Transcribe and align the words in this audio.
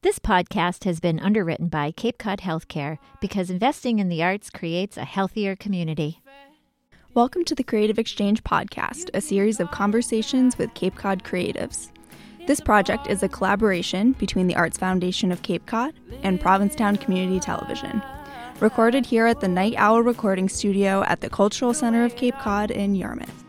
This 0.00 0.20
podcast 0.20 0.84
has 0.84 1.00
been 1.00 1.18
underwritten 1.18 1.66
by 1.66 1.90
Cape 1.90 2.18
Cod 2.18 2.38
Healthcare 2.38 2.98
because 3.20 3.50
investing 3.50 3.98
in 3.98 4.08
the 4.08 4.22
arts 4.22 4.48
creates 4.48 4.96
a 4.96 5.04
healthier 5.04 5.56
community. 5.56 6.22
Welcome 7.14 7.44
to 7.46 7.56
the 7.56 7.64
Creative 7.64 7.98
Exchange 7.98 8.44
Podcast, 8.44 9.10
a 9.12 9.20
series 9.20 9.58
of 9.58 9.72
conversations 9.72 10.56
with 10.56 10.72
Cape 10.74 10.94
Cod 10.94 11.24
creatives. 11.24 11.90
This 12.46 12.60
project 12.60 13.08
is 13.08 13.24
a 13.24 13.28
collaboration 13.28 14.12
between 14.12 14.46
the 14.46 14.54
Arts 14.54 14.78
Foundation 14.78 15.32
of 15.32 15.42
Cape 15.42 15.66
Cod 15.66 15.94
and 16.22 16.40
Provincetown 16.40 16.94
Community 16.94 17.40
Television. 17.40 18.00
Recorded 18.60 19.04
here 19.04 19.26
at 19.26 19.40
the 19.40 19.48
Night 19.48 19.74
Owl 19.78 20.04
Recording 20.04 20.48
Studio 20.48 21.02
at 21.08 21.22
the 21.22 21.28
Cultural 21.28 21.74
Center 21.74 22.04
of 22.04 22.14
Cape 22.14 22.38
Cod 22.38 22.70
in 22.70 22.94
Yarmouth. 22.94 23.47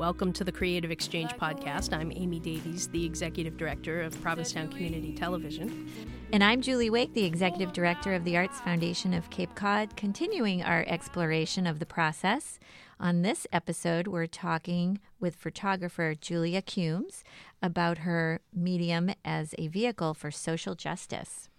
Welcome 0.00 0.32
to 0.32 0.44
the 0.44 0.50
Creative 0.50 0.90
Exchange 0.90 1.32
Podcast. 1.32 1.92
I'm 1.94 2.10
Amy 2.10 2.40
Davies, 2.40 2.88
the 2.88 3.04
Executive 3.04 3.58
Director 3.58 4.00
of 4.00 4.18
Provincetown 4.22 4.68
Community 4.68 5.12
Television. 5.12 5.92
And 6.32 6.42
I'm 6.42 6.62
Julie 6.62 6.88
Wake, 6.88 7.12
the 7.12 7.26
Executive 7.26 7.74
Director 7.74 8.14
of 8.14 8.24
the 8.24 8.34
Arts 8.38 8.62
Foundation 8.62 9.12
of 9.12 9.28
Cape 9.28 9.54
Cod, 9.54 9.96
continuing 9.98 10.62
our 10.62 10.86
exploration 10.88 11.66
of 11.66 11.80
the 11.80 11.84
process. 11.84 12.58
On 12.98 13.20
this 13.20 13.46
episode, 13.52 14.06
we're 14.06 14.26
talking 14.26 15.00
with 15.20 15.36
photographer 15.36 16.14
Julia 16.18 16.62
Cumes 16.62 17.22
about 17.62 17.98
her 17.98 18.40
medium 18.54 19.10
as 19.22 19.54
a 19.58 19.68
vehicle 19.68 20.14
for 20.14 20.30
social 20.30 20.74
justice. 20.74 21.49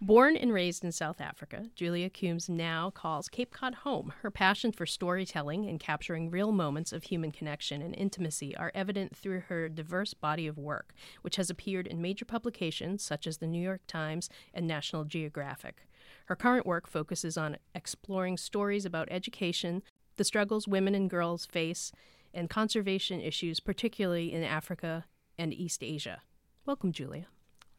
Born 0.00 0.36
and 0.36 0.52
raised 0.52 0.84
in 0.84 0.92
South 0.92 1.20
Africa, 1.20 1.66
Julia 1.74 2.10
Cumes 2.10 2.48
now 2.48 2.90
calls 2.90 3.28
Cape 3.28 3.50
Cod 3.50 3.76
home. 3.76 4.12
Her 4.20 4.30
passion 4.30 4.70
for 4.70 4.84
storytelling 4.84 5.66
and 5.68 5.80
capturing 5.80 6.30
real 6.30 6.52
moments 6.52 6.92
of 6.92 7.04
human 7.04 7.32
connection 7.32 7.80
and 7.80 7.94
intimacy 7.94 8.54
are 8.56 8.70
evident 8.74 9.16
through 9.16 9.40
her 9.48 9.68
diverse 9.70 10.12
body 10.12 10.46
of 10.46 10.58
work, 10.58 10.94
which 11.22 11.36
has 11.36 11.48
appeared 11.48 11.86
in 11.86 12.02
major 12.02 12.24
publications 12.26 13.02
such 13.02 13.26
as 13.26 13.38
the 13.38 13.46
New 13.46 13.62
York 13.62 13.80
Times 13.86 14.28
and 14.52 14.66
National 14.66 15.04
Geographic. 15.04 15.86
Her 16.26 16.36
current 16.36 16.66
work 16.66 16.86
focuses 16.86 17.38
on 17.38 17.56
exploring 17.74 18.36
stories 18.36 18.84
about 18.84 19.08
education, 19.10 19.82
the 20.16 20.24
struggles 20.24 20.68
women 20.68 20.94
and 20.94 21.08
girls 21.08 21.46
face, 21.46 21.90
and 22.34 22.50
conservation 22.50 23.20
issues, 23.20 23.60
particularly 23.60 24.32
in 24.32 24.44
Africa 24.44 25.06
and 25.38 25.54
East 25.54 25.82
Asia. 25.82 26.20
Welcome, 26.66 26.92
Julia. 26.92 27.26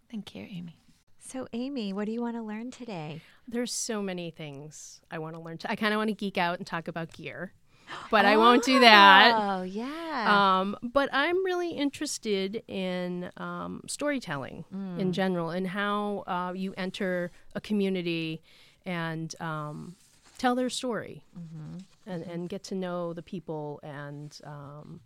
Thank 0.10 0.34
you, 0.34 0.48
Amy. 0.50 0.80
So, 1.28 1.46
Amy, 1.52 1.92
what 1.92 2.06
do 2.06 2.14
you 2.14 2.22
want 2.22 2.38
to 2.38 2.42
learn 2.42 2.72
today? 2.72 3.20
There's 3.50 3.74
so 3.74 4.02
many 4.02 4.32
things 4.32 5.02
I 5.12 5.20
want 5.20 5.36
to 5.36 5.42
learn. 5.42 5.60
I 5.66 5.76
kind 5.76 5.94
of 5.94 5.98
want 5.98 6.08
to 6.08 6.14
geek 6.14 6.38
out 6.38 6.58
and 6.58 6.66
talk 6.66 6.88
about 6.88 7.12
gear, 7.12 7.52
but 8.12 8.24
oh, 8.24 8.30
I 8.30 8.38
won't 8.38 8.64
do 8.64 8.80
that. 8.80 9.34
Oh, 9.36 9.64
yeah. 9.64 10.60
Um, 10.62 10.78
but 10.82 11.10
I'm 11.12 11.44
really 11.44 11.72
interested 11.72 12.64
in 12.70 13.30
um, 13.36 13.84
storytelling 13.88 14.64
mm. 14.74 15.00
in 15.00 15.12
general 15.12 15.50
and 15.50 15.68
how 15.68 16.24
uh, 16.28 16.54
you 16.56 16.74
enter 16.78 17.32
a 17.56 17.60
community 17.60 18.42
and 18.86 19.36
um, 19.42 19.98
tell 20.38 20.56
their 20.56 20.70
story 20.70 21.24
mm-hmm. 21.38 21.80
and, 22.10 22.24
and 22.24 22.48
get 22.48 22.64
to 22.64 22.76
know 22.76 23.12
the 23.12 23.22
people 23.22 23.82
and 23.84 24.40
um, 24.46 25.02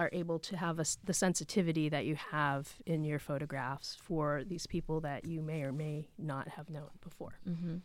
are 0.00 0.08
able 0.14 0.38
to 0.38 0.56
have 0.56 0.80
a, 0.80 0.84
the 1.04 1.12
sensitivity 1.12 1.90
that 1.90 2.06
you 2.06 2.16
have 2.16 2.74
in 2.86 3.04
your 3.04 3.18
photographs 3.18 3.98
for 4.02 4.42
these 4.46 4.66
people 4.66 5.02
that 5.02 5.26
you 5.26 5.42
may 5.42 5.62
or 5.62 5.72
may 5.72 6.08
not 6.18 6.48
have 6.48 6.70
known 6.70 6.88
before. 7.02 7.38
Mm-hmm. 7.46 7.76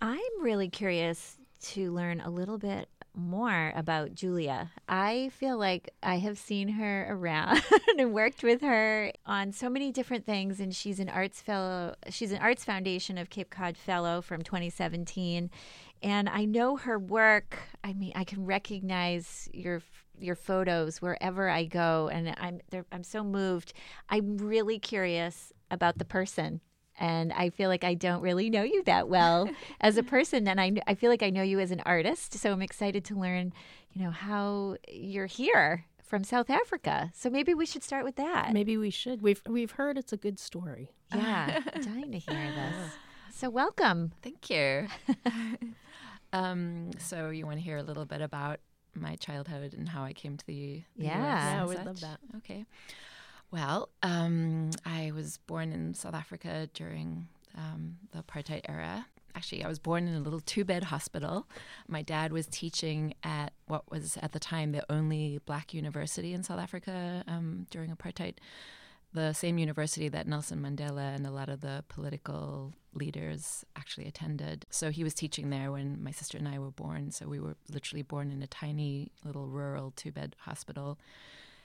I'm 0.00 0.40
really 0.40 0.68
curious 0.68 1.38
to 1.62 1.92
learn 1.92 2.20
a 2.20 2.30
little 2.30 2.58
bit 2.58 2.88
more 3.14 3.72
about 3.74 4.14
Julia. 4.14 4.70
I 4.88 5.30
feel 5.34 5.58
like 5.58 5.90
I 6.00 6.18
have 6.18 6.38
seen 6.38 6.68
her 6.68 7.08
around 7.10 7.60
and 7.98 8.14
worked 8.14 8.44
with 8.44 8.62
her 8.62 9.12
on 9.26 9.52
so 9.52 9.68
many 9.68 9.90
different 9.90 10.24
things 10.24 10.60
and 10.60 10.74
she's 10.74 10.98
an 10.98 11.08
arts 11.08 11.42
fellow 11.42 11.94
she's 12.08 12.32
an 12.32 12.38
arts 12.38 12.64
foundation 12.64 13.18
of 13.18 13.28
Cape 13.28 13.50
Cod 13.50 13.76
fellow 13.76 14.22
from 14.22 14.42
2017 14.42 15.50
and 16.02 16.28
I 16.28 16.44
know 16.44 16.76
her 16.76 16.98
work. 16.98 17.58
I 17.84 17.92
mean, 17.92 18.12
I 18.14 18.24
can 18.24 18.44
recognize 18.44 19.48
your 19.52 19.82
your 20.22 20.36
photos 20.36 21.00
wherever 21.02 21.48
I 21.48 21.64
go, 21.64 22.08
and 22.12 22.34
I'm 22.38 22.60
I'm 22.90 23.04
so 23.04 23.22
moved. 23.24 23.72
I'm 24.08 24.38
really 24.38 24.78
curious 24.78 25.52
about 25.70 25.98
the 25.98 26.04
person, 26.04 26.60
and 26.98 27.32
I 27.32 27.50
feel 27.50 27.68
like 27.68 27.84
I 27.84 27.94
don't 27.94 28.22
really 28.22 28.50
know 28.50 28.62
you 28.62 28.82
that 28.84 29.08
well 29.08 29.50
as 29.80 29.96
a 29.96 30.02
person, 30.02 30.46
and 30.48 30.60
I 30.60 30.72
I 30.86 30.94
feel 30.94 31.10
like 31.10 31.22
I 31.22 31.30
know 31.30 31.42
you 31.42 31.60
as 31.60 31.70
an 31.70 31.82
artist. 31.84 32.34
So 32.34 32.52
I'm 32.52 32.62
excited 32.62 33.04
to 33.06 33.14
learn, 33.18 33.52
you 33.92 34.02
know, 34.02 34.10
how 34.10 34.76
you're 34.88 35.26
here 35.26 35.86
from 36.02 36.24
South 36.24 36.50
Africa. 36.50 37.10
So 37.14 37.30
maybe 37.30 37.54
we 37.54 37.64
should 37.64 37.82
start 37.82 38.04
with 38.04 38.16
that. 38.16 38.52
Maybe 38.52 38.76
we 38.76 38.90
should. 38.90 39.22
We've 39.22 39.42
we've 39.48 39.72
heard 39.72 39.96
it's 39.96 40.12
a 40.12 40.18
good 40.18 40.38
story. 40.38 40.90
Yeah, 41.14 41.60
dying 41.80 42.12
to 42.12 42.18
hear 42.18 42.52
this. 42.54 42.92
So 43.34 43.48
welcome. 43.48 44.12
Thank 44.22 44.50
you. 44.50 44.88
um, 46.32 46.90
so 46.98 47.30
you 47.30 47.46
want 47.46 47.58
to 47.58 47.62
hear 47.62 47.78
a 47.78 47.82
little 47.82 48.04
bit 48.04 48.20
about 48.20 48.60
my 48.94 49.16
childhood 49.16 49.74
and 49.74 49.88
how 49.88 50.02
I 50.02 50.12
came 50.12 50.36
to 50.36 50.46
the, 50.46 50.82
the 50.96 51.04
yeah, 51.04 51.18
US. 51.18 51.44
Yeah, 51.44 51.64
we'd 51.66 51.86
love 51.86 52.00
that. 52.00 52.18
Okay. 52.38 52.64
Well, 53.50 53.90
um, 54.02 54.70
I 54.86 55.12
was 55.14 55.38
born 55.46 55.72
in 55.72 55.94
South 55.94 56.14
Africa 56.14 56.68
during 56.72 57.28
um, 57.56 57.98
the 58.12 58.22
apartheid 58.22 58.62
era. 58.68 59.06
Actually, 59.34 59.64
I 59.64 59.68
was 59.68 59.78
born 59.78 60.08
in 60.08 60.14
a 60.14 60.20
little 60.20 60.40
two 60.40 60.64
bed 60.64 60.84
hospital. 60.84 61.46
My 61.88 62.02
dad 62.02 62.32
was 62.32 62.46
teaching 62.46 63.14
at 63.22 63.52
what 63.66 63.90
was 63.90 64.18
at 64.20 64.32
the 64.32 64.38
time 64.38 64.72
the 64.72 64.90
only 64.90 65.38
black 65.44 65.72
university 65.72 66.32
in 66.32 66.42
South 66.42 66.60
Africa 66.60 67.24
um, 67.26 67.66
during 67.70 67.90
apartheid 67.90 68.34
the 69.14 69.32
same 69.32 69.58
university 69.58 70.08
that 70.08 70.26
Nelson 70.26 70.60
Mandela 70.60 71.14
and 71.14 71.26
a 71.26 71.30
lot 71.30 71.48
of 71.48 71.60
the 71.60 71.84
political 71.88 72.72
leaders 72.94 73.64
actually 73.76 74.06
attended. 74.06 74.66
So 74.70 74.90
he 74.90 75.04
was 75.04 75.14
teaching 75.14 75.50
there 75.50 75.72
when 75.72 76.02
my 76.02 76.10
sister 76.10 76.38
and 76.38 76.48
I 76.48 76.58
were 76.58 76.70
born. 76.70 77.10
So 77.10 77.26
we 77.26 77.40
were 77.40 77.56
literally 77.70 78.02
born 78.02 78.30
in 78.30 78.42
a 78.42 78.46
tiny 78.46 79.12
little 79.24 79.46
rural 79.46 79.92
two 79.96 80.12
bed 80.12 80.36
hospital. 80.40 80.98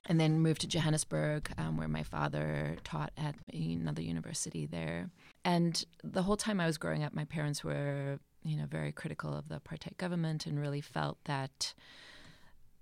And 0.10 0.22
then 0.22 0.40
moved 0.40 0.62
to 0.62 0.68
Johannesburg, 0.68 1.52
um, 1.58 1.76
where 1.76 1.90
my 1.90 2.04
father 2.04 2.78
taught 2.86 3.12
at 3.18 3.36
another 3.54 4.02
university 4.02 4.66
there. 4.66 5.10
And 5.44 5.84
the 6.02 6.24
whole 6.24 6.38
time 6.38 6.62
I 6.62 6.66
was 6.66 6.78
growing 6.78 7.04
up, 7.04 7.14
my 7.14 7.26
parents 7.26 7.62
were, 7.62 8.20
you 8.44 8.56
know, 8.56 8.68
very 8.68 8.94
critical 8.94 9.34
of 9.34 9.50
the 9.50 9.60
apartheid 9.60 9.98
government 9.98 10.46
and 10.46 10.60
really 10.60 10.80
felt 10.80 11.18
that 11.26 11.74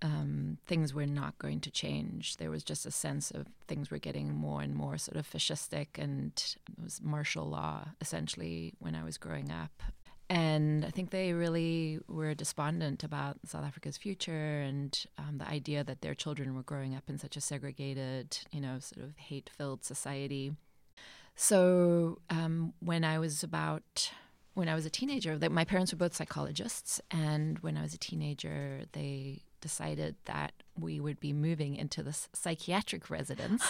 um, 0.05 0.59
things 0.67 0.93
were 0.93 1.07
not 1.07 1.39
going 1.39 1.59
to 1.61 1.71
change. 1.71 2.37
There 2.37 2.51
was 2.51 2.63
just 2.63 2.85
a 2.85 2.91
sense 2.91 3.31
of 3.31 3.47
things 3.67 3.89
were 3.89 3.97
getting 3.97 4.35
more 4.35 4.61
and 4.61 4.75
more 4.75 4.99
sort 4.99 5.17
of 5.17 5.27
fascistic, 5.27 5.97
and 5.97 6.31
it 6.69 6.83
was 6.83 7.01
martial 7.01 7.45
law 7.45 7.87
essentially 7.99 8.75
when 8.77 8.93
I 8.93 9.03
was 9.03 9.17
growing 9.17 9.51
up. 9.51 9.81
And 10.29 10.85
I 10.85 10.89
think 10.91 11.09
they 11.09 11.33
really 11.33 11.99
were 12.07 12.35
despondent 12.35 13.03
about 13.03 13.37
South 13.45 13.63
Africa's 13.63 13.97
future 13.97 14.61
and 14.61 15.05
um, 15.17 15.39
the 15.39 15.47
idea 15.47 15.83
that 15.83 16.01
their 16.01 16.15
children 16.15 16.55
were 16.55 16.63
growing 16.63 16.95
up 16.95 17.09
in 17.09 17.17
such 17.17 17.35
a 17.35 17.41
segregated, 17.41 18.37
you 18.51 18.61
know, 18.61 18.77
sort 18.79 19.05
of 19.05 19.17
hate 19.17 19.49
filled 19.55 19.83
society. 19.83 20.53
So 21.35 22.19
um, 22.29 22.73
when 22.79 23.03
I 23.03 23.17
was 23.17 23.43
about 23.43 24.11
when 24.53 24.69
I 24.69 24.75
was 24.75 24.85
a 24.85 24.89
teenager, 24.89 25.37
my 25.49 25.65
parents 25.65 25.91
were 25.91 25.97
both 25.97 26.15
psychologists, 26.15 27.01
and 27.11 27.59
when 27.59 27.75
I 27.75 27.81
was 27.81 27.93
a 27.93 27.97
teenager, 27.97 28.83
they 28.93 29.41
decided 29.65 30.15
that 30.25 30.53
we 30.79 30.99
would 30.99 31.19
be 31.19 31.33
moving 31.33 31.75
into 31.75 32.03
this 32.03 32.29
psychiatric 32.33 33.09
residence. 33.09 33.63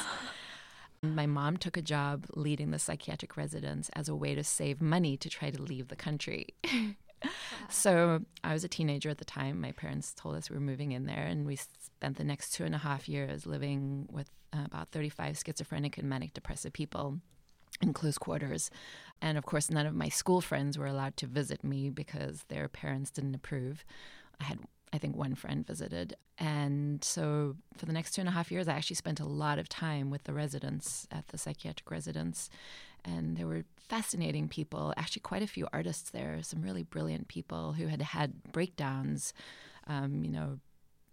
My 1.01 1.25
mom 1.25 1.55
took 1.55 1.77
a 1.77 1.81
job 1.81 2.25
leading 2.35 2.71
the 2.71 2.79
psychiatric 2.79 3.37
residence 3.37 3.89
as 3.93 4.09
a 4.09 4.15
way 4.15 4.35
to 4.35 4.43
save 4.43 4.81
money 4.81 5.15
to 5.15 5.29
try 5.29 5.51
to 5.51 5.61
leave 5.61 5.87
the 5.87 5.95
country. 5.95 6.47
so 7.69 8.19
I 8.43 8.51
was 8.51 8.65
a 8.65 8.67
teenager 8.67 9.09
at 9.09 9.19
the 9.19 9.23
time. 9.23 9.61
My 9.61 9.71
parents 9.71 10.13
told 10.13 10.35
us 10.35 10.49
we 10.49 10.57
were 10.57 10.61
moving 10.61 10.91
in 10.91 11.05
there, 11.05 11.25
and 11.25 11.45
we 11.45 11.55
spent 11.55 12.17
the 12.17 12.25
next 12.25 12.51
two 12.51 12.65
and 12.65 12.75
a 12.75 12.79
half 12.79 13.07
years 13.07 13.45
living 13.45 14.09
with 14.11 14.29
uh, 14.51 14.65
about 14.65 14.89
35 14.89 15.37
schizophrenic 15.37 15.97
and 15.97 16.09
manic 16.09 16.33
depressive 16.33 16.73
people 16.73 17.21
in 17.81 17.93
close 17.93 18.17
quarters. 18.17 18.69
And 19.21 19.37
of 19.37 19.45
course, 19.45 19.69
none 19.69 19.85
of 19.85 19.95
my 19.95 20.09
school 20.09 20.41
friends 20.41 20.77
were 20.77 20.87
allowed 20.87 21.15
to 21.17 21.25
visit 21.25 21.63
me 21.63 21.89
because 21.89 22.43
their 22.49 22.67
parents 22.67 23.11
didn't 23.11 23.35
approve. 23.35 23.85
I 24.41 24.43
had 24.45 24.59
I 24.93 24.97
think 24.97 25.15
one 25.15 25.35
friend 25.35 25.65
visited. 25.65 26.15
And 26.37 27.03
so 27.03 27.55
for 27.77 27.85
the 27.85 27.93
next 27.93 28.11
two 28.11 28.21
and 28.21 28.29
a 28.29 28.33
half 28.33 28.51
years, 28.51 28.67
I 28.67 28.73
actually 28.73 28.95
spent 28.95 29.19
a 29.19 29.25
lot 29.25 29.59
of 29.59 29.69
time 29.69 30.09
with 30.09 30.23
the 30.23 30.33
residents 30.33 31.07
at 31.11 31.27
the 31.27 31.37
psychiatric 31.37 31.89
residence. 31.91 32.49
And 33.03 33.37
there 33.37 33.47
were 33.47 33.65
fascinating 33.77 34.47
people, 34.47 34.93
actually, 34.97 35.21
quite 35.21 35.43
a 35.43 35.47
few 35.47 35.67
artists 35.71 36.09
there, 36.09 36.39
some 36.41 36.61
really 36.61 36.83
brilliant 36.83 37.27
people 37.27 37.73
who 37.73 37.87
had 37.87 38.01
had 38.01 38.51
breakdowns, 38.51 39.33
um, 39.87 40.23
you 40.23 40.31
know, 40.31 40.59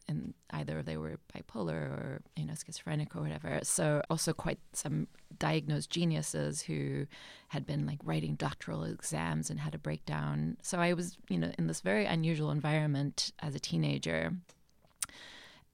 and 0.08 0.34
either 0.50 0.82
they 0.82 0.96
were 0.96 1.18
bipolar 1.34 1.72
or 1.72 2.22
you 2.36 2.44
know 2.44 2.54
schizophrenic 2.54 3.14
or 3.16 3.22
whatever. 3.22 3.60
So 3.62 4.02
also 4.10 4.32
quite 4.32 4.58
some 4.72 5.08
diagnosed 5.38 5.90
geniuses 5.90 6.62
who 6.62 7.06
had 7.48 7.66
been 7.66 7.86
like 7.86 7.98
writing 8.04 8.34
doctoral 8.34 8.84
exams 8.84 9.50
and 9.50 9.60
had 9.60 9.74
a 9.74 9.78
breakdown. 9.78 10.56
So 10.62 10.78
I 10.78 10.92
was 10.92 11.16
you 11.28 11.38
know 11.38 11.52
in 11.58 11.66
this 11.66 11.80
very 11.80 12.06
unusual 12.06 12.50
environment 12.50 13.32
as 13.40 13.54
a 13.54 13.60
teenager. 13.60 14.32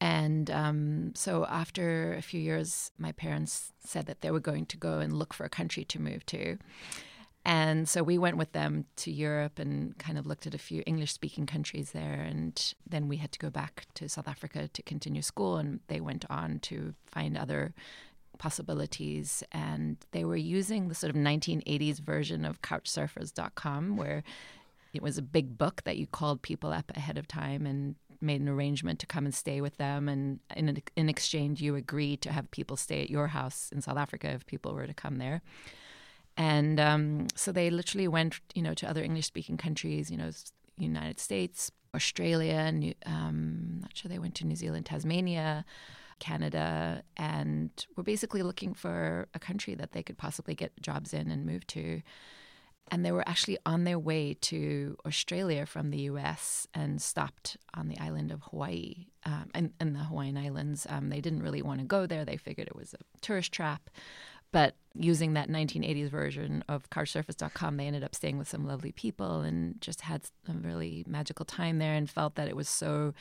And 0.00 0.48
um, 0.50 1.12
so 1.16 1.44
after 1.46 2.14
a 2.14 2.22
few 2.22 2.40
years, 2.40 2.92
my 2.98 3.10
parents 3.10 3.72
said 3.80 4.06
that 4.06 4.20
they 4.20 4.30
were 4.30 4.38
going 4.38 4.66
to 4.66 4.76
go 4.76 5.00
and 5.00 5.12
look 5.12 5.34
for 5.34 5.44
a 5.44 5.48
country 5.48 5.84
to 5.86 6.00
move 6.00 6.24
to. 6.26 6.56
And 7.44 7.88
so 7.88 8.02
we 8.02 8.18
went 8.18 8.36
with 8.36 8.52
them 8.52 8.84
to 8.96 9.10
Europe 9.10 9.58
and 9.58 9.96
kind 9.98 10.18
of 10.18 10.26
looked 10.26 10.46
at 10.46 10.54
a 10.54 10.58
few 10.58 10.82
English 10.86 11.12
speaking 11.12 11.46
countries 11.46 11.92
there. 11.92 12.20
And 12.28 12.74
then 12.86 13.08
we 13.08 13.16
had 13.16 13.32
to 13.32 13.38
go 13.38 13.48
back 13.48 13.86
to 13.94 14.08
South 14.08 14.28
Africa 14.28 14.68
to 14.68 14.82
continue 14.82 15.22
school. 15.22 15.56
And 15.56 15.80
they 15.88 16.00
went 16.00 16.24
on 16.28 16.58
to 16.60 16.94
find 17.06 17.38
other 17.38 17.72
possibilities. 18.38 19.42
And 19.50 19.96
they 20.12 20.24
were 20.24 20.36
using 20.36 20.88
the 20.88 20.94
sort 20.94 21.10
of 21.10 21.16
1980s 21.16 22.00
version 22.00 22.44
of 22.44 22.60
couchsurfers.com, 22.60 23.96
where 23.96 24.22
it 24.92 25.02
was 25.02 25.16
a 25.16 25.22
big 25.22 25.56
book 25.56 25.82
that 25.84 25.96
you 25.96 26.06
called 26.06 26.42
people 26.42 26.72
up 26.72 26.92
ahead 26.96 27.18
of 27.18 27.28
time 27.28 27.66
and 27.66 27.94
made 28.20 28.40
an 28.40 28.48
arrangement 28.48 28.98
to 28.98 29.06
come 29.06 29.24
and 29.24 29.34
stay 29.34 29.60
with 29.60 29.76
them. 29.76 30.08
And 30.08 30.40
in, 30.56 30.82
in 30.96 31.08
exchange, 31.08 31.60
you 31.60 31.76
agreed 31.76 32.20
to 32.22 32.32
have 32.32 32.50
people 32.50 32.76
stay 32.76 33.02
at 33.02 33.10
your 33.10 33.28
house 33.28 33.70
in 33.72 33.80
South 33.80 33.96
Africa 33.96 34.28
if 34.28 34.46
people 34.46 34.74
were 34.74 34.86
to 34.86 34.94
come 34.94 35.16
there. 35.16 35.42
And 36.38 36.78
um, 36.78 37.26
so 37.34 37.50
they 37.50 37.68
literally 37.68 38.06
went, 38.06 38.38
you 38.54 38.62
know, 38.62 38.72
to 38.74 38.88
other 38.88 39.02
English-speaking 39.02 39.56
countries, 39.56 40.08
you 40.08 40.16
know, 40.16 40.30
United 40.76 41.18
States, 41.18 41.72
Australia, 41.94 42.54
and 42.54 42.94
um, 43.06 43.78
not 43.82 43.96
sure 43.96 44.08
they 44.08 44.20
went 44.20 44.36
to 44.36 44.46
New 44.46 44.54
Zealand, 44.54 44.86
Tasmania, 44.86 45.64
Canada, 46.20 47.02
and 47.16 47.70
were 47.96 48.04
basically 48.04 48.42
looking 48.44 48.72
for 48.72 49.26
a 49.34 49.40
country 49.40 49.74
that 49.74 49.92
they 49.92 50.02
could 50.04 50.16
possibly 50.16 50.54
get 50.54 50.80
jobs 50.80 51.12
in 51.12 51.28
and 51.30 51.44
move 51.44 51.66
to. 51.68 52.02
And 52.90 53.04
they 53.04 53.12
were 53.12 53.28
actually 53.28 53.58
on 53.66 53.84
their 53.84 53.98
way 53.98 54.34
to 54.42 54.96
Australia 55.04 55.66
from 55.66 55.90
the 55.90 56.02
US 56.02 56.66
and 56.72 57.02
stopped 57.02 57.56
on 57.74 57.88
the 57.88 57.98
island 57.98 58.30
of 58.30 58.42
Hawaii 58.44 59.08
um, 59.26 59.50
and, 59.54 59.72
and 59.78 59.94
the 59.94 60.04
Hawaiian 60.04 60.38
Islands. 60.38 60.86
Um, 60.88 61.10
they 61.10 61.20
didn't 61.20 61.42
really 61.42 61.62
want 61.62 61.80
to 61.80 61.84
go 61.84 62.06
there, 62.06 62.24
they 62.24 62.36
figured 62.38 62.68
it 62.68 62.76
was 62.76 62.94
a 62.94 62.98
tourist 63.20 63.52
trap. 63.52 63.90
But 64.52 64.74
using 64.94 65.34
that 65.34 65.48
1980s 65.48 66.10
version 66.10 66.64
of 66.68 66.88
couchsurfers.com, 66.90 67.76
they 67.76 67.86
ended 67.86 68.04
up 68.04 68.14
staying 68.14 68.38
with 68.38 68.48
some 68.48 68.66
lovely 68.66 68.92
people 68.92 69.40
and 69.40 69.80
just 69.80 70.02
had 70.02 70.22
a 70.48 70.52
really 70.52 71.04
magical 71.06 71.44
time 71.44 71.78
there 71.78 71.94
and 71.94 72.08
felt 72.08 72.34
that 72.36 72.48
it 72.48 72.56
was 72.56 72.68
so 72.68 73.14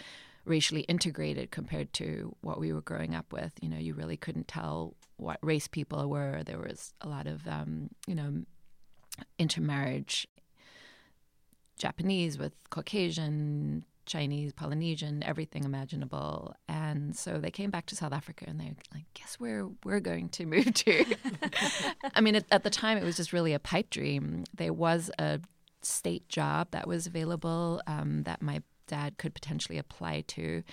racially 0.46 0.82
integrated 0.82 1.52
compared 1.52 1.92
to 1.94 2.34
what 2.42 2.60
we 2.60 2.72
were 2.72 2.82
growing 2.82 3.14
up 3.14 3.34
with. 3.34 3.52
You 3.62 3.70
know, 3.70 3.78
you 3.78 3.94
really 3.94 4.18
couldn't 4.18 4.48
tell 4.48 4.96
what 5.18 5.40
race 5.42 5.68
people 5.68 6.10
were. 6.10 6.44
There 6.46 6.60
was 6.60 6.94
a 7.02 7.10
lot 7.10 7.28
of, 7.28 7.46
um, 7.48 7.90
you 8.08 8.16
know, 8.16 8.44
intermarriage 9.38 10.28
Japanese 11.78 12.38
with 12.38 12.54
Caucasian, 12.70 13.84
Chinese, 14.08 14.54
Polynesian, 14.54 15.22
everything 15.24 15.64
imaginable. 15.64 16.56
And 16.68 17.16
so 17.16 17.38
they 17.38 17.52
came 17.52 17.70
back 17.70 17.86
to 17.88 17.96
South 17.96 18.14
Africa 18.14 18.46
and 18.48 18.60
they're 18.60 18.76
like, 18.94 19.06
guess 19.14 19.36
where 19.40 19.68
we're 19.84 20.00
going 20.00 20.30
to 20.30 20.46
move 20.48 20.74
to? 20.74 21.06
I 22.16 22.22
mean, 22.22 22.36
at, 22.36 22.46
at, 22.52 22.64
the 22.64 22.70
time, 22.70 22.98
it 22.98 23.04
was 23.04 23.18
just 23.18 23.34
really 23.34 23.54
a 23.54 23.60
pipe 23.60 23.90
dream. 23.90 24.46
There 24.56 24.74
was 24.74 25.12
a 25.20 25.40
state 25.82 26.28
job 26.28 26.70
that 26.72 26.88
was 26.88 27.06
available 27.06 27.82
um, 27.86 28.24
that 28.24 28.42
my 28.42 28.64
dad 28.88 29.18
could 29.18 29.36
potentially 29.36 29.78
apply 29.78 30.22
to, 30.28 30.64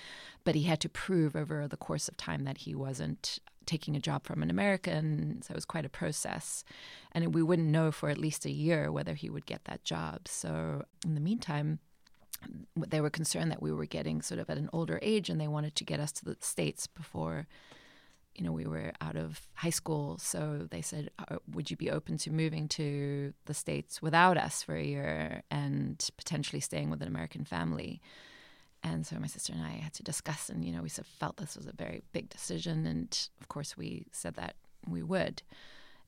but 0.43 0.55
he 0.55 0.63
had 0.63 0.79
to 0.79 0.89
prove 0.89 1.35
over 1.35 1.67
the 1.67 1.77
course 1.77 2.07
of 2.07 2.17
time 2.17 2.45
that 2.45 2.59
he 2.59 2.73
wasn't 2.73 3.39
taking 3.65 3.95
a 3.95 3.99
job 3.99 4.25
from 4.25 4.41
an 4.43 4.49
American. 4.49 5.41
So 5.41 5.51
it 5.51 5.55
was 5.55 5.65
quite 5.65 5.85
a 5.85 5.89
process. 5.89 6.63
And 7.11 7.33
we 7.33 7.43
wouldn't 7.43 7.67
know 7.67 7.91
for 7.91 8.09
at 8.09 8.17
least 8.17 8.45
a 8.45 8.51
year 8.51 8.91
whether 8.91 9.13
he 9.15 9.29
would 9.29 9.45
get 9.45 9.65
that 9.65 9.83
job. 9.83 10.27
So 10.27 10.85
in 11.03 11.15
the 11.15 11.21
meantime, 11.21 11.79
they 12.75 13.01
were 13.01 13.09
concerned 13.09 13.51
that 13.51 13.61
we 13.61 13.71
were 13.71 13.85
getting 13.85 14.21
sort 14.21 14.39
of 14.39 14.49
at 14.49 14.57
an 14.57 14.69
older 14.73 14.99
age 15.01 15.29
and 15.29 15.39
they 15.39 15.47
wanted 15.47 15.75
to 15.75 15.83
get 15.83 15.99
us 15.99 16.11
to 16.13 16.25
the 16.25 16.37
states 16.39 16.87
before 16.87 17.47
you 18.35 18.43
know 18.43 18.51
we 18.51 18.65
were 18.65 18.91
out 19.01 19.15
of 19.15 19.47
high 19.53 19.69
school. 19.69 20.17
So 20.17 20.67
they 20.69 20.81
said 20.81 21.09
uh, 21.19 21.37
would 21.53 21.71
you 21.71 21.77
be 21.77 21.89
open 21.89 22.17
to 22.19 22.31
moving 22.31 22.67
to 22.69 23.33
the 23.45 23.53
states 23.53 24.01
without 24.01 24.37
us 24.37 24.61
for 24.61 24.75
a 24.75 24.83
year 24.83 25.43
and 25.49 26.05
potentially 26.17 26.59
staying 26.59 26.89
with 26.89 27.01
an 27.01 27.07
american 27.07 27.45
family? 27.45 28.01
And 28.83 29.05
so 29.05 29.17
my 29.19 29.27
sister 29.27 29.53
and 29.53 29.63
i 29.63 29.71
had 29.71 29.93
to 29.93 30.03
discuss 30.03 30.49
and 30.49 30.63
you 30.63 30.71
know 30.71 30.81
we 30.81 30.89
sort 30.89 31.07
of 31.07 31.13
felt 31.13 31.37
this 31.37 31.55
was 31.55 31.67
a 31.67 31.73
very 31.73 32.01
big 32.11 32.29
decision. 32.29 32.85
And 32.85 33.29
of 33.39 33.47
course 33.47 33.77
we 33.77 34.07
said 34.11 34.35
that 34.35 34.55
we 34.87 35.01
would. 35.01 35.41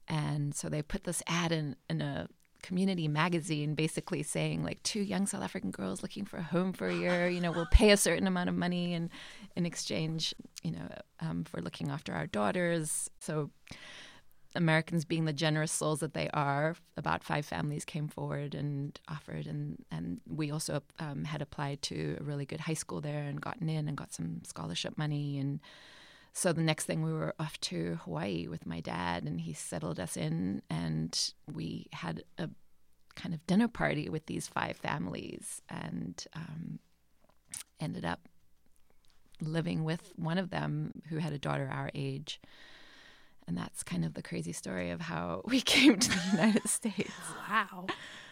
And 0.08 0.56
so 0.56 0.70
they 0.70 0.82
put 0.82 1.04
this 1.04 1.22
ad 1.28 1.52
in, 1.52 1.76
in 1.90 2.02
a 2.02 2.30
community 2.62 3.08
magazine 3.08 3.76
basically 3.76 4.24
saying 4.24 4.64
like 4.64 4.82
two 4.84 5.02
young 5.02 5.26
South 5.26 5.44
African 5.44 5.72
girls 5.72 6.02
looking 6.02 6.26
for 6.26 6.38
a 6.38 6.44
home 6.44 6.74
for 6.74 6.88
a 6.88 6.96
year, 6.96 7.28
you 7.28 7.42
know, 7.42 7.52
we'll 7.52 7.68
pay 7.72 7.92
a 7.92 7.98
certain 7.98 8.28
amount 8.28 8.50
of 8.50 8.56
money 8.56 8.94
and 8.94 9.10
in 9.56 9.66
exchange, 9.66 10.34
you 10.64 10.72
know, 10.72 10.88
um, 11.20 11.44
for 11.44 11.62
looking 11.62 11.90
after 11.90 12.14
our 12.14 12.28
daughters. 12.28 13.10
So 13.20 13.50
Americans 14.56 15.06
being 15.06 15.26
the 15.26 15.34
generous 15.34 15.72
souls 15.72 16.00
that 16.00 16.14
they 16.14 16.30
are, 16.34 16.76
about 16.98 17.24
five 17.24 17.46
families 17.46 17.86
came 17.86 18.08
forward 18.08 18.56
and 18.56 19.00
offered, 19.08 19.46
and 19.46 19.78
and 19.92 20.20
we 20.28 20.52
also 20.52 20.82
um, 21.00 21.26
had 21.26 21.42
applied 21.42 21.82
to 21.84 22.18
a 22.20 22.24
really 22.24 22.46
good 22.46 22.62
high 22.62 22.74
school 22.74 23.00
there 23.00 23.24
and 23.24 23.40
gotten 23.40 23.70
in 23.70 23.88
and 23.88 23.96
got 23.96 24.14
some 24.14 24.42
scholarship 24.44 24.98
money 24.98 25.38
and 25.38 25.60
so 26.38 26.54
the 26.54 26.62
next 26.62 26.86
thing 26.86 27.02
we 27.02 27.12
were 27.12 27.34
off 27.40 27.60
to 27.62 27.98
Hawaii 28.04 28.48
with 28.48 28.68
my 28.68 28.80
dad, 28.80 29.24
and 29.24 29.42
he 29.42 29.54
settled 29.54 30.00
us 30.00 30.16
in, 30.16 30.62
and 30.70 31.34
we 31.52 31.88
had 31.94 32.22
a 32.38 32.48
kind 33.16 33.34
of 33.34 33.46
dinner 33.48 33.68
party 33.68 34.08
with 34.08 34.28
these 34.28 34.48
five 34.48 34.78
families, 34.78 35.64
and 35.68 36.24
um, 36.36 36.78
ended 37.80 38.06
up 38.06 38.30
living 39.42 39.84
with 39.84 40.14
one 40.16 40.38
of 40.38 40.52
them 40.52 41.02
who 41.10 41.18
had 41.18 41.34
a 41.34 41.40
daughter 41.40 41.68
our 41.74 41.90
age. 41.96 42.40
And 43.48 43.58
that's 43.58 43.82
kind 43.82 44.06
of 44.06 44.14
the 44.14 44.22
crazy 44.22 44.54
story 44.54 44.92
of 44.92 45.02
how 45.02 45.42
we 45.48 45.60
came 45.60 45.98
to 45.98 46.08
the 46.08 46.24
United 46.34 46.70
States. 46.70 47.14
Wow. 47.50 47.88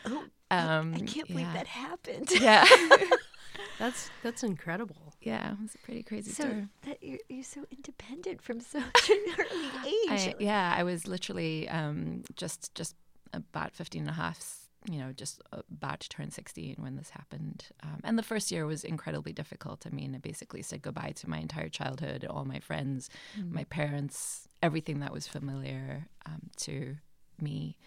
Oh, 0.06 0.25
um, 0.52 0.94
I 0.94 1.00
can't 1.00 1.28
believe 1.28 1.48
yeah. 1.48 1.54
that 1.54 1.68
happened. 1.68 2.30
Yeah. 2.40 2.66
That's 3.80 4.10
that's 4.24 4.44
incredible. 4.44 5.13
Yeah, 5.22 5.51
it 5.51 5.62
was 5.62 5.75
a 5.75 5.77
pretty 5.80 6.04
crazy 6.04 6.31
so 6.31 6.44
story. 6.44 6.68
That 6.83 7.04
you're, 7.04 7.19
you're 7.30 7.44
so 7.44 7.66
independent 7.72 8.42
from 8.42 8.60
such 8.60 9.10
an 9.10 9.25
early 9.39 9.66
age. 9.86 10.10
I, 10.10 10.36
yeah, 10.39 10.74
I 10.77 10.83
was 10.83 11.07
literally 11.07 11.68
um, 11.69 12.24
just 12.36 12.74
just 12.75 12.95
about 13.33 13.75
15 13.75 14.01
and 14.01 14.10
a 14.10 14.13
half 14.13 14.66
you 14.89 15.00
know, 15.00 15.12
just 15.12 15.42
about 15.51 16.00
to 16.01 16.10
turn 16.10 16.31
16 16.31 16.75
when 16.80 16.95
this 16.95 17.10
happened. 17.10 17.66
Um, 17.83 18.01
and 18.04 18.18
the 18.18 18.24
first 18.24 18.51
year 18.51 18.66
was 18.66 18.83
incredibly 18.83 19.33
difficult. 19.33 19.86
I 19.86 19.89
mean, 19.89 20.13
I 20.16 20.19
basically 20.19 20.62
said 20.62 20.81
goodbye 20.81 21.13
to 21.16 21.30
my 21.30 21.39
entire 21.39 21.69
childhood, 21.69 22.25
all 22.30 22.45
my 22.45 22.60
friends, 22.60 23.10
mm-hmm. 23.38 23.56
my 23.56 23.63
parents, 23.66 24.48
everything 24.62 25.00
that 25.00 25.12
was 25.12 25.28
familiar 25.28 26.07
um, 26.25 26.49
to 26.57 26.97
me. 27.42 27.78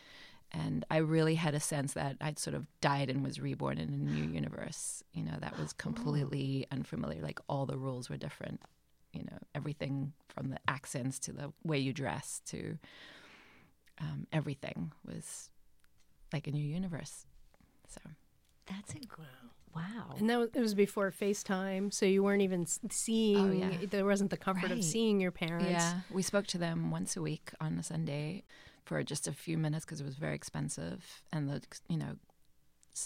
And 0.51 0.85
I 0.91 0.99
really 0.99 1.35
had 1.35 1.55
a 1.55 1.61
sense 1.61 1.93
that 1.93 2.17
I'd 2.21 2.39
sort 2.39 2.55
of 2.55 2.67
died 2.81 3.11
and 3.11 3.23
was 3.23 3.39
reborn 3.39 3.79
in 3.79 3.89
a 3.89 3.97
new 3.97 4.25
universe. 4.25 5.03
You 5.13 5.25
know, 5.25 5.37
that 5.41 5.59
was 5.59 5.73
completely 5.75 6.67
unfamiliar. 6.73 7.23
Like 7.23 7.41
all 7.49 7.67
the 7.67 7.77
rules 7.77 8.09
were 8.09 8.17
different. 8.17 8.61
You 9.13 9.25
know, 9.25 9.39
everything 9.55 10.13
from 10.29 10.51
the 10.51 10.59
accents 10.67 11.19
to 11.21 11.33
the 11.33 11.53
way 11.65 11.79
you 11.79 11.93
dress 11.93 12.41
to 12.47 12.79
um, 14.01 14.27
everything 14.33 14.93
was 15.07 15.51
like 16.33 16.47
a 16.47 16.51
new 16.51 16.65
universe. 16.65 17.27
So 17.89 18.01
that's 18.67 18.95
incredible. 18.95 19.58
Wow. 19.79 20.15
And 20.19 20.29
that 20.31 20.39
was, 20.39 20.49
it 20.55 20.61
was 20.61 20.75
before 20.75 21.11
FaceTime, 21.11 21.93
so 21.93 22.07
you 22.07 22.23
weren't 22.23 22.43
even 22.43 22.67
seeing. 22.67 23.39
Oh, 23.39 23.53
yeah. 23.53 23.87
There 23.89 24.05
wasn't 24.05 24.31
the 24.31 24.37
comfort 24.37 24.71
right. 24.71 24.79
of 24.79 24.85
seeing 24.85 25.21
your 25.21 25.31
parents. 25.31 25.71
Yeah, 25.71 26.01
we 26.11 26.23
spoke 26.23 26.47
to 26.49 26.59
them 26.59 26.91
once 26.91 27.17
a 27.17 27.23
week 27.23 27.51
on 27.61 27.79
a 27.79 27.83
Sunday, 27.83 28.45
for 28.89 29.03
just 29.03 29.29
a 29.29 29.33
few 29.33 29.59
minutes 29.59 29.85
because 29.85 30.01
it 30.01 30.05
was 30.05 30.17
very 30.17 30.35
expensive 30.35 31.23
and 31.31 31.49
the 31.51 31.61
you 31.91 31.99
know 31.99 32.17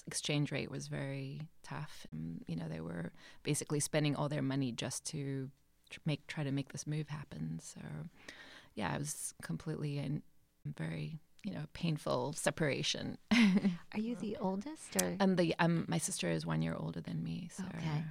exchange 0.06 0.52
rate 0.52 0.70
was 0.70 0.86
very 0.86 1.42
tough. 1.62 2.06
And, 2.12 2.42
you 2.46 2.56
know, 2.56 2.68
they 2.68 2.80
were 2.80 3.12
basically 3.42 3.80
spending 3.80 4.14
all 4.14 4.28
their 4.28 4.42
money 4.42 4.72
just 4.72 5.04
to 5.06 5.50
make 6.06 6.26
try 6.26 6.44
to 6.44 6.52
make 6.52 6.72
this 6.72 6.86
move 6.86 7.08
happen. 7.08 7.60
So, 7.62 7.80
yeah, 8.74 8.94
it 8.94 8.98
was 9.00 9.34
completely 9.42 9.98
and 9.98 10.22
very 10.64 11.18
you 11.42 11.52
know 11.52 11.64
painful 11.72 12.32
separation. 12.34 13.18
Are 13.32 14.00
you 14.00 14.16
the 14.16 14.36
oldest, 14.40 15.02
or 15.02 15.16
and 15.20 15.36
the 15.36 15.54
um 15.58 15.84
my 15.88 15.98
sister 15.98 16.30
is 16.30 16.46
one 16.46 16.62
year 16.62 16.74
older 16.76 17.00
than 17.00 17.22
me. 17.22 17.50
So. 17.52 17.64
Okay. 17.78 18.04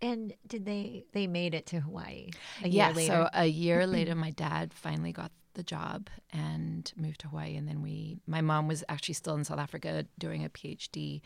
And 0.00 0.32
did 0.46 0.64
they 0.64 1.06
they 1.12 1.26
made 1.26 1.54
it 1.54 1.66
to 1.66 1.80
Hawaii 1.80 2.30
a 2.62 2.68
yeah, 2.68 2.88
year 2.88 2.96
later? 2.96 3.12
so 3.12 3.28
a 3.32 3.46
year 3.46 3.86
later, 3.96 4.14
my 4.14 4.30
dad 4.30 4.72
finally 4.72 5.12
got 5.12 5.32
the 5.58 5.62
job 5.64 6.08
and 6.32 6.90
moved 6.96 7.20
to 7.20 7.28
Hawaii. 7.28 7.56
And 7.56 7.66
then 7.68 7.82
we, 7.82 8.16
my 8.28 8.40
mom 8.40 8.68
was 8.68 8.84
actually 8.88 9.14
still 9.14 9.34
in 9.34 9.42
South 9.44 9.58
Africa 9.58 10.06
doing 10.16 10.44
a 10.44 10.48
PhD, 10.48 11.20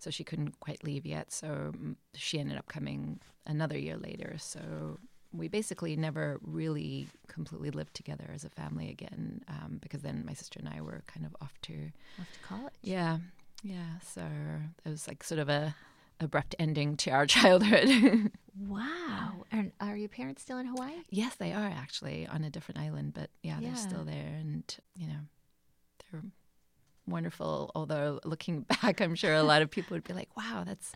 so 0.00 0.10
she 0.10 0.24
couldn't 0.24 0.58
quite 0.58 0.82
leave 0.82 1.06
yet. 1.06 1.32
So 1.32 1.72
she 2.14 2.40
ended 2.40 2.58
up 2.58 2.66
coming 2.66 3.20
another 3.46 3.78
year 3.78 3.96
later. 3.96 4.34
So 4.38 4.98
we 5.32 5.48
basically 5.48 5.96
never 5.96 6.38
really 6.42 7.08
completely 7.26 7.70
lived 7.70 7.94
together 7.94 8.30
as 8.32 8.44
a 8.44 8.50
family 8.50 8.90
again 8.90 9.42
um, 9.48 9.78
because 9.82 10.02
then 10.02 10.24
my 10.26 10.32
sister 10.34 10.58
and 10.58 10.68
I 10.68 10.80
were 10.80 11.02
kind 11.06 11.26
of 11.26 11.36
off 11.40 11.52
to 11.62 11.90
off 12.20 12.32
to 12.32 12.40
college. 12.40 12.72
Yeah, 12.82 13.18
yeah. 13.62 13.98
So 14.02 14.22
it 14.84 14.88
was 14.88 15.06
like 15.08 15.22
sort 15.24 15.38
of 15.40 15.48
a 15.48 15.74
abrupt 16.20 16.54
ending 16.58 16.96
to 16.98 17.10
our 17.10 17.26
childhood. 17.36 18.30
wow. 18.58 19.44
And 19.52 19.72
are 19.80 19.96
your 19.96 20.08
parents 20.08 20.42
still 20.42 20.58
in 20.58 20.66
Hawaii? 20.66 20.94
yes, 21.10 21.34
they 21.36 21.52
are 21.52 21.66
actually 21.68 22.26
on 22.26 22.44
a 22.44 22.50
different 22.50 22.80
island, 22.80 23.12
but 23.14 23.30
yeah, 23.42 23.58
Yeah. 23.60 23.68
they're 23.68 23.76
still 23.76 24.04
there, 24.04 24.34
and 24.40 24.64
you 24.94 25.08
know, 25.08 25.20
they're 26.10 26.22
wonderful. 27.06 27.70
Although 27.74 28.20
looking 28.24 28.60
back, 28.82 29.00
I'm 29.00 29.14
sure 29.14 29.34
a 29.34 29.42
lot 29.42 29.62
of 29.62 29.70
people 29.70 29.94
would 29.94 30.04
be 30.04 30.14
like, 30.14 30.34
"Wow, 30.36 30.64
that's 30.66 30.92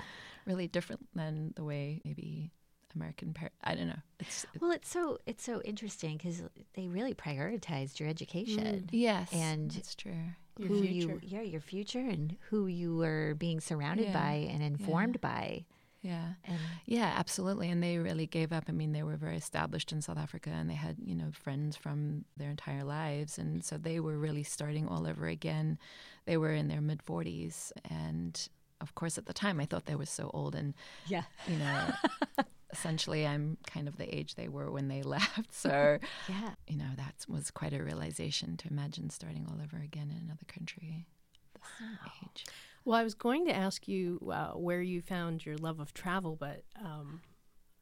really 0.47 0.69
different 0.69 1.07
than 1.15 1.53
the 1.57 1.65
way 1.65 2.01
maybe 2.05 2.51
American 2.95 3.33
parents." 3.35 3.57
I 3.63 3.75
don't 3.75 3.89
know. 3.89 4.01
It's 4.19 4.47
Well, 4.61 4.71
it's 4.73 4.89
so 4.89 5.19
it's 5.27 5.45
so 5.45 5.61
interesting 5.63 6.17
because 6.17 6.43
they 6.75 6.89
really 6.89 7.15
prioritized 7.15 7.99
your 8.01 8.09
education. 8.09 8.85
Mm, 8.85 8.89
yes, 8.93 9.33
And- 9.33 9.75
it's 9.77 9.95
true. 9.95 10.35
Your 10.59 10.69
who 10.69 10.83
future. 10.83 11.13
you 11.13 11.21
yeah 11.23 11.41
your 11.43 11.61
future 11.61 12.01
and 12.07 12.37
who 12.51 12.67
you 12.67 12.97
were 12.97 13.35
being 13.39 13.61
surrounded 13.61 14.07
Yeah. 14.09 14.13
by 14.13 14.33
and 14.53 14.63
informed 14.63 15.19
by 15.21 15.65
Yeah. 16.03 16.35
and 16.45 16.59
Yeah, 16.87 17.13
absolutely. 17.17 17.71
And 17.71 17.83
they 17.83 17.97
really 17.99 18.27
gave 18.27 18.53
up. 18.53 18.65
I 18.69 18.73
mean, 18.73 18.93
they 18.93 19.03
were 19.03 19.17
very 19.17 19.37
established 19.37 19.91
in 19.93 20.03
South 20.03 20.19
Africa 20.19 20.51
and 20.51 20.69
they 20.69 20.75
had, 20.75 20.97
you 21.03 21.15
know, 21.15 21.31
friends 21.33 21.77
from 21.77 22.25
their 22.37 22.51
entire 22.51 22.85
lives. 22.85 23.39
And 23.39 23.65
so 23.65 23.79
they 23.79 24.01
were 24.01 24.19
really 24.19 24.43
starting 24.43 24.87
all 24.89 25.07
over 25.07 25.27
again. 25.27 25.79
They 26.27 26.37
were 26.37 26.53
in 26.53 26.69
their 26.69 26.81
mid 26.83 27.03
40s. 27.05 27.73
And 27.89 28.49
of 28.81 28.95
course, 28.95 29.19
at 29.19 29.27
the 29.27 29.33
time, 29.33 29.61
I 29.61 29.67
thought 29.67 29.87
they 29.87 29.95
were 29.95 30.07
so 30.07 30.31
old. 30.33 30.55
And, 30.55 30.75
yeah 31.07 31.25
you 31.47 31.57
know, 31.57 31.81
essentially, 32.73 33.27
I'm 33.27 33.59
kind 33.67 33.89
of 33.89 33.97
the 33.97 34.15
age 34.15 34.35
they 34.35 34.49
were 34.49 34.71
when 34.71 34.89
they 34.89 35.03
left. 35.17 35.53
So, 35.55 35.99
yeah 36.29 36.51
you 36.67 36.77
know, 36.77 36.91
that 36.97 37.27
was 37.29 37.51
quite 37.51 37.73
a 37.73 37.83
realization 37.83 38.57
to 38.59 38.69
imagine 38.69 39.11
starting 39.11 39.47
all 39.49 39.61
over 39.63 39.83
again 39.83 40.11
in 40.11 40.23
another 40.25 40.47
country. 40.47 41.07
This 41.55 42.13
age. 42.25 42.45
Well, 42.85 42.99
I 42.99 43.05
was 43.05 43.15
going 43.15 43.45
to 43.47 43.55
ask 43.55 43.87
you 43.87 44.19
uh, 44.33 44.53
where 44.53 44.81
you 44.81 45.03
found 45.03 45.45
your 45.45 45.59
love 45.59 45.81
of 45.81 45.93
travel, 45.93 46.37
but 46.37 46.63
um, 46.83 47.21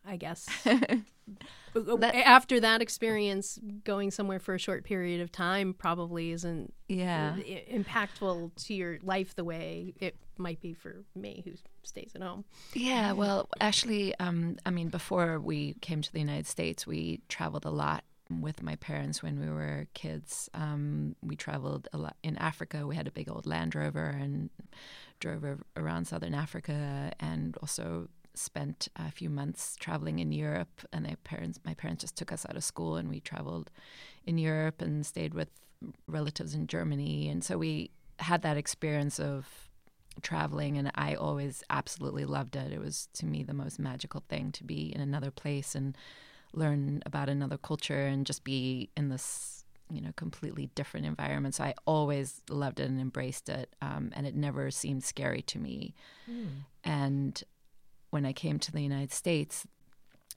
I 0.06 0.16
guess 0.16 0.46
That- 1.74 2.14
after 2.24 2.60
that 2.60 2.80
experience, 2.80 3.58
going 3.84 4.10
somewhere 4.10 4.38
for 4.38 4.54
a 4.54 4.58
short 4.58 4.84
period 4.84 5.20
of 5.20 5.30
time 5.30 5.74
probably 5.74 6.32
isn't 6.32 6.72
Yeah. 6.88 7.36
impactful 7.70 8.54
to 8.66 8.74
your 8.74 8.98
life 9.02 9.34
the 9.36 9.44
way 9.44 9.94
it 10.00 10.16
might 10.38 10.60
be 10.60 10.72
for 10.72 11.04
me 11.14 11.42
who 11.44 11.52
stays 11.82 12.12
at 12.14 12.22
home. 12.22 12.44
Yeah, 12.72 13.12
well, 13.12 13.48
actually, 13.60 14.14
um, 14.18 14.56
I 14.64 14.70
mean, 14.70 14.88
before 14.88 15.38
we 15.38 15.74
came 15.82 16.00
to 16.02 16.12
the 16.12 16.20
United 16.20 16.46
States, 16.46 16.86
we 16.86 17.20
traveled 17.28 17.66
a 17.66 17.70
lot 17.70 18.04
with 18.30 18.62
my 18.62 18.76
parents 18.76 19.22
when 19.22 19.38
we 19.40 19.48
were 19.50 19.86
kids. 19.94 20.48
Um, 20.54 21.16
we 21.22 21.36
traveled 21.36 21.88
a 21.92 21.98
lot 21.98 22.16
in 22.22 22.36
Africa. 22.38 22.86
We 22.86 22.96
had 22.96 23.06
a 23.06 23.10
big 23.10 23.30
old 23.30 23.46
Land 23.46 23.74
Rover 23.74 24.04
and 24.06 24.50
drove 25.20 25.44
around 25.76 26.06
southern 26.06 26.34
Africa, 26.34 27.12
and 27.20 27.56
also 27.58 28.08
spent 28.38 28.88
a 28.96 29.10
few 29.10 29.30
months 29.30 29.76
traveling 29.78 30.18
in 30.18 30.32
Europe. 30.32 30.82
And 30.92 31.06
my 31.06 31.16
parents, 31.24 31.60
my 31.64 31.74
parents 31.74 32.02
just 32.02 32.16
took 32.16 32.32
us 32.32 32.46
out 32.48 32.56
of 32.56 32.64
school, 32.64 32.96
and 32.96 33.08
we 33.08 33.20
traveled 33.20 33.70
in 34.26 34.38
Europe 34.38 34.82
and 34.82 35.04
stayed 35.04 35.34
with 35.34 35.48
relatives 36.06 36.54
in 36.54 36.66
Germany. 36.66 37.28
And 37.28 37.42
so 37.44 37.58
we 37.58 37.90
had 38.18 38.42
that 38.42 38.56
experience 38.56 39.20
of 39.20 39.46
traveling 40.22 40.76
and 40.76 40.90
I 40.96 41.14
always 41.14 41.62
absolutely 41.70 42.24
loved 42.24 42.56
it. 42.56 42.72
It 42.72 42.80
was 42.80 43.08
to 43.14 43.26
me 43.26 43.44
the 43.44 43.54
most 43.54 43.78
magical 43.78 44.24
thing 44.28 44.50
to 44.52 44.64
be 44.64 44.92
in 44.92 45.00
another 45.00 45.30
place 45.30 45.76
and 45.76 45.96
learn 46.52 47.02
about 47.06 47.28
another 47.28 47.56
culture 47.56 48.06
and 48.06 48.26
just 48.26 48.42
be 48.42 48.90
in 48.96 49.10
this 49.10 49.58
you 49.90 50.00
know 50.00 50.12
completely 50.16 50.70
different 50.74 51.06
environment. 51.06 51.54
So 51.54 51.64
I 51.64 51.74
always 51.86 52.42
loved 52.48 52.80
it 52.80 52.88
and 52.88 53.00
embraced 53.00 53.48
it, 53.48 53.74
um, 53.80 54.10
and 54.14 54.26
it 54.26 54.34
never 54.34 54.70
seemed 54.70 55.04
scary 55.04 55.42
to 55.42 55.58
me. 55.58 55.94
And 56.84 57.42
when 58.10 58.24
I 58.24 58.32
came 58.32 58.58
to 58.58 58.72
the 58.72 58.80
United 58.80 59.12
States, 59.12 59.66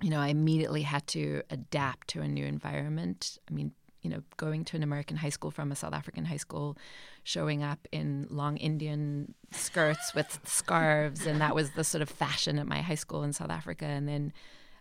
you 0.01 0.09
know, 0.09 0.19
I 0.19 0.27
immediately 0.27 0.81
had 0.81 1.05
to 1.07 1.43
adapt 1.49 2.09
to 2.09 2.21
a 2.21 2.27
new 2.27 2.45
environment. 2.45 3.37
I 3.49 3.53
mean, 3.53 3.71
you 4.01 4.09
know, 4.09 4.23
going 4.37 4.65
to 4.65 4.75
an 4.75 4.83
American 4.83 5.17
high 5.17 5.29
school 5.29 5.51
from 5.51 5.71
a 5.71 5.75
South 5.75 5.93
African 5.93 6.25
high 6.25 6.37
school, 6.37 6.77
showing 7.23 7.61
up 7.61 7.87
in 7.91 8.25
long 8.29 8.57
Indian 8.57 9.35
skirts 9.51 10.15
with 10.15 10.39
scarves, 10.43 11.27
and 11.27 11.39
that 11.39 11.53
was 11.53 11.71
the 11.71 11.83
sort 11.83 12.01
of 12.01 12.09
fashion 12.09 12.57
at 12.57 12.67
my 12.67 12.81
high 12.81 12.95
school 12.95 13.23
in 13.23 13.31
South 13.31 13.51
Africa. 13.51 13.85
And 13.85 14.07
then 14.07 14.33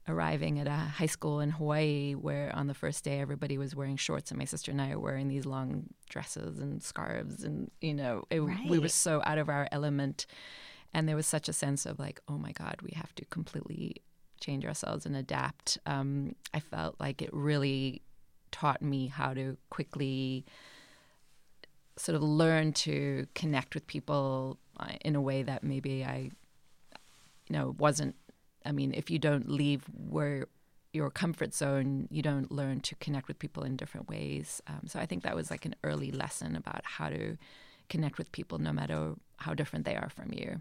arriving 0.09 0.59
at 0.59 0.67
a 0.67 0.71
high 0.71 1.07
school 1.07 1.41
in 1.41 1.51
Hawaii 1.51 2.15
where 2.15 2.55
on 2.55 2.67
the 2.67 2.75
first 2.75 3.05
day 3.05 3.21
everybody 3.21 3.59
was 3.59 3.77
wearing 3.77 3.97
shorts 3.97 4.31
and 4.31 4.39
my 4.39 4.45
sister 4.45 4.71
and 4.71 4.81
I 4.81 4.95
were 4.97 5.03
wearing 5.03 5.29
these 5.29 5.47
long 5.47 5.87
dresses 6.09 6.59
and 6.59 6.83
scarves 6.83 7.45
and 7.45 7.71
you 7.81 7.95
know 7.95 8.25
it, 8.31 8.41
we 8.41 8.79
were 8.79 8.89
so 8.89 9.23
out 9.25 9.39
of 9.39 9.49
our 9.49 9.69
element 9.71 10.27
and 10.93 11.09
there 11.09 11.17
was 11.17 11.27
such 11.27 11.49
a 11.49 11.53
sense 11.53 11.87
of 11.87 11.99
like 11.99 12.21
oh 12.29 12.39
my 12.39 12.53
god 12.53 12.77
we 12.83 12.93
have 12.95 13.15
to 13.15 13.25
completely 13.27 13.97
change 14.41 14.65
ourselves 14.65 15.05
and 15.05 15.17
adapt 15.17 15.79
um, 15.87 16.35
I 16.55 16.61
felt 16.61 16.97
like 16.99 17.21
it 17.21 17.31
really 17.33 18.03
taught 18.51 18.83
me 18.83 19.07
how 19.07 19.35
to 19.35 19.57
quickly 19.69 20.45
sort 21.97 22.17
of 22.17 22.23
learn 22.23 22.73
to 22.73 23.27
connect 23.35 23.75
with 23.75 23.87
people 23.87 24.59
uh, 24.79 24.93
in 25.05 25.15
a 25.15 25.21
way 25.21 25.43
that 25.43 25.63
maybe 25.63 26.05
I 26.05 26.31
you 27.49 27.57
know 27.57 27.75
wasn't 27.79 28.15
I 28.65 28.73
mean, 28.73 28.93
if 28.95 29.11
you 29.11 29.19
don't 29.19 29.49
leave 29.49 29.85
where 29.95 30.47
your 30.93 31.11
comfort 31.11 31.55
zone, 31.55 32.09
you 32.11 32.23
don't 32.23 32.51
learn 32.51 32.81
to 32.81 32.95
connect 32.97 33.29
with 33.29 33.39
people 33.39 33.63
in 33.63 33.77
different 33.77 34.09
ways. 34.09 34.61
Um, 34.67 34.83
so 34.87 34.99
I 34.99 35.07
think 35.07 35.23
that 35.23 35.37
was 35.37 35.51
like 35.51 35.65
an 35.65 35.75
early 35.85 36.11
lesson 36.11 36.57
about 36.57 36.83
how 36.85 37.09
to 37.09 37.37
connect 37.89 38.19
with 38.19 38.33
people, 38.33 38.59
no 38.59 38.73
matter 38.73 39.15
how 39.37 39.55
different 39.55 39.85
they 39.85 39.97
are 39.97 40.11
from 40.11 40.33
you. 40.33 40.61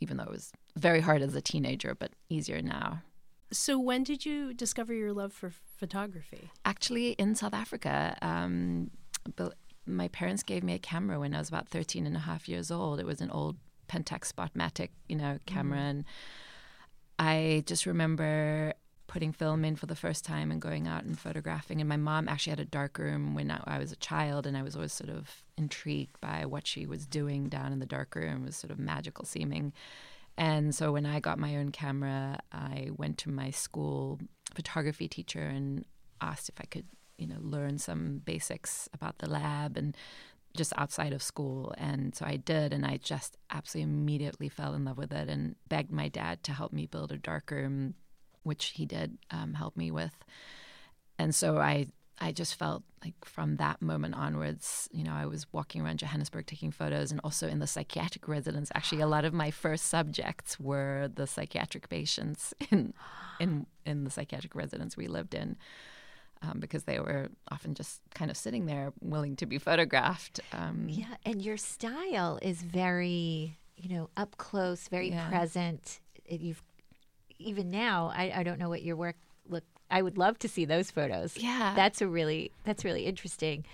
Even 0.00 0.16
though 0.16 0.24
it 0.24 0.30
was 0.30 0.52
very 0.76 1.00
hard 1.00 1.22
as 1.22 1.34
a 1.34 1.40
teenager, 1.40 1.94
but 1.94 2.12
easier 2.28 2.62
now. 2.62 3.02
So, 3.52 3.78
when 3.78 4.04
did 4.04 4.24
you 4.24 4.54
discover 4.54 4.94
your 4.94 5.12
love 5.12 5.32
for 5.32 5.50
photography? 5.76 6.50
Actually, 6.64 7.12
in 7.12 7.34
South 7.34 7.54
Africa, 7.54 8.16
um, 8.22 8.90
but 9.36 9.54
my 9.86 10.08
parents 10.08 10.42
gave 10.42 10.62
me 10.62 10.74
a 10.74 10.78
camera 10.78 11.18
when 11.18 11.34
I 11.34 11.38
was 11.38 11.48
about 11.48 11.68
13 11.68 12.06
and 12.06 12.16
a 12.16 12.20
half 12.20 12.48
years 12.48 12.70
old. 12.70 13.00
It 13.00 13.06
was 13.06 13.20
an 13.20 13.30
old 13.30 13.56
Pentax 13.88 14.32
Spotmatic, 14.32 14.90
you 15.08 15.16
know, 15.16 15.38
camera. 15.46 15.80
And 15.80 16.04
I 17.18 17.64
just 17.66 17.86
remember 17.86 18.74
putting 19.10 19.32
film 19.32 19.64
in 19.64 19.74
for 19.74 19.86
the 19.86 19.96
first 19.96 20.24
time 20.24 20.52
and 20.52 20.62
going 20.62 20.86
out 20.86 21.02
and 21.02 21.18
photographing. 21.18 21.80
And 21.80 21.88
my 21.88 21.96
mom 21.96 22.28
actually 22.28 22.52
had 22.52 22.60
a 22.60 22.64
dark 22.64 22.96
room 22.96 23.34
when 23.34 23.50
I 23.50 23.76
was 23.76 23.90
a 23.90 23.96
child, 23.96 24.46
and 24.46 24.56
I 24.56 24.62
was 24.62 24.76
always 24.76 24.92
sort 24.92 25.10
of 25.10 25.42
intrigued 25.58 26.20
by 26.20 26.46
what 26.46 26.64
she 26.64 26.86
was 26.86 27.06
doing 27.06 27.48
down 27.48 27.72
in 27.72 27.80
the 27.80 27.86
dark 27.86 28.14
room. 28.14 28.44
It 28.44 28.46
was 28.46 28.56
sort 28.56 28.70
of 28.70 28.78
magical 28.78 29.24
seeming. 29.24 29.72
And 30.38 30.72
so 30.72 30.92
when 30.92 31.06
I 31.06 31.18
got 31.18 31.40
my 31.40 31.56
own 31.56 31.72
camera, 31.72 32.38
I 32.52 32.90
went 32.96 33.18
to 33.18 33.30
my 33.30 33.50
school 33.50 34.20
photography 34.54 35.08
teacher 35.08 35.42
and 35.42 35.84
asked 36.20 36.48
if 36.48 36.54
I 36.60 36.66
could, 36.66 36.86
you 37.18 37.26
know, 37.26 37.38
learn 37.40 37.78
some 37.78 38.22
basics 38.24 38.88
about 38.94 39.18
the 39.18 39.28
lab 39.28 39.76
and 39.76 39.96
just 40.56 40.72
outside 40.76 41.12
of 41.12 41.20
school. 41.20 41.74
And 41.76 42.14
so 42.14 42.24
I 42.26 42.36
did, 42.36 42.72
and 42.72 42.86
I 42.86 42.98
just 42.98 43.36
absolutely 43.50 43.92
immediately 43.92 44.48
fell 44.48 44.74
in 44.74 44.84
love 44.84 44.98
with 44.98 45.12
it 45.12 45.28
and 45.28 45.56
begged 45.68 45.90
my 45.90 46.06
dad 46.06 46.44
to 46.44 46.52
help 46.52 46.72
me 46.72 46.86
build 46.86 47.10
a 47.10 47.18
darkroom, 47.18 47.94
which 48.42 48.66
he 48.76 48.86
did 48.86 49.18
um, 49.30 49.54
help 49.54 49.76
me 49.76 49.90
with. 49.90 50.14
And 51.18 51.34
so 51.34 51.58
I, 51.58 51.86
I 52.18 52.32
just 52.32 52.54
felt 52.54 52.82
like 53.04 53.14
from 53.24 53.56
that 53.56 53.80
moment 53.80 54.14
onwards, 54.14 54.88
you 54.92 55.04
know, 55.04 55.12
I 55.12 55.26
was 55.26 55.46
walking 55.52 55.80
around 55.82 55.98
Johannesburg 55.98 56.46
taking 56.46 56.70
photos 56.70 57.10
and 57.10 57.20
also 57.24 57.48
in 57.48 57.58
the 57.58 57.66
psychiatric 57.66 58.28
residence. 58.28 58.70
Actually, 58.74 59.00
a 59.02 59.06
lot 59.06 59.24
of 59.24 59.32
my 59.32 59.50
first 59.50 59.86
subjects 59.86 60.58
were 60.60 61.10
the 61.14 61.26
psychiatric 61.26 61.88
patients 61.88 62.52
in, 62.70 62.92
in, 63.38 63.66
in 63.86 64.04
the 64.04 64.10
psychiatric 64.10 64.54
residence 64.54 64.96
we 64.96 65.08
lived 65.08 65.34
in 65.34 65.56
um, 66.42 66.58
because 66.58 66.84
they 66.84 66.98
were 66.98 67.28
often 67.50 67.74
just 67.74 68.00
kind 68.14 68.30
of 68.30 68.36
sitting 68.36 68.66
there 68.66 68.92
willing 69.00 69.36
to 69.36 69.46
be 69.46 69.58
photographed. 69.58 70.40
Um, 70.52 70.86
Yeah, 70.88 71.16
and 71.24 71.42
your 71.42 71.56
style 71.58 72.38
is 72.40 72.62
very, 72.62 73.58
you 73.76 73.94
know, 73.94 74.08
up 74.16 74.36
close, 74.38 74.88
very 74.88 75.10
Yeah. 75.10 75.28
present. 75.28 76.00
You've 76.28 76.62
even 77.40 77.70
now, 77.70 78.12
I, 78.14 78.32
I 78.36 78.42
don't 78.42 78.58
know 78.58 78.68
what 78.68 78.82
your 78.82 78.96
work 78.96 79.16
look. 79.48 79.64
I 79.90 80.02
would 80.02 80.18
love 80.18 80.38
to 80.40 80.48
see 80.48 80.64
those 80.64 80.90
photos. 80.90 81.36
Yeah. 81.36 81.72
that's 81.74 82.00
a 82.00 82.06
really 82.06 82.52
that's 82.64 82.84
really 82.84 83.06
interesting 83.06 83.64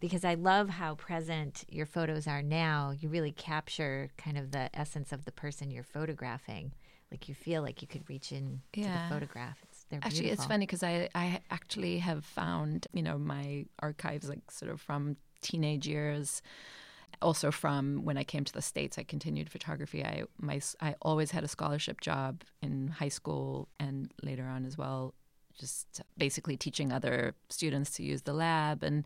because 0.00 0.24
I 0.24 0.34
love 0.34 0.68
how 0.68 0.94
present 0.94 1.64
your 1.68 1.86
photos 1.86 2.26
are 2.26 2.42
now. 2.42 2.92
You 2.98 3.08
really 3.08 3.32
capture 3.32 4.10
kind 4.16 4.36
of 4.38 4.50
the 4.50 4.68
essence 4.78 5.12
of 5.12 5.24
the 5.24 5.32
person 5.32 5.70
you're 5.70 5.84
photographing. 5.84 6.72
Like 7.10 7.28
you 7.28 7.34
feel 7.34 7.62
like 7.62 7.80
you 7.80 7.88
could 7.88 8.08
reach 8.08 8.32
in 8.32 8.62
to 8.72 8.80
the 8.80 9.00
photograph. 9.08 9.58
It's 9.62 9.84
they're 9.88 10.00
Actually, 10.02 10.30
it's 10.30 10.44
funny 10.46 10.66
because 10.66 10.82
I, 10.82 11.08
I 11.14 11.40
actually 11.50 11.98
have 11.98 12.24
found, 12.24 12.88
you 12.92 13.02
know, 13.02 13.18
my 13.18 13.66
archives, 13.78 14.28
like 14.28 14.50
sort 14.50 14.72
of 14.72 14.80
from 14.80 15.16
teenage 15.40 15.86
years, 15.86 16.42
also 17.20 17.50
from 17.50 18.04
when 18.04 18.16
I 18.16 18.24
came 18.24 18.44
to 18.44 18.52
the 18.52 18.62
States, 18.62 18.98
I 18.98 19.02
continued 19.02 19.50
photography. 19.50 20.04
I, 20.04 20.24
my, 20.40 20.60
I 20.80 20.94
always 21.02 21.30
had 21.30 21.44
a 21.44 21.48
scholarship 21.48 22.00
job 22.00 22.42
in 22.62 22.88
high 22.88 23.08
school 23.08 23.68
and 23.78 24.12
later 24.22 24.44
on 24.44 24.64
as 24.64 24.78
well, 24.78 25.14
just 25.58 26.02
basically 26.18 26.56
teaching 26.56 26.92
other 26.92 27.34
students 27.48 27.90
to 27.92 28.02
use 28.02 28.22
the 28.22 28.32
lab 28.32 28.82
and, 28.82 29.04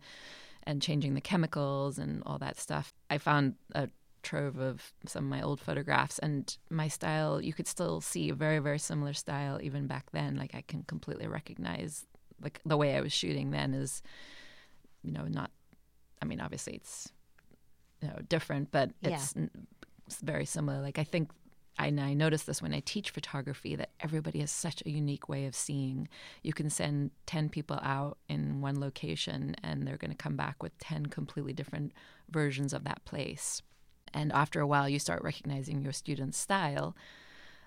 and 0.63 0.81
changing 0.81 1.13
the 1.13 1.21
chemicals 1.21 1.99
and 1.99 2.23
all 2.25 2.37
that 2.39 2.59
stuff. 2.59 2.93
I 3.09 3.17
found 3.17 3.55
a 3.73 3.89
trove 4.21 4.57
of 4.59 4.93
some 5.05 5.25
of 5.25 5.29
my 5.29 5.41
old 5.41 5.59
photographs 5.61 6.19
and 6.19 6.57
my 6.69 6.87
style 6.89 7.41
you 7.41 7.53
could 7.53 7.67
still 7.67 8.01
see 8.01 8.29
a 8.29 8.35
very 8.35 8.59
very 8.59 8.77
similar 8.77 9.13
style 9.13 9.59
even 9.63 9.87
back 9.87 10.11
then 10.11 10.35
like 10.35 10.53
i 10.53 10.61
can 10.67 10.83
completely 10.83 11.25
recognize 11.25 12.05
like 12.43 12.59
the 12.65 12.75
way 12.75 12.97
i 12.97 13.01
was 13.01 13.13
shooting 13.13 13.51
then 13.51 13.73
is 13.73 14.01
you 15.03 15.11
know 15.13 15.23
not 15.23 15.51
i 16.21 16.25
mean 16.25 16.41
obviously 16.41 16.73
it's 16.73 17.13
you 18.01 18.07
know 18.07 18.17
different 18.27 18.71
but 18.71 18.91
it's, 19.01 19.33
yeah. 19.35 19.45
it's 20.07 20.21
very 20.21 20.45
similar 20.45 20.81
like 20.81 20.99
i 20.99 21.03
think 21.03 21.29
and 21.79 21.99
I 21.99 22.13
notice 22.13 22.43
this 22.43 22.61
when 22.61 22.73
I 22.73 22.81
teach 22.81 23.09
photography 23.09 23.75
that 23.77 23.91
everybody 24.01 24.39
has 24.39 24.51
such 24.51 24.83
a 24.85 24.89
unique 24.89 25.29
way 25.29 25.45
of 25.45 25.55
seeing. 25.55 26.09
You 26.43 26.51
can 26.51 26.69
send 26.69 27.11
10 27.25 27.49
people 27.49 27.79
out 27.81 28.17
in 28.27 28.59
one 28.59 28.79
location 28.79 29.55
and 29.63 29.87
they're 29.87 29.97
going 29.97 30.11
to 30.11 30.17
come 30.17 30.35
back 30.35 30.61
with 30.61 30.77
10 30.79 31.05
completely 31.05 31.53
different 31.53 31.93
versions 32.29 32.73
of 32.73 32.83
that 32.83 33.05
place. 33.05 33.61
And 34.13 34.33
after 34.33 34.59
a 34.59 34.67
while, 34.67 34.89
you 34.89 34.99
start 34.99 35.23
recognizing 35.23 35.81
your 35.81 35.93
student's 35.93 36.37
style. 36.37 36.95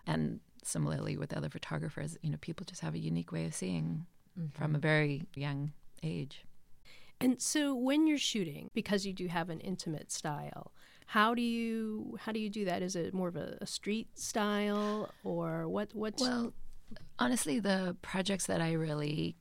And 0.06 0.40
similarly 0.62 1.16
with 1.16 1.32
other 1.32 1.48
photographers, 1.48 2.18
you 2.22 2.30
know, 2.30 2.38
people 2.40 2.66
just 2.68 2.82
have 2.82 2.94
a 2.94 2.98
unique 2.98 3.32
way 3.32 3.46
of 3.46 3.54
seeing 3.54 4.04
mm-hmm. 4.38 4.48
from 4.50 4.74
a 4.74 4.78
very 4.78 5.22
young 5.34 5.72
age. 6.02 6.44
And 7.22 7.40
so 7.40 7.74
when 7.74 8.06
you're 8.06 8.18
shooting, 8.18 8.70
because 8.74 9.06
you 9.06 9.12
do 9.12 9.26
have 9.28 9.50
an 9.50 9.60
intimate 9.60 10.10
style, 10.10 10.72
how 11.06 11.34
do 11.34 11.42
you 11.42 12.16
how 12.20 12.32
do 12.32 12.40
you 12.40 12.48
do 12.50 12.64
that? 12.64 12.82
Is 12.82 12.96
it 12.96 13.12
more 13.12 13.28
of 13.28 13.36
a, 13.36 13.58
a 13.60 13.66
street 13.66 14.08
style 14.18 15.10
or 15.24 15.68
what 15.68 15.94
what 15.94 16.14
Well, 16.18 16.52
honestly, 17.18 17.60
the 17.60 17.96
projects 18.02 18.46
that 18.46 18.60
I 18.60 18.72
really 18.72 19.36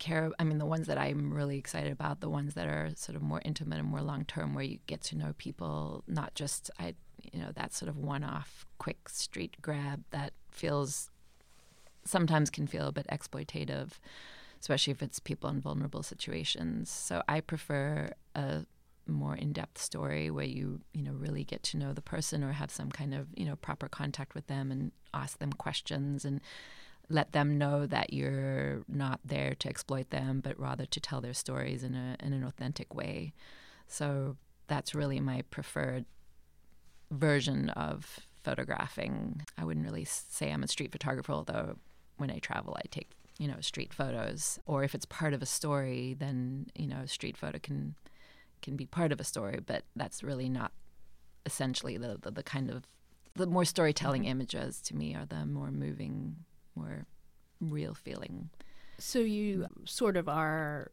care 0.00 0.30
i 0.38 0.44
mean 0.44 0.56
the 0.56 0.66
ones 0.66 0.86
that 0.86 0.96
i'm 0.96 1.32
really 1.32 1.58
excited 1.58 1.92
about 1.92 2.20
the 2.20 2.28
ones 2.28 2.54
that 2.54 2.66
are 2.66 2.88
sort 2.96 3.14
of 3.14 3.22
more 3.22 3.40
intimate 3.44 3.78
and 3.78 3.86
more 3.86 4.00
long 4.00 4.24
term 4.24 4.54
where 4.54 4.64
you 4.64 4.78
get 4.86 5.02
to 5.02 5.14
know 5.14 5.34
people 5.36 6.02
not 6.08 6.34
just 6.34 6.70
i 6.80 6.94
you 7.32 7.38
know 7.38 7.50
that 7.54 7.72
sort 7.74 7.88
of 7.88 7.98
one 7.98 8.24
off 8.24 8.64
quick 8.78 9.08
street 9.10 9.56
grab 9.60 10.02
that 10.10 10.32
feels 10.50 11.10
sometimes 12.04 12.48
can 12.48 12.66
feel 12.66 12.88
a 12.88 12.92
bit 12.92 13.06
exploitative 13.08 13.90
especially 14.60 14.90
if 14.90 15.02
it's 15.02 15.18
people 15.18 15.50
in 15.50 15.60
vulnerable 15.60 16.02
situations 16.02 16.90
so 16.90 17.22
i 17.28 17.40
prefer 17.40 18.10
a 18.34 18.64
more 19.06 19.34
in-depth 19.34 19.78
story 19.78 20.30
where 20.30 20.44
you 20.44 20.80
you 20.92 21.02
know 21.02 21.12
really 21.12 21.42
get 21.42 21.62
to 21.62 21.76
know 21.76 21.92
the 21.92 22.02
person 22.02 22.44
or 22.44 22.52
have 22.52 22.70
some 22.70 22.90
kind 22.90 23.12
of 23.12 23.26
you 23.34 23.44
know 23.44 23.56
proper 23.56 23.88
contact 23.88 24.34
with 24.34 24.46
them 24.46 24.70
and 24.70 24.92
ask 25.12 25.38
them 25.38 25.52
questions 25.52 26.24
and 26.24 26.40
let 27.10 27.32
them 27.32 27.58
know 27.58 27.86
that 27.86 28.12
you're 28.12 28.82
not 28.88 29.20
there 29.24 29.54
to 29.58 29.68
exploit 29.68 30.10
them, 30.10 30.40
but 30.40 30.58
rather 30.58 30.86
to 30.86 31.00
tell 31.00 31.20
their 31.20 31.34
stories 31.34 31.82
in, 31.82 31.94
a, 31.94 32.16
in 32.24 32.32
an 32.32 32.44
authentic 32.44 32.94
way. 32.94 33.34
So 33.88 34.36
that's 34.68 34.94
really 34.94 35.18
my 35.18 35.42
preferred 35.50 36.04
version 37.10 37.68
of 37.70 38.20
photographing. 38.44 39.42
I 39.58 39.64
wouldn't 39.64 39.84
really 39.84 40.04
say 40.04 40.52
I'm 40.52 40.62
a 40.62 40.68
street 40.68 40.92
photographer, 40.92 41.32
although 41.32 41.76
when 42.16 42.30
I 42.30 42.38
travel, 42.38 42.76
I 42.78 42.86
take 42.90 43.10
you 43.40 43.48
know 43.48 43.60
street 43.60 43.92
photos. 43.94 44.58
Or 44.66 44.84
if 44.84 44.94
it's 44.94 45.06
part 45.06 45.32
of 45.32 45.42
a 45.42 45.46
story, 45.46 46.14
then 46.16 46.66
you 46.76 46.86
know 46.86 47.06
street 47.06 47.38
photo 47.38 47.58
can 47.58 47.94
can 48.60 48.76
be 48.76 48.84
part 48.84 49.12
of 49.12 49.18
a 49.18 49.24
story, 49.24 49.60
but 49.64 49.84
that's 49.96 50.22
really 50.22 50.50
not 50.50 50.72
essentially 51.46 51.96
the 51.96 52.18
the, 52.20 52.30
the 52.30 52.42
kind 52.42 52.70
of 52.70 52.84
the 53.34 53.46
more 53.46 53.64
storytelling 53.64 54.22
mm-hmm. 54.22 54.32
images 54.32 54.82
to 54.82 54.94
me 54.94 55.14
are 55.14 55.24
the 55.24 55.46
more 55.46 55.70
moving 55.70 56.36
more 56.76 57.06
real 57.60 57.94
feeling. 57.94 58.50
So 58.98 59.20
you 59.20 59.66
sort 59.86 60.18
of 60.18 60.28
are 60.28 60.90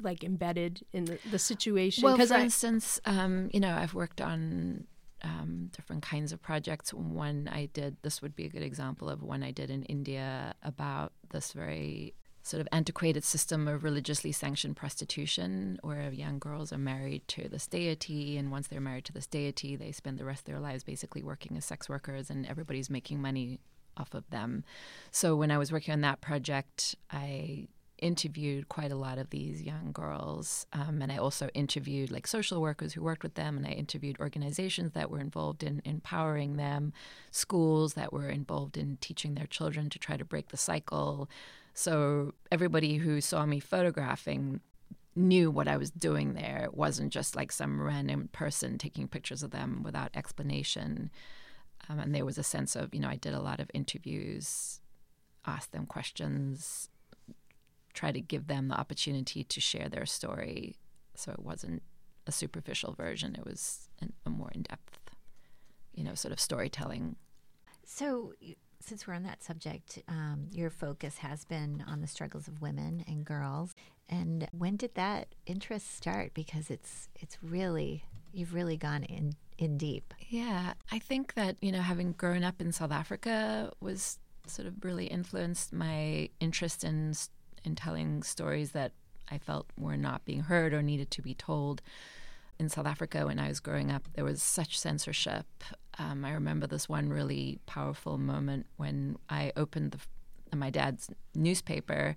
like 0.00 0.24
embedded 0.24 0.80
in 0.94 1.04
the, 1.04 1.18
the 1.30 1.38
situation. 1.38 2.04
Well, 2.04 2.16
for 2.16 2.34
I, 2.34 2.40
instance, 2.40 2.98
um, 3.04 3.50
you 3.52 3.60
know, 3.60 3.76
I've 3.76 3.92
worked 3.92 4.22
on 4.22 4.86
um, 5.24 5.70
different 5.74 6.02
kinds 6.02 6.32
of 6.32 6.42
projects. 6.42 6.92
One 6.92 7.48
I 7.50 7.66
did, 7.72 7.96
this 8.02 8.22
would 8.22 8.36
be 8.36 8.44
a 8.44 8.48
good 8.48 8.62
example 8.62 9.08
of 9.08 9.22
one 9.22 9.42
I 9.42 9.50
did 9.50 9.70
in 9.70 9.82
India 9.84 10.54
about 10.62 11.12
this 11.30 11.52
very 11.52 12.14
sort 12.42 12.60
of 12.60 12.68
antiquated 12.72 13.24
system 13.24 13.66
of 13.66 13.84
religiously 13.84 14.30
sanctioned 14.30 14.76
prostitution 14.76 15.78
where 15.80 16.12
young 16.12 16.38
girls 16.38 16.74
are 16.74 16.78
married 16.78 17.26
to 17.26 17.48
this 17.48 17.66
deity 17.66 18.36
and 18.36 18.50
once 18.50 18.68
they're 18.68 18.82
married 18.82 19.06
to 19.06 19.14
this 19.14 19.26
deity 19.26 19.76
they 19.76 19.90
spend 19.90 20.18
the 20.18 20.26
rest 20.26 20.40
of 20.40 20.52
their 20.52 20.60
lives 20.60 20.84
basically 20.84 21.22
working 21.22 21.56
as 21.56 21.64
sex 21.64 21.88
workers 21.88 22.28
and 22.28 22.44
everybody's 22.44 22.90
making 22.90 23.18
money 23.18 23.58
off 23.96 24.12
of 24.12 24.28
them. 24.28 24.62
So 25.10 25.36
when 25.36 25.50
I 25.50 25.56
was 25.56 25.72
working 25.72 25.92
on 25.94 26.02
that 26.02 26.20
project, 26.20 26.96
I 27.10 27.68
interviewed 28.04 28.68
quite 28.68 28.92
a 28.92 28.96
lot 28.96 29.16
of 29.18 29.30
these 29.30 29.62
young 29.62 29.90
girls 29.92 30.66
um, 30.74 31.00
and 31.00 31.10
i 31.10 31.16
also 31.16 31.48
interviewed 31.54 32.10
like 32.10 32.26
social 32.26 32.60
workers 32.60 32.92
who 32.92 33.02
worked 33.02 33.22
with 33.22 33.34
them 33.34 33.56
and 33.56 33.66
i 33.66 33.70
interviewed 33.70 34.20
organizations 34.20 34.92
that 34.92 35.10
were 35.10 35.20
involved 35.20 35.62
in 35.62 35.80
empowering 35.84 36.56
them 36.56 36.92
schools 37.30 37.94
that 37.94 38.12
were 38.12 38.28
involved 38.28 38.76
in 38.76 38.98
teaching 39.00 39.34
their 39.34 39.46
children 39.46 39.90
to 39.90 39.98
try 39.98 40.16
to 40.16 40.24
break 40.24 40.48
the 40.48 40.56
cycle. 40.56 41.28
So 41.72 42.34
everybody 42.52 42.96
who 42.96 43.20
saw 43.20 43.44
me 43.46 43.60
photographing 43.60 44.60
knew 45.16 45.48
what 45.50 45.68
i 45.68 45.76
was 45.76 45.90
doing 45.90 46.34
there. 46.34 46.62
It 46.64 46.74
wasn't 46.74 47.12
just 47.12 47.36
like 47.36 47.52
some 47.52 47.80
random 47.80 48.28
person 48.32 48.78
taking 48.78 49.06
pictures 49.06 49.42
of 49.42 49.52
them 49.52 49.82
without 49.84 50.10
explanation. 50.14 51.10
Um, 51.88 52.00
and 52.00 52.14
there 52.14 52.24
was 52.24 52.38
a 52.38 52.42
sense 52.42 52.74
of, 52.74 52.94
you 52.94 53.00
know, 53.00 53.08
I 53.08 53.16
did 53.16 53.34
a 53.34 53.40
lot 53.40 53.60
of 53.60 53.70
interviews, 53.74 54.80
asked 55.46 55.72
them 55.72 55.86
questions, 55.86 56.88
try 57.94 58.12
to 58.12 58.20
give 58.20 58.46
them 58.48 58.68
the 58.68 58.74
opportunity 58.74 59.44
to 59.44 59.60
share 59.60 59.88
their 59.88 60.06
story. 60.06 60.76
So 61.14 61.32
it 61.32 61.40
wasn't 61.40 61.82
a 62.26 62.32
superficial 62.32 62.94
version, 62.94 63.34
it 63.36 63.44
was 63.44 63.88
an, 64.00 64.12
a 64.26 64.30
more 64.30 64.50
in 64.54 64.62
depth, 64.62 64.98
you 65.94 66.04
know, 66.04 66.14
sort 66.14 66.32
of 66.32 66.40
storytelling. 66.40 67.16
So, 67.84 68.32
since 68.80 69.06
we're 69.06 69.14
on 69.14 69.22
that 69.22 69.42
subject, 69.42 70.02
um, 70.08 70.48
your 70.52 70.70
focus 70.70 71.18
has 71.18 71.44
been 71.44 71.84
on 71.86 72.00
the 72.00 72.06
struggles 72.06 72.48
of 72.48 72.60
women 72.60 73.04
and 73.06 73.24
girls. 73.24 73.74
And 74.08 74.46
when 74.52 74.76
did 74.76 74.94
that 74.94 75.34
interest 75.46 75.94
start? 75.94 76.34
Because 76.34 76.70
it's 76.70 77.08
it's 77.14 77.38
really 77.42 78.04
you've 78.32 78.54
really 78.54 78.76
gone 78.76 79.04
in 79.04 79.34
in 79.58 79.78
deep. 79.78 80.12
Yeah, 80.28 80.74
I 80.90 80.98
think 80.98 81.34
that 81.34 81.56
you 81.60 81.72
know 81.72 81.80
having 81.80 82.12
grown 82.12 82.44
up 82.44 82.60
in 82.60 82.72
South 82.72 82.92
Africa 82.92 83.72
was 83.80 84.18
sort 84.46 84.68
of 84.68 84.84
really 84.84 85.06
influenced 85.06 85.72
my 85.72 86.28
interest 86.40 86.84
in 86.84 87.14
in 87.64 87.74
telling 87.74 88.22
stories 88.22 88.72
that 88.72 88.92
I 89.30 89.38
felt 89.38 89.66
were 89.78 89.96
not 89.96 90.24
being 90.24 90.40
heard 90.40 90.72
or 90.72 90.82
needed 90.82 91.10
to 91.12 91.22
be 91.22 91.34
told. 91.34 91.82
In 92.58 92.68
South 92.68 92.86
Africa, 92.86 93.26
when 93.26 93.38
I 93.38 93.48
was 93.48 93.58
growing 93.58 93.90
up, 93.90 94.06
there 94.14 94.24
was 94.24 94.42
such 94.42 94.78
censorship. 94.78 95.46
Um, 95.98 96.24
I 96.24 96.32
remember 96.32 96.66
this 96.66 96.88
one 96.88 97.08
really 97.08 97.58
powerful 97.66 98.16
moment 98.16 98.66
when 98.76 99.16
I 99.28 99.52
opened 99.56 99.92
the, 100.50 100.56
my 100.56 100.70
dad's 100.70 101.10
newspaper, 101.34 102.14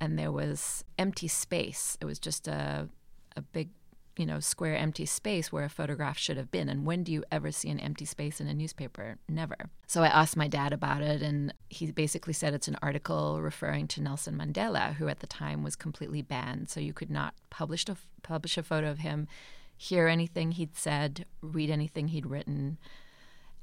and 0.00 0.18
there 0.18 0.32
was 0.32 0.84
empty 0.98 1.28
space. 1.28 1.96
It 2.00 2.04
was 2.04 2.18
just 2.18 2.48
a 2.48 2.88
a 3.36 3.42
big 3.42 3.68
you 4.16 4.24
know, 4.24 4.40
square 4.40 4.76
empty 4.76 5.04
space 5.06 5.52
where 5.52 5.64
a 5.64 5.68
photograph 5.68 6.16
should 6.16 6.36
have 6.36 6.50
been. 6.50 6.68
And 6.68 6.86
when 6.86 7.02
do 7.02 7.12
you 7.12 7.22
ever 7.30 7.52
see 7.52 7.68
an 7.68 7.78
empty 7.78 8.04
space 8.04 8.40
in 8.40 8.48
a 8.48 8.54
newspaper? 8.54 9.18
Never. 9.28 9.56
So 9.86 10.02
I 10.02 10.08
asked 10.08 10.36
my 10.36 10.48
dad 10.48 10.72
about 10.72 11.02
it, 11.02 11.22
and 11.22 11.52
he 11.68 11.90
basically 11.92 12.32
said 12.32 12.54
it's 12.54 12.68
an 12.68 12.78
article 12.80 13.40
referring 13.40 13.88
to 13.88 14.02
Nelson 14.02 14.36
Mandela, 14.36 14.94
who 14.94 15.08
at 15.08 15.20
the 15.20 15.26
time 15.26 15.62
was 15.62 15.76
completely 15.76 16.22
banned. 16.22 16.70
So 16.70 16.80
you 16.80 16.92
could 16.92 17.10
not 17.10 17.34
publish 17.50 17.86
a, 17.88 17.96
publish 18.22 18.56
a 18.56 18.62
photo 18.62 18.90
of 18.90 18.98
him, 18.98 19.28
hear 19.76 20.08
anything 20.08 20.52
he'd 20.52 20.76
said, 20.76 21.26
read 21.42 21.70
anything 21.70 22.08
he'd 22.08 22.26
written. 22.26 22.78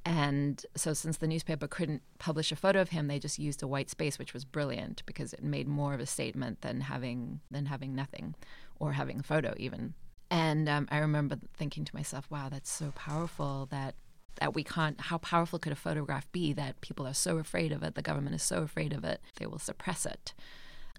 And 0.06 0.66
so, 0.76 0.94
since 0.94 1.16
the 1.16 1.28
newspaper 1.28 1.66
couldn't 1.66 2.02
publish 2.20 2.52
a 2.52 2.58
photo 2.58 2.82
of 2.82 2.90
him, 2.90 3.08
they 3.08 3.20
just 3.20 3.40
used 3.40 3.64
a 3.64 3.68
white 3.68 3.90
space, 3.90 4.20
which 4.20 4.34
was 4.34 4.44
brilliant 4.44 5.02
because 5.06 5.32
it 5.32 5.42
made 5.42 5.66
more 5.66 5.94
of 5.94 6.02
a 6.02 6.06
statement 6.06 6.60
than 6.60 6.82
having 6.82 7.40
than 7.50 7.68
having 7.68 7.96
nothing, 7.96 8.36
or 8.80 8.92
having 8.92 9.22
a 9.22 9.24
photo 9.24 9.54
even. 9.56 9.94
And 10.34 10.68
um, 10.68 10.88
I 10.90 10.98
remember 10.98 11.38
thinking 11.56 11.86
to 11.86 11.96
myself, 11.96 12.26
wow, 12.32 12.50
that's 12.50 12.72
so 12.72 12.92
powerful 12.96 13.68
that 13.70 13.94
that 14.40 14.56
we 14.56 14.64
can't 14.64 15.00
how 15.00 15.20
powerful 15.20 15.60
could 15.60 15.72
a 15.72 15.76
photograph 15.76 16.30
be 16.32 16.54
that 16.54 16.82
people 16.82 17.06
are 17.06 17.14
so 17.14 17.38
afraid 17.38 17.72
of 17.72 17.84
it 17.84 17.94
the 17.94 18.02
government 18.02 18.34
is 18.34 18.42
so 18.42 18.64
afraid 18.64 18.92
of 18.92 19.04
it 19.04 19.22
they 19.38 19.46
will 19.46 19.60
suppress 19.60 20.08
it? 20.08 20.34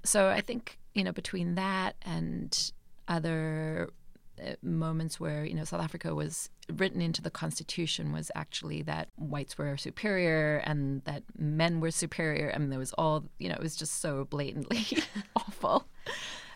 So 0.05 0.29
i 0.29 0.41
think 0.41 0.79
you 0.95 1.03
know 1.03 1.11
between 1.11 1.57
that 1.57 1.97
and 2.03 2.73
other 3.09 3.91
uh, 4.41 4.53
moments 4.63 5.19
where 5.19 5.45
you 5.45 5.55
know 5.55 5.65
South 5.65 5.83
Africa 5.83 6.15
was 6.15 6.49
written 6.73 7.03
into 7.03 7.21
the 7.21 7.31
constitution 7.31 8.13
was 8.13 8.31
actually 8.37 8.83
that 8.83 9.09
whites 9.17 9.59
were 9.59 9.77
superior 9.77 10.59
and 10.59 11.03
that 11.07 11.25
men 11.37 11.81
were 11.81 11.91
superior 11.91 12.53
I 12.55 12.59
mean 12.59 12.71
there 12.71 12.79
was 12.79 12.93
all 12.93 13.25
you 13.41 13.49
know 13.49 13.57
it 13.57 13.63
was 13.63 13.75
just 13.75 14.01
so 14.01 14.27
blatantly 14.27 14.87
awful 15.37 15.89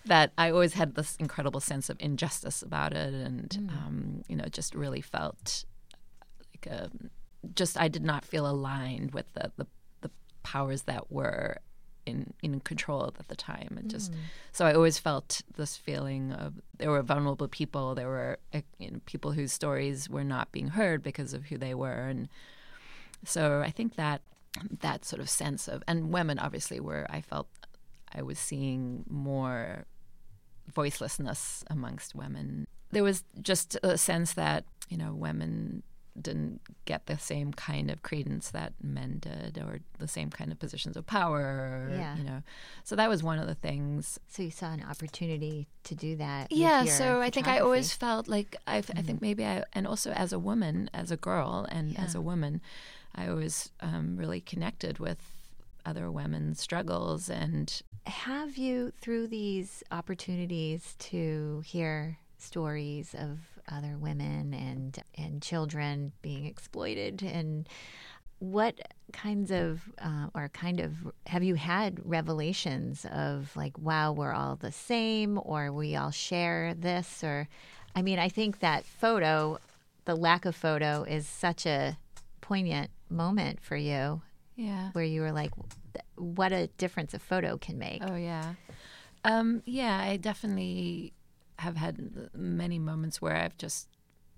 that 0.08 0.32
I 0.36 0.50
always 0.50 0.74
had 0.74 0.94
this 0.94 1.16
incredible 1.16 1.60
sense 1.60 1.88
of 1.88 1.96
injustice 2.00 2.62
about 2.62 2.92
it, 2.92 3.14
and 3.14 3.48
mm. 3.48 3.70
um, 3.70 4.22
you 4.28 4.36
know, 4.36 4.46
just 4.50 4.74
really 4.74 5.00
felt 5.00 5.64
like 6.54 6.72
a, 6.72 6.84
um, 6.84 7.10
just 7.54 7.80
I 7.80 7.88
did 7.88 8.02
not 8.02 8.24
feel 8.24 8.48
aligned 8.48 9.12
with 9.12 9.32
the, 9.34 9.52
the, 9.56 9.66
the 10.00 10.10
powers 10.42 10.82
that 10.82 11.10
were 11.10 11.58
in 12.04 12.32
in 12.42 12.60
control 12.60 13.14
at 13.18 13.28
the 13.28 13.36
time. 13.36 13.76
And 13.78 13.90
just 13.90 14.12
so 14.52 14.64
I 14.64 14.72
always 14.74 14.98
felt 14.98 15.42
this 15.56 15.76
feeling 15.76 16.32
of 16.32 16.54
there 16.76 16.90
were 16.90 17.02
vulnerable 17.02 17.48
people, 17.48 17.94
there 17.94 18.08
were 18.08 18.38
uh, 18.54 18.60
you 18.78 18.90
know, 18.90 19.00
people 19.06 19.32
whose 19.32 19.52
stories 19.52 20.08
were 20.08 20.24
not 20.24 20.50
being 20.50 20.68
heard 20.68 21.02
because 21.02 21.34
of 21.34 21.44
who 21.44 21.58
they 21.58 21.74
were, 21.74 22.08
and 22.08 22.28
so 23.24 23.62
I 23.64 23.70
think 23.70 23.96
that 23.96 24.22
that 24.80 25.04
sort 25.04 25.20
of 25.20 25.28
sense 25.28 25.68
of 25.68 25.82
and 25.86 26.10
women 26.10 26.38
obviously 26.38 26.80
were 26.80 27.06
I 27.10 27.20
felt 27.20 27.48
I 28.12 28.22
was 28.22 28.38
seeing 28.38 29.04
more 29.08 29.84
voicelessness 30.74 31.64
amongst 31.68 32.14
women. 32.14 32.66
There 32.90 33.02
was 33.04 33.24
just 33.42 33.76
a 33.82 33.98
sense 33.98 34.32
that 34.34 34.64
you 34.88 34.96
know 34.96 35.12
women 35.12 35.82
didn't 36.20 36.60
get 36.84 37.06
the 37.06 37.16
same 37.16 37.52
kind 37.52 37.92
of 37.92 38.02
credence 38.02 38.50
that 38.50 38.72
men 38.82 39.18
did 39.20 39.56
or 39.56 39.78
the 40.00 40.08
same 40.08 40.30
kind 40.30 40.50
of 40.50 40.58
positions 40.58 40.96
of 40.96 41.06
power 41.06 41.88
Yeah. 41.92 42.16
you 42.16 42.24
know 42.24 42.42
so 42.82 42.96
that 42.96 43.08
was 43.08 43.22
one 43.22 43.38
of 43.38 43.46
the 43.46 43.54
things 43.54 44.18
So 44.26 44.42
you 44.42 44.50
saw 44.50 44.72
an 44.72 44.82
opportunity 44.82 45.68
to 45.84 45.94
do 45.94 46.16
that. 46.16 46.50
yeah 46.50 46.86
so 46.86 47.20
i 47.20 47.30
think 47.30 47.46
i 47.46 47.60
always 47.60 47.92
felt 47.92 48.26
like 48.26 48.56
I, 48.66 48.78
I 48.78 48.82
think 49.02 49.22
maybe 49.22 49.44
i 49.44 49.62
and 49.74 49.86
also 49.86 50.10
as 50.10 50.32
a 50.32 50.40
woman 50.40 50.90
as 50.92 51.12
a 51.12 51.16
girl 51.16 51.68
and 51.70 51.96
as 51.96 52.16
a 52.16 52.20
woman 52.20 52.62
i 53.14 53.28
always 53.28 53.70
um, 53.80 54.16
really 54.16 54.40
connected 54.40 54.98
with 54.98 55.20
other 55.88 56.10
women's 56.10 56.60
struggles. 56.60 57.30
And 57.30 57.80
Have 58.06 58.56
you, 58.56 58.92
through 59.00 59.28
these 59.28 59.82
opportunities 59.90 60.94
to 60.98 61.62
hear 61.64 62.18
stories 62.36 63.14
of 63.14 63.38
other 63.70 63.96
women 63.98 64.54
and 64.54 64.98
and 65.16 65.42
children 65.42 66.12
being 66.22 66.46
exploited, 66.46 67.22
and 67.22 67.68
what 68.38 68.74
kinds 69.12 69.50
of 69.50 69.82
uh, 70.00 70.28
or 70.34 70.48
kind 70.50 70.80
of 70.80 70.92
have 71.26 71.42
you 71.42 71.56
had 71.56 72.00
revelations 72.04 73.04
of 73.10 73.54
like, 73.56 73.76
wow, 73.78 74.12
we're 74.12 74.32
all 74.32 74.56
the 74.56 74.72
same, 74.72 75.40
or 75.42 75.72
we 75.72 75.96
all 75.96 76.12
share 76.12 76.74
this, 76.74 77.24
or 77.24 77.48
I 77.94 78.02
mean, 78.02 78.18
I 78.18 78.28
think 78.28 78.60
that 78.60 78.84
photo, 78.84 79.58
the 80.04 80.14
lack 80.14 80.44
of 80.44 80.54
photo, 80.54 81.02
is 81.02 81.26
such 81.26 81.66
a 81.66 81.98
poignant 82.40 82.90
moment 83.10 83.60
for 83.60 83.76
you. 83.76 84.22
Yeah. 84.56 84.90
Where 84.92 85.04
you 85.04 85.20
were 85.20 85.32
like, 85.32 85.52
what 86.16 86.52
a 86.52 86.68
difference 86.78 87.14
a 87.14 87.18
photo 87.18 87.56
can 87.56 87.78
make. 87.78 88.02
Oh 88.04 88.16
yeah, 88.16 88.54
um, 89.24 89.62
yeah. 89.66 89.98
I 89.98 90.16
definitely 90.16 91.12
have 91.58 91.76
had 91.76 92.30
many 92.34 92.78
moments 92.78 93.20
where 93.20 93.36
I've 93.36 93.56
just 93.58 93.88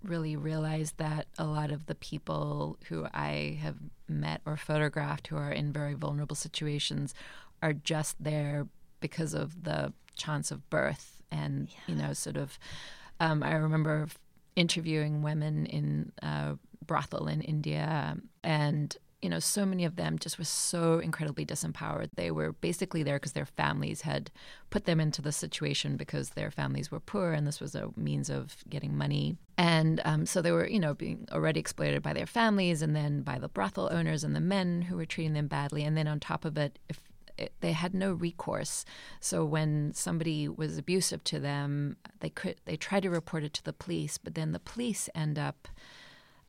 really 0.03 0.35
realized 0.37 0.96
that 0.96 1.27
a 1.38 1.44
lot 1.44 1.70
of 1.70 1.87
the 1.87 1.94
people 1.94 2.79
who 2.88 3.07
I 3.12 3.59
have 3.61 3.77
met 4.09 4.40
or 4.46 4.57
photographed 4.57 5.29
who 5.29 5.37
are 5.37 5.53
in 5.53 5.73
very 5.73 5.94
vulnerable 5.94 6.37
situations 6.37 7.14
are 7.62 7.75
just 7.75 8.16
there 8.23 8.66
because 9.01 9.35
of 9.35 9.64
the 9.64 9.92
chance 10.16 10.51
of 10.51 10.68
birth 10.70 11.23
and 11.31 11.68
you 11.87 11.94
know 11.94 12.12
sort 12.12 12.37
of. 12.37 12.59
Um, 13.20 13.42
I 13.42 13.53
remember 13.53 14.09
interviewing 14.57 15.23
women 15.23 15.66
in 15.66 16.12
a 16.23 16.57
brothel 16.87 17.29
in 17.29 17.40
India 17.42 18.16
and 18.42 18.96
you 19.22 19.28
know, 19.28 19.38
so 19.38 19.66
many 19.66 19.85
of 19.85 19.96
them 19.96 20.18
just 20.18 20.38
were 20.38 20.44
so 20.44 20.98
incredibly 20.98 21.44
disempowered. 21.44 22.09
They 22.14 22.30
were 22.30 22.52
basically 22.52 23.02
there 23.02 23.16
because 23.16 23.33
their 23.33 23.46
families 23.46 24.02
had 24.02 24.30
put 24.70 24.87
them 24.87 24.98
into 24.98 25.20
the 25.20 25.33
situation 25.33 25.96
because 25.96 26.30
their 26.30 26.50
families 26.50 26.90
were 26.90 27.00
poor 27.00 27.33
and 27.33 27.46
this 27.46 27.61
was 27.61 27.74
a 27.74 27.90
means 27.96 28.30
of 28.30 28.56
getting 28.68 28.96
money. 28.96 29.37
And 29.59 30.00
um, 30.04 30.24
so 30.24 30.40
they 30.40 30.52
were, 30.52 30.66
you 30.66 30.80
know, 30.80 30.94
being 30.94 31.28
already 31.30 31.61
exploited 31.61 32.02
by 32.02 32.14
their 32.14 32.26
families 32.26 32.80
and 32.80 32.96
then 32.96 33.20
by 33.20 33.38
the 33.38 33.48
brothel 33.48 33.90
owners 33.92 34.24
and 34.24 34.35
the 34.35 34.40
men 34.40 34.83
who 34.83 34.96
were 34.96 35.06
treating 35.06 35.35
them 35.35 35.48
badly. 35.48 35.85
And 35.85 35.96
then 35.96 36.09
on 36.09 36.18
top 36.18 36.46
of 36.46 36.56
it, 36.56 36.78
if 36.88 37.00
it, 37.37 37.52
they 37.61 37.72
had 37.72 37.94
no 37.94 38.12
recourse. 38.12 38.85
So 39.20 39.44
when 39.44 39.92
somebody 39.94 40.48
was 40.48 40.78
abusive 40.78 41.24
to 41.24 41.40
them, 41.40 41.96
they 42.20 42.30
could 42.30 42.56
they 42.66 42.76
tried 42.76 43.02
to 43.02 43.11
report 43.11 43.44
it 43.44 43.54
to 43.54 43.64
the 43.64 43.72
police, 43.72 44.18
but 44.18 44.35
then 44.35 44.52
the 44.52 44.61
police 44.61 45.09
end 45.14 45.38
up 45.38 45.68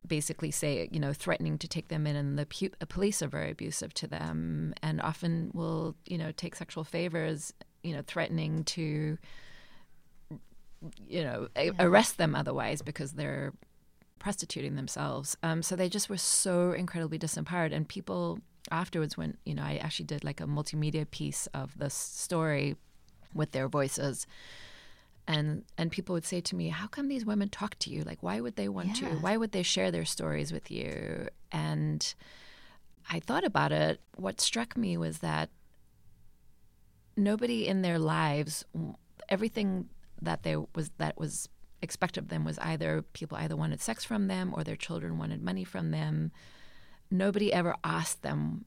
basically 0.06 0.50
say, 0.50 0.88
you 0.90 1.00
know, 1.00 1.12
threatening 1.12 1.58
to 1.58 1.68
take 1.68 1.88
them 1.88 2.06
in, 2.06 2.16
and 2.16 2.38
the 2.38 2.46
pu- 2.46 2.70
police 2.88 3.22
are 3.22 3.28
very 3.28 3.50
abusive 3.50 3.94
to 3.94 4.06
them, 4.06 4.74
and 4.82 5.00
often 5.00 5.50
will, 5.54 5.96
you 6.06 6.18
know, 6.18 6.32
take 6.32 6.56
sexual 6.56 6.84
favors, 6.84 7.52
you 7.82 7.94
know, 7.94 8.02
threatening 8.06 8.64
to, 8.64 9.18
you 11.08 11.22
know, 11.22 11.48
a- 11.56 11.72
arrest 11.78 12.18
them 12.18 12.34
otherwise 12.34 12.82
because 12.82 13.12
they're 13.12 13.52
prostituting 14.18 14.76
themselves. 14.76 15.36
Um, 15.42 15.62
so 15.62 15.76
they 15.76 15.88
just 15.88 16.08
were 16.08 16.16
so 16.16 16.72
incredibly 16.72 17.18
disempowered, 17.18 17.72
and 17.72 17.88
people 17.88 18.38
afterwards, 18.70 19.16
when 19.16 19.36
you 19.44 19.54
know, 19.54 19.62
I 19.62 19.76
actually 19.76 20.06
did 20.06 20.24
like 20.24 20.40
a 20.40 20.46
multimedia 20.46 21.10
piece 21.10 21.46
of 21.48 21.76
this 21.78 21.94
story 21.94 22.76
with 23.34 23.52
their 23.52 23.68
voices 23.68 24.26
and 25.26 25.64
and 25.78 25.90
people 25.90 26.14
would 26.14 26.24
say 26.24 26.40
to 26.40 26.56
me 26.56 26.68
how 26.68 26.86
come 26.86 27.08
these 27.08 27.24
women 27.24 27.48
talk 27.48 27.78
to 27.80 27.90
you? 27.90 28.02
Like 28.02 28.22
why 28.22 28.40
would 28.40 28.56
they 28.56 28.68
want 28.68 28.96
to? 28.96 29.06
Why 29.06 29.36
would 29.36 29.52
they 29.52 29.62
share 29.62 29.90
their 29.90 30.04
stories 30.04 30.52
with 30.52 30.70
you? 30.70 31.28
And 31.50 32.14
i 33.10 33.20
thought 33.20 33.44
about 33.44 33.72
it. 33.72 34.00
What 34.16 34.40
struck 34.40 34.76
me 34.76 34.96
was 34.96 35.18
that 35.18 35.50
nobody 37.16 37.66
in 37.66 37.82
their 37.82 37.98
lives 37.98 38.64
everything 39.28 39.88
that 40.20 40.42
they 40.42 40.56
was 40.56 40.90
that 40.98 41.18
was 41.18 41.48
expected 41.82 42.22
of 42.22 42.28
them 42.28 42.44
was 42.44 42.58
either 42.60 43.02
people 43.12 43.36
either 43.38 43.56
wanted 43.56 43.80
sex 43.80 44.04
from 44.04 44.28
them 44.28 44.52
or 44.56 44.62
their 44.62 44.76
children 44.76 45.18
wanted 45.18 45.42
money 45.42 45.64
from 45.64 45.90
them. 45.90 46.30
Nobody 47.10 47.52
ever 47.52 47.74
asked 47.84 48.22
them 48.22 48.64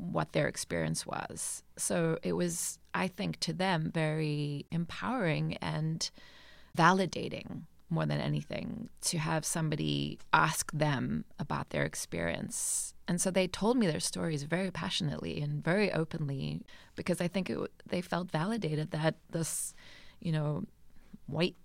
what 0.00 0.32
their 0.32 0.48
experience 0.48 1.06
was. 1.06 1.62
So 1.76 2.18
it 2.22 2.32
was, 2.32 2.78
I 2.94 3.08
think, 3.08 3.38
to 3.40 3.52
them 3.52 3.90
very 3.92 4.66
empowering 4.70 5.56
and 5.60 6.10
validating 6.76 7.62
more 7.90 8.06
than 8.06 8.20
anything 8.20 8.88
to 9.00 9.18
have 9.18 9.44
somebody 9.44 10.18
ask 10.32 10.70
them 10.72 11.24
about 11.38 11.70
their 11.70 11.84
experience. 11.84 12.94
And 13.08 13.20
so 13.20 13.30
they 13.30 13.48
told 13.48 13.76
me 13.76 13.86
their 13.88 14.00
stories 14.00 14.44
very 14.44 14.70
passionately 14.70 15.40
and 15.40 15.62
very 15.62 15.92
openly 15.92 16.62
because 16.94 17.20
I 17.20 17.26
think 17.26 17.50
it, 17.50 17.58
they 17.88 18.00
felt 18.00 18.30
validated 18.30 18.92
that 18.92 19.16
this, 19.30 19.74
you 20.20 20.30
know, 20.30 20.64
white 21.26 21.56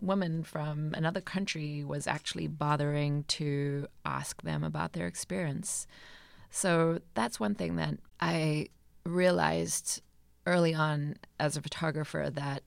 woman 0.00 0.42
from 0.42 0.94
another 0.94 1.20
country 1.20 1.84
was 1.84 2.06
actually 2.06 2.46
bothering 2.46 3.24
to 3.24 3.86
ask 4.04 4.42
them 4.42 4.62
about 4.62 4.92
their 4.92 5.06
experience. 5.06 5.86
So 6.52 7.00
that's 7.14 7.40
one 7.40 7.54
thing 7.54 7.76
that 7.76 7.94
I 8.20 8.68
realized 9.04 10.02
early 10.46 10.74
on 10.74 11.16
as 11.40 11.56
a 11.56 11.62
photographer 11.62 12.28
that 12.30 12.62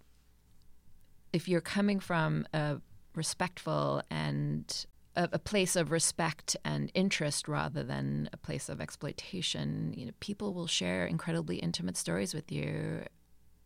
if 1.31 1.47
you're 1.47 1.61
coming 1.61 1.99
from 1.99 2.47
a 2.51 2.77
respectful 3.13 4.01
and 4.09 4.85
a, 5.15 5.29
a 5.33 5.39
place 5.39 5.75
of 5.75 5.91
respect 5.91 6.57
and 6.65 6.91
interest 6.95 7.47
rather 7.47 7.83
than 7.83 8.27
a 8.33 8.37
place 8.37 8.69
of 8.69 8.81
exploitation, 8.81 9.93
you 9.95 10.07
know, 10.07 10.11
people 10.19 10.53
will 10.53 10.67
share 10.67 11.05
incredibly 11.05 11.57
intimate 11.57 11.95
stories 11.95 12.33
with 12.33 12.51
you 12.51 13.03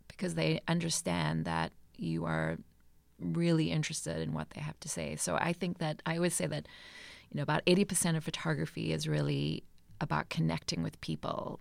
because 0.09 0.35
they 0.35 0.59
understand 0.67 1.45
that 1.45 1.71
you 1.95 2.25
are 2.25 2.57
really 3.21 3.71
interested 3.71 4.21
in 4.21 4.33
what 4.33 4.49
they 4.49 4.59
have 4.59 4.79
to 4.81 4.89
say. 4.89 5.15
So 5.15 5.37
I 5.39 5.53
think 5.53 5.77
that 5.77 6.01
I 6.05 6.17
always 6.17 6.33
say 6.33 6.47
that, 6.47 6.67
you 7.31 7.37
know, 7.37 7.43
about 7.43 7.65
80% 7.65 8.17
of 8.17 8.23
photography 8.25 8.91
is 8.91 9.07
really 9.07 9.63
about 10.01 10.29
connecting 10.29 10.83
with 10.83 10.99
people. 11.01 11.59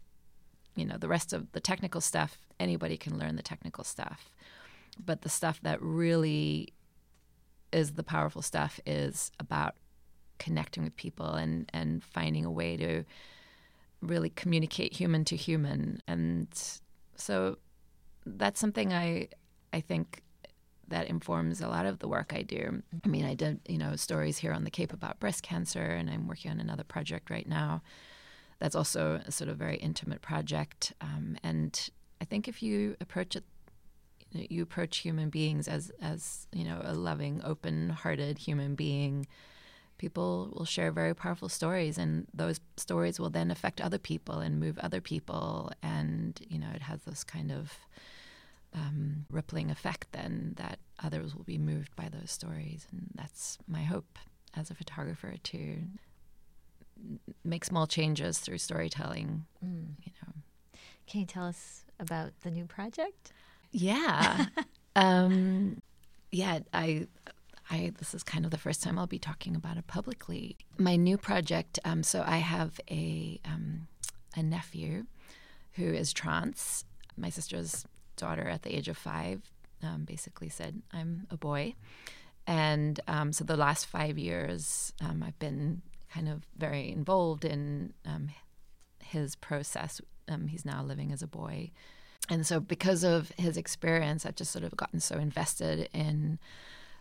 You 0.75 0.85
know, 0.85 0.97
the 0.97 1.09
rest 1.09 1.33
of 1.33 1.53
the 1.53 1.61
technical 1.61 2.01
stuff, 2.01 2.39
anybody 2.61 2.97
can 2.97 3.19
learn 3.19 3.37
the 3.37 3.43
technical 3.43 3.85
stuff. 3.85 4.31
But 5.05 5.23
the 5.23 5.29
stuff 5.29 5.61
that 5.63 5.81
really 5.83 6.73
is 7.73 7.93
the 7.93 8.03
powerful 8.03 8.43
stuff 8.43 8.81
is 8.87 9.31
about 9.39 9.75
connecting 10.39 10.85
with 10.85 10.97
people 10.97 11.35
and, 11.35 11.69
and 11.75 12.03
finding 12.03 12.45
a 12.45 12.51
way 12.51 12.77
to 12.77 13.05
really 14.01 14.31
communicate 14.31 14.93
human 14.93 15.25
to 15.25 15.37
human. 15.37 16.01
And 16.07 16.49
so 17.17 17.59
that's 18.25 18.61
something 18.61 18.93
I 18.93 19.29
I 19.73 19.81
think 19.81 20.23
that 20.89 21.09
informs 21.09 21.61
a 21.61 21.69
lot 21.69 21.85
of 21.85 21.99
the 21.99 22.09
work 22.09 22.33
I 22.35 22.43
do. 22.43 22.83
I 23.05 23.09
mean, 23.09 23.27
I 23.27 23.35
did, 23.35 23.61
you 23.69 23.77
know, 23.77 23.97
stories 23.97 24.39
here 24.39 24.53
on 24.53 24.65
the 24.65 24.71
Cape 24.71 24.93
about 24.95 25.21
breast 25.21 25.43
cancer, 25.43 25.83
and 25.83 26.09
I'm 26.09 26.27
working 26.27 26.51
on 26.51 26.61
another 26.61 26.85
project 26.85 27.29
right 27.29 27.47
now 27.47 27.83
that's 28.59 28.75
also 28.75 29.21
a 29.27 29.31
sort 29.31 29.51
of 29.51 29.57
very 29.57 29.77
intimate 29.77 30.21
project. 30.21 30.93
Um, 31.01 31.37
and 31.43 31.91
I 32.21 32.25
think 32.25 32.49
if 32.49 32.63
you 32.63 32.97
approach 33.01 33.37
it, 33.37 33.45
you, 34.33 34.63
approach 34.63 34.99
human 34.99 35.31
beings 35.31 35.69
as, 35.69 35.91
as, 36.03 36.47
you 36.53 36.65
know, 36.65 36.81
a 36.85 36.95
loving, 36.95 37.41
open 37.45 37.91
hearted 37.91 38.39
human 38.39 38.75
being, 38.75 39.27
people 39.97 40.53
will 40.53 40.65
share 40.65 40.93
very 40.93 41.15
powerful 41.15 41.49
stories, 41.49 41.99
and 41.99 42.27
those 42.35 42.61
stories 42.77 43.19
will 43.19 43.31
then 43.31 43.51
affect 43.51 43.81
other 43.81 43.99
people 43.99 44.39
and 44.39 44.61
move 44.61 44.79
other 44.79 45.01
people. 45.01 45.73
And, 45.83 46.39
you 46.49 46.59
know, 46.59 46.69
it 46.75 46.83
has 46.83 47.03
this 47.03 47.25
kind 47.25 47.51
of 47.51 47.73
um, 48.75 49.25
rippling 49.31 49.71
effect 49.71 50.09
then 50.13 50.55
that 50.57 50.79
others 51.03 51.35
will 51.35 51.45
be 51.45 51.59
moved 51.59 51.97
by 51.97 52.09
those 52.09 52.31
stories. 52.31 52.87
And 52.93 53.09
that's 53.15 53.59
my 53.67 53.83
hope 53.83 54.19
as 54.55 54.71
a 54.71 54.75
photographer 54.75 55.35
to 55.43 55.79
make 57.45 57.65
small 57.65 57.87
changes 57.87 58.39
through 58.39 58.59
storytelling. 58.59 59.47
You 59.63 60.13
know, 60.23 60.33
Can 61.07 61.21
you 61.21 61.27
tell 61.27 61.45
us 61.45 61.85
about 61.99 62.33
the 62.43 62.51
new 62.51 62.65
project? 62.65 63.33
Yeah. 63.71 64.47
um, 64.97 65.81
yeah, 66.31 66.61
I 66.73 67.07
I, 67.71 67.93
this 67.99 68.15
is 68.15 68.23
kind 68.23 68.45
of 68.45 68.51
the 68.51 68.59
first 68.59 68.83
time 68.83 68.99
I'll 68.99 69.07
be 69.07 69.19
talking 69.19 69.55
about 69.55 69.77
it 69.77 69.87
publicly. 69.87 70.57
My 70.79 70.97
new 70.97 71.19
project. 71.19 71.79
Um, 71.85 72.03
so 72.03 72.25
I 72.27 72.39
have 72.39 72.81
a 72.91 73.41
um, 73.45 73.89
a 74.35 74.43
nephew 74.43 75.05
who 75.73 75.85
is 75.85 76.13
trans. 76.13 76.85
My 77.17 77.31
sister's 77.31 77.85
daughter, 78.17 78.49
at 78.49 78.63
the 78.63 78.75
age 78.75 78.89
of 78.89 78.97
five, 78.97 79.43
um, 79.83 80.05
basically 80.05 80.49
said, 80.49 80.83
"I'm 80.93 81.27
a 81.31 81.37
boy," 81.37 81.75
and 82.47 82.99
um, 83.07 83.33
so 83.33 83.45
the 83.45 83.57
last 83.57 83.87
five 83.87 84.19
years, 84.19 84.93
um, 85.01 85.23
I've 85.23 85.39
been 85.39 85.83
kind 86.13 86.29
of 86.29 86.43
very 86.57 86.91
involved 86.91 87.45
in 87.45 87.93
um, 88.07 88.31
his 89.03 89.37
process. 89.37 90.01
he's 90.49 90.65
now 90.65 90.83
living 90.83 91.13
as 91.13 91.23
a 91.23 91.27
boy. 91.27 91.71
And 92.29 92.47
so, 92.47 92.61
because 92.61 93.05
of 93.05 93.33
his 93.39 93.57
experience, 93.57 94.27
I've 94.27 94.37
just 94.37 94.51
sort 94.51 94.65
of 94.65 94.77
gotten 94.77 95.01
so 95.01 95.17
invested 95.17 95.89
in 95.95 96.39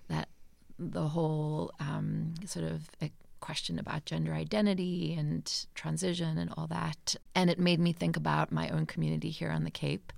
that 0.08 0.30
the 0.80 1.10
whole 1.10 1.74
um, 1.80 2.36
sort 2.46 2.66
of 2.66 2.88
question 3.40 3.78
about 3.78 4.06
gender 4.06 4.34
identity 4.34 5.16
and 5.18 5.66
transition 5.76 6.38
and 6.38 6.52
all 6.58 6.68
that. 6.68 7.16
And 7.36 7.50
it 7.50 7.60
made 7.60 7.80
me 7.80 7.94
think 7.94 8.16
about 8.16 8.52
my 8.52 8.70
own 8.70 8.86
community 8.86 9.30
here 9.30 9.50
on 9.50 9.64
the 9.64 9.72
Cape 9.72 10.14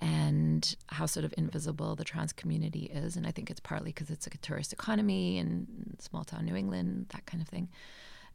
and 0.00 0.76
how 0.88 1.06
sort 1.06 1.24
of 1.24 1.34
invisible 1.36 1.96
the 1.96 2.04
trans 2.04 2.32
community 2.32 2.90
is. 2.92 3.16
And 3.16 3.26
I 3.26 3.30
think 3.30 3.50
it's 3.50 3.60
partly 3.60 3.90
because 3.90 4.10
it's 4.10 4.26
a 4.26 4.30
tourist 4.30 4.72
economy 4.72 5.38
and 5.38 5.96
small 5.98 6.24
town 6.24 6.44
New 6.44 6.56
England, 6.56 7.06
that 7.10 7.26
kind 7.26 7.42
of 7.42 7.48
thing. 7.48 7.68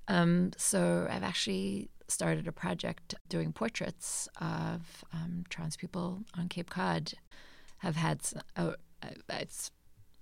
Um, 0.08 0.52
so 0.58 1.08
I've 1.10 1.24
actually 1.24 1.90
started 2.08 2.48
a 2.48 2.52
project 2.52 3.16
doing 3.30 3.54
portraits 3.54 4.28
of 4.40 5.04
um, 5.14 5.46
trans 5.50 5.78
people 5.78 6.24
on 6.38 6.50
Cape 6.50 6.70
Cod. 6.70 7.14
Have 7.80 7.96
had 7.96 8.22
oh, 8.58 8.76
it's 9.30 9.72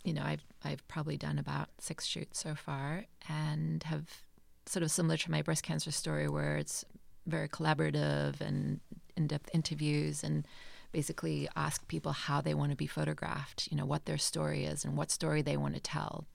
you 0.04 0.14
know, 0.14 0.24
I've 0.24 0.44
I've 0.64 0.88
probably 0.88 1.18
done 1.18 1.40
about 1.40 1.70
six 1.80 2.06
shoots 2.06 2.40
so 2.40 2.56
far, 2.56 3.06
and 3.28 3.84
have 3.84 4.24
sort 4.66 4.84
of 4.84 4.92
similar 4.92 5.18
to 5.18 5.32
my 5.32 5.42
breast 5.42 5.64
cancer 5.64 5.92
story, 5.92 6.30
where 6.30 6.58
it's 6.58 6.86
very 7.26 7.50
collaborative 7.50 8.40
and 8.42 8.80
in-depth 9.18 9.50
interviews, 9.54 10.24
and 10.24 10.48
basically 10.92 11.48
ask 11.56 11.88
people 11.88 12.12
how 12.12 12.42
they 12.42 12.54
want 12.54 12.72
to 12.72 12.78
be 12.78 12.88
photographed, 12.88 13.68
you 13.72 13.78
know, 13.78 13.86
what 13.86 14.06
their 14.06 14.18
story 14.18 14.66
is, 14.66 14.86
and 14.86 14.98
what 14.98 15.12
story 15.12 15.42
they 15.42 15.58
want 15.58 15.76
to 15.76 15.80
tell. 15.80 16.26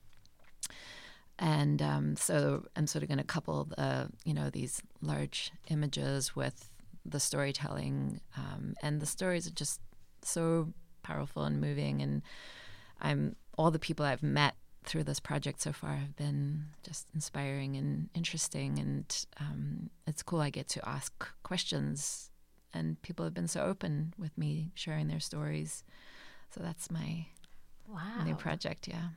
And 1.37 1.81
um, 1.81 2.15
so 2.15 2.65
I'm 2.75 2.87
sort 2.87 3.03
of 3.03 3.09
going 3.09 3.17
to 3.17 3.25
couple 3.25 3.65
the, 3.65 4.09
you 4.23 4.33
know, 4.33 4.49
these 4.49 4.81
large 5.01 5.51
images 5.69 6.35
with 6.35 6.69
the 7.05 7.19
storytelling, 7.19 8.21
um, 8.37 8.75
and 8.81 9.01
the 9.01 9.05
stories 9.05 9.45
are 9.47 9.51
just 9.51 9.81
so 10.21 10.73
powerful 11.03 11.43
and 11.43 11.61
moving, 11.61 12.01
and 12.01 12.21
I'm 13.01 13.35
all 13.57 13.71
the 13.71 13.79
people 13.79 14.05
I've 14.05 14.23
met 14.23 14.55
through 14.85 15.03
this 15.03 15.19
project 15.19 15.61
so 15.61 15.73
far 15.73 15.95
have 15.95 16.15
been 16.15 16.65
just 16.83 17.07
inspiring 17.13 17.75
and 17.75 18.09
interesting. 18.13 18.77
And 18.79 19.25
um, 19.39 19.89
it's 20.05 20.23
cool. 20.23 20.41
I 20.41 20.49
get 20.51 20.67
to 20.69 20.87
ask 20.87 21.27
questions, 21.43 22.29
and 22.75 23.01
people 23.01 23.25
have 23.25 23.33
been 23.33 23.47
so 23.47 23.61
open 23.61 24.13
with 24.17 24.37
me 24.37 24.71
sharing 24.75 25.07
their 25.07 25.19
stories. 25.19 25.83
So 26.51 26.61
that's 26.61 26.91
my 26.91 27.27
wow. 27.87 28.23
new 28.23 28.35
project. 28.35 28.87
Yeah. 28.87 29.09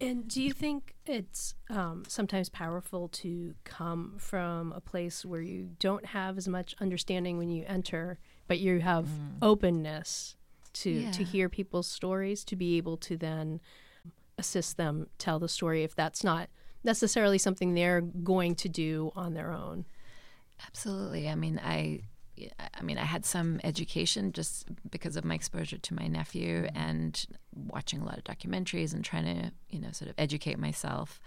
And 0.00 0.26
do 0.26 0.42
you 0.42 0.52
think 0.52 0.94
it's 1.06 1.54
um, 1.70 2.02
sometimes 2.08 2.48
powerful 2.48 3.08
to 3.08 3.54
come 3.62 4.14
from 4.18 4.72
a 4.72 4.80
place 4.80 5.24
where 5.24 5.40
you 5.40 5.70
don't 5.78 6.06
have 6.06 6.36
as 6.36 6.48
much 6.48 6.74
understanding 6.80 7.38
when 7.38 7.50
you 7.50 7.64
enter, 7.68 8.18
but 8.48 8.58
you 8.58 8.80
have 8.80 9.06
mm. 9.06 9.36
openness 9.40 10.34
to 10.72 10.90
yeah. 10.90 11.10
to 11.12 11.24
hear 11.24 11.48
people's 11.48 11.86
stories 11.86 12.44
to 12.44 12.56
be 12.56 12.76
able 12.76 12.96
to 12.96 13.16
then 13.16 13.60
assist 14.38 14.76
them 14.76 15.06
tell 15.18 15.38
the 15.38 15.48
story 15.48 15.84
if 15.84 15.94
that's 15.94 16.24
not 16.24 16.48
necessarily 16.82 17.38
something 17.38 17.74
they're 17.74 18.00
going 18.00 18.54
to 18.54 18.68
do 18.68 19.12
on 19.14 19.34
their 19.34 19.52
own 19.52 19.84
absolutely 20.66 21.28
i 21.28 21.34
mean 21.34 21.60
i 21.62 22.00
I 22.38 22.82
mean, 22.82 22.98
I 22.98 23.04
had 23.04 23.24
some 23.24 23.60
education 23.62 24.32
just 24.32 24.66
because 24.90 25.16
of 25.16 25.24
my 25.24 25.34
exposure 25.34 25.78
to 25.78 25.94
my 25.94 26.06
nephew 26.06 26.68
and 26.74 27.24
watching 27.54 28.00
a 28.00 28.04
lot 28.04 28.18
of 28.18 28.24
documentaries 28.24 28.94
and 28.94 29.04
trying 29.04 29.24
to, 29.24 29.52
you 29.70 29.80
know, 29.80 29.92
sort 29.92 30.08
of 30.08 30.14
educate 30.18 30.58
myself 30.58 31.20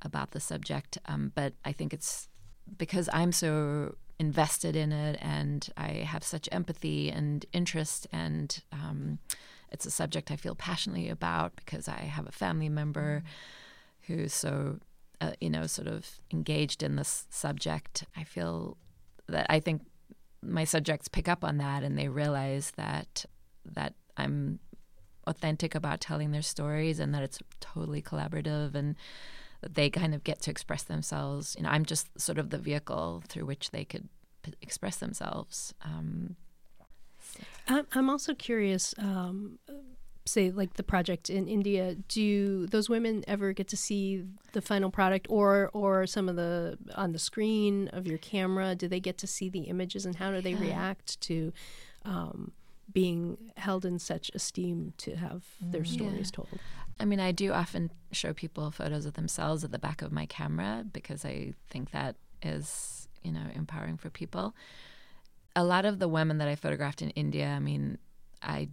about 0.00 0.30
the 0.30 0.40
subject. 0.40 0.98
Um, 1.06 1.32
but 1.34 1.52
I 1.64 1.72
think 1.72 1.92
it's 1.92 2.28
because 2.78 3.08
I'm 3.12 3.32
so 3.32 3.96
invested 4.18 4.76
in 4.76 4.92
it 4.92 5.18
and 5.20 5.68
I 5.76 5.88
have 6.06 6.24
such 6.24 6.48
empathy 6.52 7.10
and 7.10 7.44
interest 7.52 8.06
and 8.12 8.62
um, 8.72 9.18
it's 9.70 9.86
a 9.86 9.90
subject 9.90 10.30
I 10.30 10.36
feel 10.36 10.54
passionately 10.54 11.08
about 11.08 11.56
because 11.56 11.88
I 11.88 12.02
have 12.02 12.26
a 12.26 12.32
family 12.32 12.68
member 12.68 13.22
who's 14.02 14.32
so 14.32 14.78
uh, 15.20 15.32
you 15.40 15.50
know 15.50 15.66
sort 15.66 15.88
of 15.88 16.20
engaged 16.32 16.82
in 16.82 16.96
this 16.96 17.26
subject. 17.30 18.04
I 18.16 18.24
feel 18.24 18.76
that 19.28 19.46
I 19.48 19.60
think 19.60 19.82
my 20.42 20.64
subjects 20.64 21.08
pick 21.08 21.28
up 21.28 21.44
on 21.44 21.58
that 21.58 21.82
and 21.82 21.98
they 21.98 22.08
realize 22.08 22.72
that 22.76 23.24
that 23.64 23.94
I'm 24.16 24.58
authentic 25.26 25.74
about 25.74 26.00
telling 26.00 26.32
their 26.32 26.42
stories 26.42 26.98
and 26.98 27.14
that 27.14 27.22
it's 27.22 27.38
totally 27.60 28.02
collaborative 28.02 28.74
and 28.74 28.96
they 29.68 29.88
kind 29.88 30.14
of 30.14 30.24
get 30.24 30.40
to 30.42 30.50
express 30.50 30.82
themselves. 30.82 31.54
You 31.56 31.64
know, 31.64 31.70
I'm 31.70 31.84
just 31.84 32.08
sort 32.20 32.38
of 32.38 32.50
the 32.50 32.58
vehicle 32.58 33.22
through 33.28 33.46
which 33.46 33.70
they 33.70 33.84
could 33.84 34.08
p- 34.42 34.54
express 34.60 34.96
themselves. 34.96 35.72
Um, 35.84 36.34
I'm 37.68 38.10
also 38.10 38.34
curious. 38.34 38.94
Um, 38.98 39.60
say, 40.24 40.50
like 40.50 40.74
the 40.74 40.82
project 40.82 41.30
in 41.30 41.48
India, 41.48 41.96
do 42.08 42.66
those 42.66 42.88
women 42.88 43.24
ever 43.26 43.52
get 43.52 43.68
to 43.68 43.76
see 43.76 44.24
the 44.52 44.62
final 44.62 44.90
product, 44.90 45.26
or 45.30 45.70
or 45.72 46.06
some 46.06 46.28
of 46.28 46.36
the 46.36 46.78
on 46.94 47.12
the 47.12 47.18
screen 47.18 47.88
of 47.88 48.06
your 48.06 48.18
camera? 48.18 48.74
Do 48.74 48.88
they 48.88 49.00
get 49.00 49.18
to 49.18 49.26
see 49.26 49.48
the 49.48 49.62
images, 49.62 50.06
and 50.06 50.16
how 50.16 50.30
do 50.30 50.40
they 50.40 50.52
yeah. 50.52 50.60
react 50.60 51.20
to? 51.22 51.52
Um, 52.04 52.52
being 52.92 53.38
held 53.56 53.84
in 53.84 53.98
such 53.98 54.30
esteem 54.34 54.92
to 54.98 55.16
have 55.16 55.44
their 55.60 55.82
mm, 55.82 55.86
stories 55.86 56.30
yeah. 56.30 56.36
told. 56.36 56.48
I 57.00 57.04
mean, 57.04 57.20
I 57.20 57.32
do 57.32 57.52
often 57.52 57.90
show 58.10 58.32
people 58.32 58.70
photos 58.70 59.06
of 59.06 59.14
themselves 59.14 59.64
at 59.64 59.72
the 59.72 59.78
back 59.78 60.02
of 60.02 60.12
my 60.12 60.26
camera 60.26 60.84
because 60.92 61.24
I 61.24 61.54
think 61.70 61.90
that 61.92 62.16
is, 62.42 63.08
you 63.22 63.32
know, 63.32 63.46
empowering 63.54 63.96
for 63.96 64.10
people. 64.10 64.54
A 65.56 65.64
lot 65.64 65.84
of 65.84 65.98
the 65.98 66.08
women 66.08 66.38
that 66.38 66.48
I 66.48 66.54
photographed 66.54 67.02
in 67.02 67.10
India, 67.10 67.48
I 67.48 67.58
mean, 67.58 67.98
I 68.42 68.68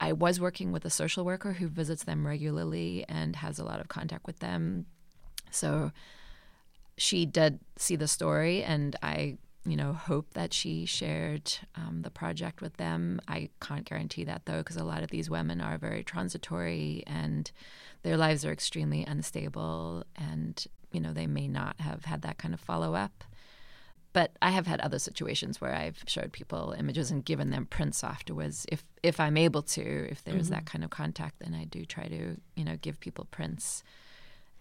I 0.00 0.12
was 0.12 0.40
working 0.40 0.72
with 0.72 0.84
a 0.84 0.90
social 0.90 1.24
worker 1.24 1.54
who 1.54 1.68
visits 1.68 2.04
them 2.04 2.26
regularly 2.26 3.04
and 3.08 3.36
has 3.36 3.58
a 3.58 3.64
lot 3.64 3.80
of 3.80 3.88
contact 3.88 4.26
with 4.26 4.38
them. 4.38 4.86
So 5.50 5.92
she 6.96 7.26
did 7.26 7.60
see 7.76 7.96
the 7.96 8.08
story, 8.08 8.62
and 8.62 8.96
I 9.02 9.38
you 9.68 9.76
know, 9.76 9.92
hope 9.92 10.32
that 10.32 10.54
she 10.54 10.86
shared 10.86 11.52
um, 11.74 12.00
the 12.02 12.10
project 12.10 12.62
with 12.62 12.78
them. 12.78 13.20
I 13.28 13.50
can't 13.60 13.84
guarantee 13.84 14.24
that 14.24 14.46
though, 14.46 14.58
because 14.58 14.76
a 14.76 14.84
lot 14.84 15.02
of 15.02 15.10
these 15.10 15.28
women 15.28 15.60
are 15.60 15.76
very 15.76 16.02
transitory 16.02 17.02
and 17.06 17.50
their 18.02 18.16
lives 18.16 18.46
are 18.46 18.52
extremely 18.52 19.04
unstable, 19.04 20.04
and 20.16 20.64
you 20.90 21.00
know, 21.00 21.12
they 21.12 21.26
may 21.26 21.48
not 21.48 21.78
have 21.80 22.06
had 22.06 22.22
that 22.22 22.38
kind 22.38 22.54
of 22.54 22.60
follow 22.60 22.94
up. 22.94 23.24
But 24.12 24.32
I 24.40 24.50
have 24.50 24.66
had 24.66 24.80
other 24.80 24.98
situations 24.98 25.60
where 25.60 25.74
I've 25.74 26.02
showed 26.06 26.32
people 26.32 26.74
images 26.78 27.10
and 27.10 27.24
given 27.24 27.50
them 27.50 27.66
prints 27.66 28.02
afterwards. 28.02 28.66
If 28.70 28.84
if 29.02 29.20
I'm 29.20 29.36
able 29.36 29.62
to, 29.62 30.10
if 30.10 30.24
there's 30.24 30.44
mm-hmm. 30.44 30.54
that 30.54 30.66
kind 30.66 30.82
of 30.82 30.90
contact, 30.90 31.40
then 31.40 31.54
I 31.54 31.64
do 31.64 31.84
try 31.84 32.08
to 32.08 32.36
you 32.56 32.64
know 32.64 32.76
give 32.80 33.00
people 33.00 33.26
prints 33.30 33.82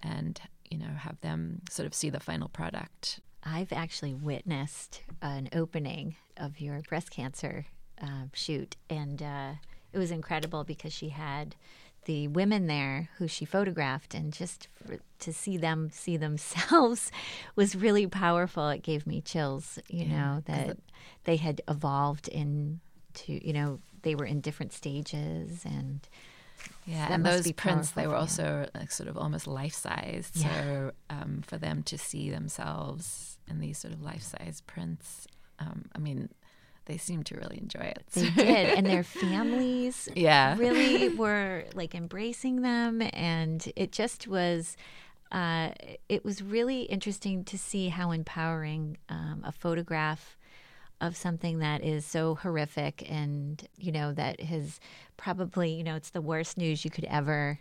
and 0.03 0.39
you 0.69 0.77
know 0.77 0.93
have 0.97 1.19
them 1.21 1.62
sort 1.69 1.86
of 1.86 1.93
see 1.93 2.10
the 2.10 2.19
final 2.19 2.49
product 2.49 3.21
I've 3.49 3.71
actually 3.71 4.13
witnessed 4.13 5.03
an 5.21 5.49
opening 5.53 6.17
of 6.36 6.60
your 6.60 6.81
breast 6.81 7.12
cancer 7.12 7.65
uh, 8.01 8.25
shoot, 8.33 8.75
and 8.89 9.21
uh, 9.21 9.51
it 9.93 9.97
was 9.97 10.12
incredible 10.12 10.65
because 10.65 10.91
she 10.91 11.10
had 11.10 11.55
the 12.08 12.28
women 12.30 12.67
there 12.67 13.10
who 13.17 13.28
she 13.28 13.46
photographed, 13.46 14.15
and 14.15 14.34
just 14.34 14.67
for, 14.74 14.98
to 15.20 15.34
see 15.34 15.58
them 15.58 15.89
see 15.91 16.17
themselves 16.17 17.12
was 17.56 17.76
really 17.76 18.08
powerful. 18.08 18.70
It 18.70 18.82
gave 18.82 19.06
me 19.06 19.22
chills, 19.22 19.78
you 19.89 20.06
yeah, 20.06 20.17
know, 20.17 20.43
that 20.46 20.70
it, 20.70 20.80
they 21.26 21.36
had 21.36 21.62
evolved 21.67 22.28
into, 22.30 22.80
you 23.26 23.54
know, 23.54 23.80
they 24.02 24.15
were 24.15 24.26
in 24.26 24.41
different 24.41 24.74
stages 24.74 25.65
and 25.65 26.08
yeah, 26.86 27.13
and 27.13 27.26
those 27.26 27.52
prints 27.52 27.91
they 27.91 28.08
were 28.08 28.15
also 28.15 28.67
like 28.74 28.91
sort 28.91 29.10
of 29.10 29.17
almost 29.17 29.46
life 29.46 29.74
sized. 29.74 30.38
Yeah. 30.38 30.63
So 30.63 30.91
um, 31.10 31.43
for 31.46 31.58
them 31.58 31.84
to 31.84 31.98
see 31.98 32.30
themselves 32.30 33.38
in 33.50 33.60
these 33.60 33.78
sort 33.78 33.93
of 33.93 34.02
life 34.02 34.24
size 34.24 34.63
prints, 34.65 35.28
um, 35.60 35.86
I 35.93 36.00
mean, 36.00 36.30
they 36.88 36.97
seemed 36.97 37.26
to 37.28 37.36
really 37.36 37.58
enjoy 37.58 37.82
it. 37.82 38.04
They 38.13 38.30
did, 38.32 38.78
and 38.78 38.86
their 38.86 39.04
families, 39.04 40.10
yeah, 40.15 40.58
really 40.58 41.10
were 41.15 41.65
like 41.76 41.93
embracing 41.93 42.62
them, 42.62 43.02
and 43.13 43.71
it 43.76 43.91
just 43.91 44.28
was. 44.28 44.76
Uh, 45.30 45.71
it 46.08 46.23
was 46.23 46.41
really 46.41 46.84
interesting 46.84 47.43
to 47.43 47.58
see 47.58 47.89
how 47.89 48.12
empowering 48.12 48.97
um, 49.10 49.43
a 49.45 49.52
photograph 49.52 50.38
of 51.02 51.15
something 51.15 51.60
that 51.60 51.84
is 51.84 52.06
so 52.06 52.36
horrific 52.36 53.06
and, 53.12 53.67
you 53.78 53.91
know, 53.91 54.13
that 54.13 54.39
has 54.39 54.80
probably, 55.17 55.71
you 55.71 55.84
know, 55.84 55.95
it's 55.95 56.12
the 56.12 56.21
worst 56.21 56.58
news 56.58 56.86
you 56.86 56.89
could 56.89 57.04
ever 57.06 57.60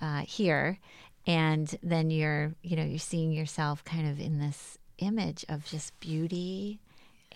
uh, 0.00 0.20
hear. 0.20 0.78
And 1.26 1.76
then 1.82 2.10
you're, 2.10 2.54
you 2.62 2.76
know, 2.76 2.84
you're 2.84 2.98
seeing 2.98 3.32
yourself 3.32 3.84
kind 3.84 4.08
of 4.08 4.20
in 4.20 4.38
this 4.38 4.78
image 4.98 5.44
of 5.48 5.64
just 5.64 5.98
beauty 6.00 6.80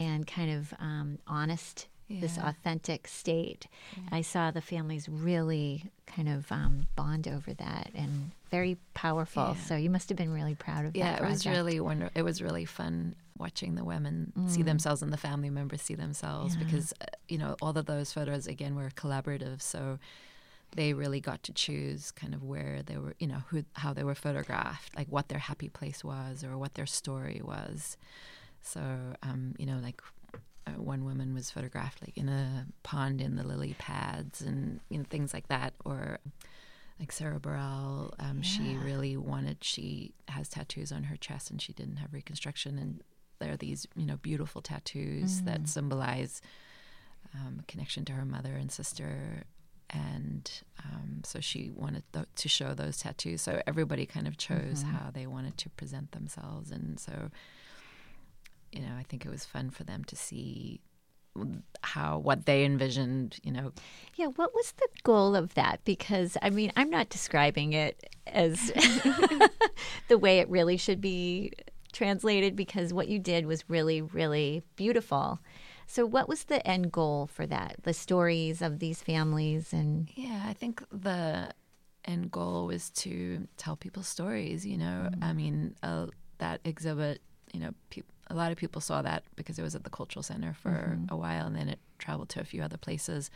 and 0.03 0.27
kind 0.27 0.51
of 0.51 0.75
um, 0.81 1.19
honest, 1.27 1.87
this 2.09 2.37
authentic 2.37 3.09
state. 3.09 3.69
I 4.11 4.21
saw 4.21 4.51
the 4.51 4.61
families 4.61 5.09
really 5.09 5.85
kind 6.07 6.29
of 6.29 6.51
um, 6.53 6.87
bond 6.95 7.27
over 7.27 7.55
that 7.55 7.91
and 7.95 8.33
very 8.51 8.77
powerful. 8.93 9.55
Yeah. 9.57 9.65
So 9.69 9.77
you 9.77 9.89
must 9.89 10.11
have 10.11 10.19
been 10.19 10.33
really 10.33 10.55
proud 10.55 10.85
of 10.85 10.95
yeah, 10.95 11.13
that 11.13 11.21
Yeah, 11.23 11.27
it 11.27 11.31
was 11.31 11.47
really 11.47 11.81
wonder. 11.81 12.11
It 12.15 12.23
was 12.23 12.43
really 12.43 12.67
fun 12.67 13.15
watching 13.39 13.75
the 13.77 13.85
women 13.85 14.31
see 14.47 14.63
themselves 14.63 15.01
and 15.03 15.11
the 15.13 15.17
family 15.17 15.49
members 15.51 15.81
see 15.83 15.95
themselves 15.95 16.55
Mm. 16.55 16.59
Yeah. 16.61 16.65
because 16.67 16.93
uh, 17.01 17.07
you 17.29 17.39
know 17.39 17.57
all 17.63 17.77
of 17.77 17.87
those 17.87 18.13
photos 18.13 18.47
again 18.47 18.75
were 18.77 18.91
collaborative, 18.91 19.63
so 19.63 19.99
they 20.77 20.93
really 20.93 21.21
got 21.21 21.43
to 21.45 21.53
choose 21.53 22.11
kind 22.13 22.35
of 22.35 22.43
where 22.43 22.83
they 22.85 22.97
were, 22.99 23.15
you 23.19 23.27
know, 23.27 23.43
who 23.49 23.65
how 23.75 23.93
they 23.95 24.05
were 24.05 24.15
photographed, 24.15 24.95
like 24.97 25.09
what 25.09 25.29
their 25.29 25.39
happy 25.39 25.71
place 25.71 26.05
was 26.05 26.45
or 26.45 26.59
what 26.59 26.75
their 26.75 26.87
story 26.87 27.41
was. 27.43 27.97
So 28.63 28.81
um, 29.23 29.55
you 29.59 29.67
know, 29.67 29.79
like 29.83 30.01
uh, 30.67 30.81
one 30.81 31.05
woman 31.05 31.35
was 31.35 31.51
photographed 31.51 32.01
like 32.03 32.17
in 32.17 32.29
a 32.29 32.67
pond 32.83 33.21
in 33.21 33.37
the 33.37 33.47
lily 33.47 33.75
pads 33.79 34.41
and 34.41 34.81
you 34.89 34.99
know 34.99 35.05
things 35.09 35.35
like 35.35 35.49
that, 35.49 35.75
or 35.85 36.19
like 37.01 37.11
Sarah 37.11 37.41
Burrell, 37.41 38.15
um, 38.21 38.43
she 38.43 38.77
really 38.77 39.17
wanted. 39.17 39.65
She 39.65 40.13
has 40.29 40.49
tattoos 40.49 40.93
on 40.93 41.05
her 41.05 41.17
chest, 41.17 41.51
and 41.51 41.61
she 41.61 41.73
didn't 41.73 41.97
have 41.97 42.13
reconstruction. 42.13 42.79
And 42.79 43.03
there 43.41 43.53
are 43.53 43.57
these, 43.57 43.89
you 43.97 44.07
know, 44.07 44.17
beautiful 44.19 44.63
tattoos 44.63 45.43
that 45.43 45.69
symbolize 45.69 46.41
um, 47.35 47.59
a 47.61 47.63
connection 47.65 48.05
to 48.05 48.13
her 48.13 48.25
mother 48.25 48.55
and 48.55 48.71
sister. 48.71 49.43
And 49.91 50.49
um, 50.85 51.23
so 51.25 51.41
she 51.41 51.71
wanted 51.75 52.05
th- 52.13 52.27
to 52.37 52.49
show 52.49 52.73
those 52.73 52.99
tattoos. 52.99 53.43
So 53.43 53.61
everybody 53.67 54.07
kind 54.07 54.29
of 54.29 54.39
chose 54.39 54.83
how 54.83 55.11
they 55.11 55.27
wanted 55.27 55.59
to 55.59 55.71
present 55.71 56.13
themselves. 56.13 56.71
And 56.71 57.01
so, 57.01 57.31
you 58.73 58.81
know, 58.81 58.95
I 58.99 59.03
think 59.05 59.25
it 59.25 59.31
was 59.31 59.45
fun 59.45 59.71
for 59.71 59.85
them 59.85 60.05
to 60.05 60.17
see 60.17 60.81
how 61.83 62.19
what 62.19 62.45
they 62.45 62.65
envisioned, 62.65 63.39
you 63.43 63.51
know, 63.53 63.73
Yeah, 64.17 64.27
what 64.27 64.55
was 64.55 64.73
the 64.73 64.89
goal 65.03 65.35
of 65.35 65.55
that? 65.55 65.81
Because 65.85 66.37
I 66.43 66.51
mean, 66.51 66.73
I'm 66.77 66.91
not 66.91 67.09
describing 67.09 67.73
it 67.73 68.09
as 68.27 68.71
the 70.09 70.19
way 70.19 70.39
it 70.41 70.49
really 70.51 70.77
should 70.77 71.01
be 71.01 71.53
translated 71.93 72.55
because 72.57 72.93
what 72.93 73.09
you 73.09 73.19
did 73.19 73.47
was 73.47 73.69
really, 73.69 74.03
really 74.03 74.63
beautiful. 74.77 75.39
So, 75.87 76.07
what 76.07 76.29
was 76.29 76.45
the 76.45 76.67
end 76.67 76.93
goal 76.93 77.27
for 77.27 77.47
that? 77.47 77.77
The 77.83 77.93
stories 77.95 78.63
of 78.63 78.79
these 78.79 79.03
families 79.03 79.73
and 79.73 80.11
Yeah, 80.15 80.45
I 80.47 80.53
think 80.55 80.83
the 80.91 81.51
end 82.05 82.31
goal 82.31 82.67
was 82.67 82.91
to 82.91 83.47
tell 83.57 83.77
people 83.77 84.03
stories. 84.03 84.67
You 84.67 84.79
know, 84.79 85.11
I 85.21 85.33
mean, 85.33 85.77
uh, 85.83 86.07
that 86.39 86.61
exhibit. 86.65 87.21
You 87.53 87.61
know, 87.61 87.75
peop 87.91 88.07
a 88.29 88.35
lot 88.35 88.51
of 88.51 88.59
people 88.59 88.81
saw 88.81 89.03
that 89.03 89.25
because 89.37 89.59
it 89.59 89.63
was 89.63 89.75
at 89.75 89.85
the 89.85 89.91
cultural 89.91 90.23
center 90.23 90.55
for 90.55 90.71
mm-hmm. 90.71 91.13
a 91.13 91.17
while, 91.17 91.47
and 91.47 91.55
then 91.55 91.69
it 91.69 91.79
traveled 91.99 92.31
to 92.31 92.41
a 92.41 92.45
few 92.45 92.63
other 92.63 92.79
places. 92.79 93.31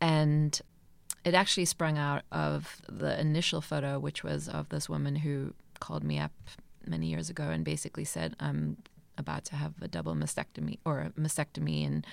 And 0.00 0.60
it 1.24 1.34
actually 1.34 1.64
sprung 1.64 1.96
out 1.96 2.22
of 2.30 2.82
the 2.88 3.18
initial 3.18 3.60
photo, 3.60 3.98
which 3.98 4.22
was 4.22 4.48
of 4.48 4.68
this 4.68 4.88
woman 4.88 5.16
who 5.16 5.54
called 5.80 6.04
me 6.04 6.18
up 6.18 6.32
many 6.86 7.06
years 7.06 7.30
ago 7.30 7.44
and 7.44 7.64
basically 7.64 8.04
said, 8.04 8.36
"I'm 8.38 8.76
about 9.16 9.44
to 9.46 9.56
have 9.56 9.74
a 9.80 9.88
double 9.88 10.14
mastectomy 10.14 10.78
or 10.84 11.00
a 11.00 11.10
mastectomy, 11.10 11.86
and 11.86 12.06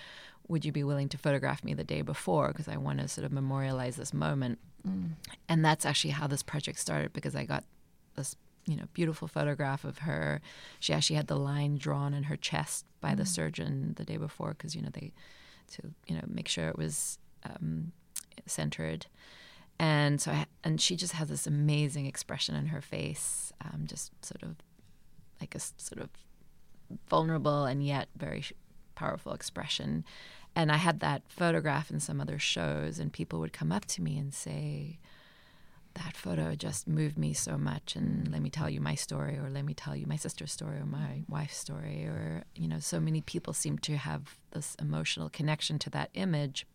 would 0.47 0.63
you 0.63 0.71
be 0.71 0.84
willing 0.84 1.10
to 1.10 1.17
photograph 1.17 1.63
me 1.63 1.74
the 1.74 1.84
day 1.84 2.02
before 2.02 2.50
because 2.50 2.67
I 2.67 2.78
want 2.78 3.00
to 3.00 3.08
sort 3.08 3.26
of 3.26 3.32
memorialize 3.32 3.97
this 3.97 4.13
moment." 4.13 4.60
Mm. 4.88 5.12
And 5.50 5.65
that's 5.65 5.86
actually 5.86 6.12
how 6.12 6.28
this 6.28 6.43
project 6.43 6.80
started 6.80 7.12
because 7.12 7.36
I 7.36 7.45
got 7.45 7.65
this, 8.15 8.36
you 8.65 8.76
know, 8.76 8.86
beautiful 8.93 9.28
photograph 9.28 9.84
of 9.84 10.00
her. 10.00 10.41
She 10.80 10.93
actually 10.93 11.15
had 11.15 11.28
the 11.28 11.38
line 11.38 11.78
drawn 11.78 12.13
in 12.13 12.24
her 12.24 12.36
chest 12.36 12.86
by 13.00 13.15
the 13.15 13.26
surgeon 13.26 13.93
the 13.97 14.04
day 14.04 14.17
before 14.17 14.50
because 14.50 14.76
you 14.76 14.82
know 14.82 14.89
they 14.91 15.13
to 15.71 15.93
you 16.08 16.15
know 16.15 16.24
make 16.28 16.47
sure 16.47 16.69
it 16.69 16.78
was 16.78 17.17
um, 17.43 17.91
centered. 18.45 19.08
And 19.80 20.21
so, 20.21 20.32
I, 20.32 20.45
and 20.63 20.80
she 20.80 20.95
just 20.95 21.13
has 21.13 21.30
this 21.30 21.47
amazing 21.47 22.06
expression 22.06 22.54
in 22.56 22.67
her 22.67 22.82
face, 22.82 23.52
um, 23.65 23.86
just 23.88 24.12
sort 24.24 24.43
of 24.43 24.58
like 25.39 25.56
a 25.56 25.60
sort 25.60 26.04
of 26.04 26.10
vulnerable 27.10 27.65
and 27.65 27.84
yet 27.84 28.08
very 28.15 28.43
powerful 28.93 29.34
expression. 29.34 30.06
And 30.56 30.71
I 30.71 30.78
had 30.78 31.00
that 31.00 31.24
photograph 31.30 31.89
in 31.89 32.00
some 32.00 32.21
other 32.21 32.38
shows, 32.38 33.00
and 33.00 33.12
people 33.12 33.39
would 33.39 33.54
come 33.54 33.71
up 33.71 33.86
to 33.86 34.02
me 34.04 34.17
and 34.17 34.34
say, 34.34 35.00
That 35.95 36.15
photo 36.15 36.56
just 36.56 36.88
moved 36.88 37.17
me 37.17 37.34
so 37.34 37.58
much. 37.58 37.95
And 37.95 38.32
let 38.32 38.41
me 38.41 38.49
tell 38.49 38.69
you 38.69 38.80
my 38.80 38.95
story, 38.95 39.38
or 39.38 39.49
let 39.49 39.65
me 39.65 39.73
tell 39.73 39.95
you 39.95 40.06
my 40.08 40.15
sister's 40.15 40.51
story, 40.51 40.77
or 40.77 40.86
my 40.86 41.23
wife's 41.27 41.58
story. 41.58 42.06
Or, 42.06 42.43
you 42.56 42.67
know, 42.67 42.80
so 42.80 42.99
many 42.99 43.21
people 43.21 43.54
seem 43.54 43.77
to 43.80 43.97
have 43.97 44.38
this 44.51 44.75
emotional 44.80 45.30
connection 45.30 45.80
to 45.80 45.89
that 45.91 46.10
image. 46.13 46.65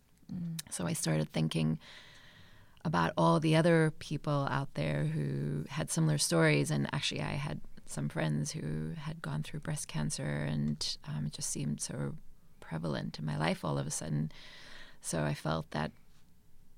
So 0.69 0.85
I 0.85 0.93
started 0.93 1.31
thinking 1.31 1.79
about 2.85 3.11
all 3.17 3.39
the 3.39 3.55
other 3.55 3.91
people 3.99 4.47
out 4.51 4.73
there 4.75 5.05
who 5.05 5.65
had 5.69 5.89
similar 5.89 6.17
stories. 6.17 6.69
And 6.69 6.87
actually, 6.93 7.21
I 7.21 7.33
had 7.33 7.59
some 7.85 8.09
friends 8.09 8.51
who 8.51 8.93
had 8.97 9.21
gone 9.21 9.43
through 9.43 9.61
breast 9.61 9.87
cancer, 9.87 10.45
and 10.47 10.97
um, 11.07 11.25
it 11.27 11.33
just 11.33 11.49
seemed 11.49 11.81
so 11.81 12.15
prevalent 12.59 13.17
in 13.17 13.25
my 13.25 13.37
life 13.37 13.63
all 13.63 13.77
of 13.77 13.87
a 13.87 13.91
sudden. 13.91 14.31
So 15.01 15.23
I 15.23 15.33
felt 15.33 15.71
that 15.71 15.91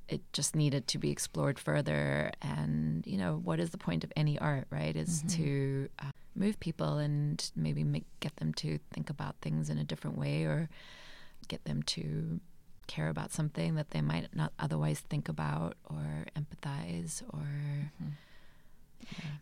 it 0.10 0.22
just 0.34 0.56
needed 0.56 0.88
to 0.88 0.98
be 0.98 1.12
explored 1.12 1.60
further. 1.60 2.32
And, 2.42 3.06
you 3.06 3.18
know, 3.18 3.40
what 3.44 3.60
is 3.60 3.70
the 3.70 3.78
point 3.78 4.04
of 4.04 4.12
any 4.16 4.38
art, 4.40 4.68
right? 4.70 4.96
Is 4.96 5.24
to 5.30 5.88
uh, 6.00 6.12
move 6.36 6.60
people 6.60 6.98
and 6.98 7.50
maybe 7.56 7.84
make, 7.84 8.06
get 8.20 8.36
them 8.38 8.54
to 8.56 8.80
think 8.92 9.10
about 9.10 9.36
things 9.42 9.70
in 9.70 9.78
a 9.78 9.84
different 9.84 10.18
way 10.18 10.44
or 10.44 10.70
get 11.48 11.64
them 11.66 11.84
to 11.84 12.40
care 12.88 13.10
about 13.10 13.32
something 13.32 13.76
that 13.76 13.92
they 13.92 14.02
might 14.02 14.36
not 14.36 14.52
otherwise 14.58 15.00
think 15.00 15.30
about 15.30 15.78
or 15.90 16.26
empathize 16.36 17.22
or 17.32 17.46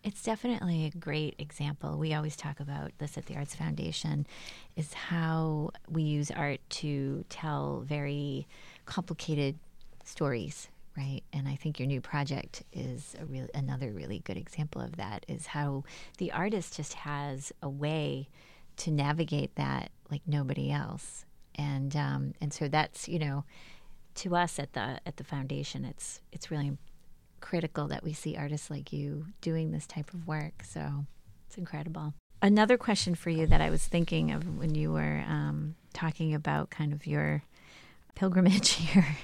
It's 0.04 0.22
definitely 0.24 0.86
a 0.86 0.98
great 0.98 1.36
example. 1.40 1.98
We 1.98 2.14
always 2.14 2.36
talk 2.36 2.60
about 2.60 2.92
this 3.00 3.18
at 3.18 3.26
the 3.26 3.36
Arts 3.36 3.56
Foundation 3.56 4.26
is 4.76 4.94
how 4.94 5.72
we 5.90 6.04
use 6.04 6.32
art 6.32 6.60
to 6.70 7.26
tell 7.30 7.82
very 7.82 8.48
complicated 8.86 9.58
stories, 10.08 10.70
right? 10.96 11.22
And 11.34 11.48
I 11.48 11.56
think 11.56 11.80
your 11.80 11.88
new 11.88 12.02
project 12.02 12.64
is 12.74 13.16
a 13.20 13.26
really 13.26 13.50
another 13.54 13.92
really 13.92 14.20
good 14.20 14.38
example 14.38 14.82
of 14.82 14.98
that 14.98 15.26
is 15.28 15.48
how 15.48 15.84
the 16.18 16.32
artist 16.32 16.76
just 16.76 16.94
has 16.94 17.52
a 17.62 17.70
way 17.70 18.30
to 18.78 18.92
navigate 18.92 19.56
that 19.56 19.92
like 20.10 20.22
nobody 20.26 20.72
else. 20.72 21.26
And 21.56 21.96
um, 21.96 22.34
and 22.42 22.54
so 22.54 22.68
that's, 22.68 23.08
you 23.08 23.20
know, 23.20 23.44
to 24.16 24.36
us 24.36 24.60
at 24.60 24.74
the 24.74 25.00
at 25.06 25.18
the 25.18 25.24
foundation 25.24 25.86
it's 25.86 26.22
it's 26.32 26.50
really 26.50 26.78
critical 27.40 27.88
that 27.88 28.04
we 28.04 28.14
see 28.14 28.36
artists 28.36 28.70
like 28.70 28.92
you 28.92 29.28
doing 29.42 29.72
this 29.72 29.86
type 29.86 30.14
of 30.14 30.28
work. 30.28 30.64
So 30.64 31.06
it's 31.48 31.58
incredible. 31.58 32.14
Another 32.42 32.78
question 32.78 33.16
for 33.16 33.30
you 33.30 33.48
that 33.48 33.62
I 33.62 33.70
was 33.70 33.86
thinking 33.86 34.32
of 34.32 34.58
when 34.58 34.76
you 34.76 34.92
were 34.92 35.24
um, 35.28 35.76
talking 35.94 36.34
about 36.34 36.70
kind 36.70 36.94
of 36.94 37.08
your 37.08 37.44
pilgrimage 38.18 38.70
here 38.84 39.18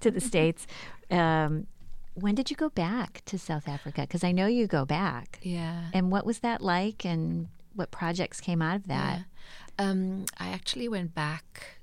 to 0.00 0.10
the 0.10 0.20
States. 0.20 0.66
Um, 1.10 1.66
when 2.14 2.34
did 2.34 2.50
you 2.50 2.56
go 2.56 2.70
back 2.70 3.22
to 3.26 3.38
South 3.38 3.68
Africa? 3.68 4.02
Because 4.02 4.24
I 4.24 4.32
know 4.32 4.46
you 4.46 4.66
go 4.66 4.84
back. 4.86 5.38
yeah 5.42 5.90
And 5.92 6.10
what 6.10 6.24
was 6.24 6.38
that 6.38 6.62
like 6.62 7.04
and 7.04 7.48
what 7.74 7.90
projects 7.90 8.40
came 8.40 8.62
out 8.62 8.76
of 8.76 8.86
that? 8.86 9.18
Yeah. 9.18 9.90
Um, 9.90 10.24
I 10.38 10.48
actually 10.48 10.88
went 10.88 11.14
back 11.14 11.80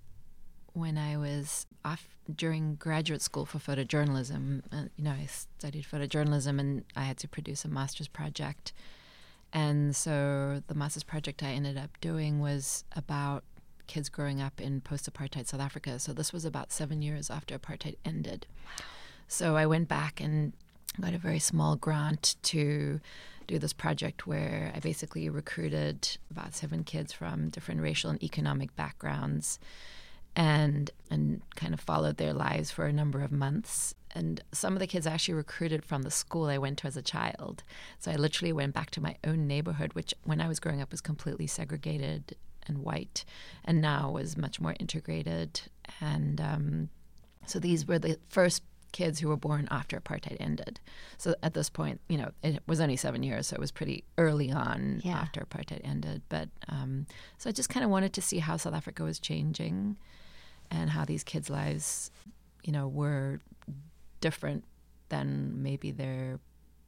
when 0.73 0.97
I 0.97 1.17
was 1.17 1.67
off 1.85 2.07
during 2.33 2.75
graduate 2.75 3.21
school 3.21 3.45
for 3.45 3.59
photojournalism. 3.59 4.63
Uh, 4.71 4.85
you 4.95 5.03
know, 5.03 5.11
I 5.11 5.27
studied 5.27 5.85
photojournalism 5.85 6.59
and 6.59 6.83
I 6.95 7.03
had 7.03 7.17
to 7.17 7.27
produce 7.27 7.63
a 7.63 7.67
master's 7.67 8.07
project. 8.07 8.73
And 9.51 9.95
so 9.95 10.63
the 10.65 10.73
master's 10.73 11.03
project 11.03 11.43
I 11.43 11.51
ended 11.51 11.77
up 11.77 11.91
doing 12.01 12.39
was 12.39 12.85
about 12.95 13.43
kids 13.87 14.09
growing 14.09 14.41
up 14.41 14.59
in 14.61 14.81
post 14.81 15.11
apartheid 15.11 15.47
South 15.47 15.61
Africa. 15.61 15.99
So 15.99 16.13
this 16.13 16.33
was 16.33 16.45
about 16.45 16.71
seven 16.71 17.01
years 17.01 17.29
after 17.29 17.57
apartheid 17.57 17.95
ended. 18.05 18.45
So 19.27 19.55
I 19.55 19.65
went 19.65 19.87
back 19.87 20.21
and 20.21 20.53
got 20.99 21.13
a 21.13 21.17
very 21.17 21.39
small 21.39 21.75
grant 21.75 22.35
to 22.43 22.99
do 23.47 23.59
this 23.59 23.73
project 23.73 24.25
where 24.25 24.71
I 24.75 24.79
basically 24.79 25.29
recruited 25.29 26.17
about 26.31 26.53
seven 26.53 26.83
kids 26.83 27.11
from 27.11 27.49
different 27.49 27.81
racial 27.81 28.09
and 28.09 28.23
economic 28.23 28.75
backgrounds 28.75 29.59
and 30.35 30.89
and 31.11 31.41
kind 31.55 31.73
of 31.73 31.79
followed 31.79 32.17
their 32.17 32.33
lives 32.33 32.71
for 32.71 32.85
a 32.85 32.93
number 32.93 33.21
of 33.21 33.31
months. 33.31 33.93
And 34.15 34.41
some 34.51 34.73
of 34.73 34.79
the 34.79 34.87
kids 34.87 35.07
I 35.07 35.13
actually 35.13 35.35
recruited 35.35 35.83
from 35.83 36.03
the 36.03 36.11
school 36.11 36.45
I 36.45 36.57
went 36.57 36.79
to 36.79 36.87
as 36.87 36.97
a 36.97 37.01
child. 37.01 37.63
So 37.99 38.11
I 38.11 38.15
literally 38.15 38.53
went 38.53 38.73
back 38.73 38.91
to 38.91 39.01
my 39.01 39.17
own 39.23 39.47
neighborhood, 39.47 39.93
which 39.93 40.13
when 40.23 40.41
I 40.41 40.47
was 40.47 40.59
growing 40.59 40.81
up 40.81 40.91
was 40.91 41.01
completely 41.01 41.47
segregated 41.47 42.35
and 42.67 42.79
white, 42.79 43.25
and 43.65 43.81
now 43.81 44.11
was 44.11 44.37
much 44.37 44.59
more 44.61 44.75
integrated. 44.79 45.61
And 46.01 46.39
um, 46.41 46.89
so 47.45 47.59
these 47.59 47.87
were 47.87 47.99
the 47.99 48.17
first 48.29 48.63
kids 48.91 49.19
who 49.19 49.27
were 49.27 49.35
born 49.37 49.67
after 49.71 49.99
apartheid 49.99 50.37
ended. 50.39 50.79
So 51.17 51.33
at 51.41 51.55
this 51.55 51.67
point, 51.69 51.99
you 52.07 52.17
know, 52.17 52.31
it 52.43 52.61
was 52.67 52.79
only 52.79 52.95
seven 52.95 53.23
years, 53.23 53.47
so 53.47 53.55
it 53.55 53.59
was 53.59 53.71
pretty 53.71 54.03
early 54.19 54.51
on 54.51 55.01
Yeah. 55.03 55.17
after 55.17 55.41
apartheid 55.41 55.81
ended. 55.83 56.21
But 56.29 56.49
um, 56.69 57.07
so 57.39 57.49
I 57.49 57.53
just 57.53 57.69
kind 57.69 57.83
of 57.83 57.89
wanted 57.89 58.13
to 58.13 58.21
see 58.21 58.37
how 58.39 58.57
South 58.57 58.75
Africa 58.75 59.03
was 59.03 59.19
changing 59.19 59.97
and 60.69 60.91
how 60.91 61.05
these 61.05 61.23
kids' 61.23 61.49
lives, 61.49 62.11
you 62.63 62.71
know, 62.71 62.87
were 62.87 63.39
different 64.21 64.63
than 65.09 65.61
maybe 65.63 65.89
their 65.91 66.39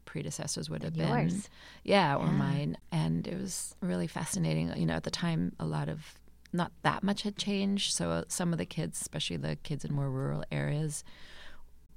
predecessors 0.06 0.70
would 0.70 0.84
have 0.84 0.96
Than 0.96 1.28
been. 1.28 1.42
Yeah, 1.84 2.16
or 2.16 2.28
Yeah. 2.28 2.32
mine. 2.32 2.78
And 2.92 3.28
it 3.28 3.40
was 3.40 3.76
really 3.82 4.08
fascinating. 4.08 4.72
You 4.78 4.86
know, 4.86 4.94
at 4.96 5.04
the 5.04 5.12
time, 5.12 5.54
a 5.60 5.66
lot 5.66 5.90
of 5.90 6.20
not 6.54 6.72
that 6.84 7.04
much 7.04 7.24
had 7.24 7.36
changed. 7.36 7.94
So 7.94 8.12
uh, 8.12 8.24
some 8.28 8.54
of 8.54 8.58
the 8.58 8.66
kids, 8.66 9.02
especially 9.02 9.38
the 9.38 9.58
kids 9.58 9.84
in 9.84 9.94
more 9.94 10.10
rural 10.10 10.44
areas, 10.52 11.04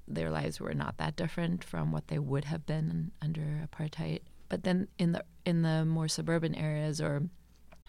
their 0.06 0.30
lives 0.30 0.58
were 0.58 0.74
not 0.74 0.96
that 0.98 1.16
different 1.16 1.62
from 1.62 1.92
what 1.92 2.08
they 2.08 2.18
would 2.18 2.44
have 2.46 2.66
been 2.66 3.12
under 3.22 3.68
apartheid. 3.68 4.20
But 4.48 4.64
then 4.64 4.88
in 4.98 5.12
the 5.12 5.24
in 5.44 5.62
the 5.62 5.84
more 5.84 6.08
suburban 6.08 6.54
areas 6.54 7.00
or 7.00 7.22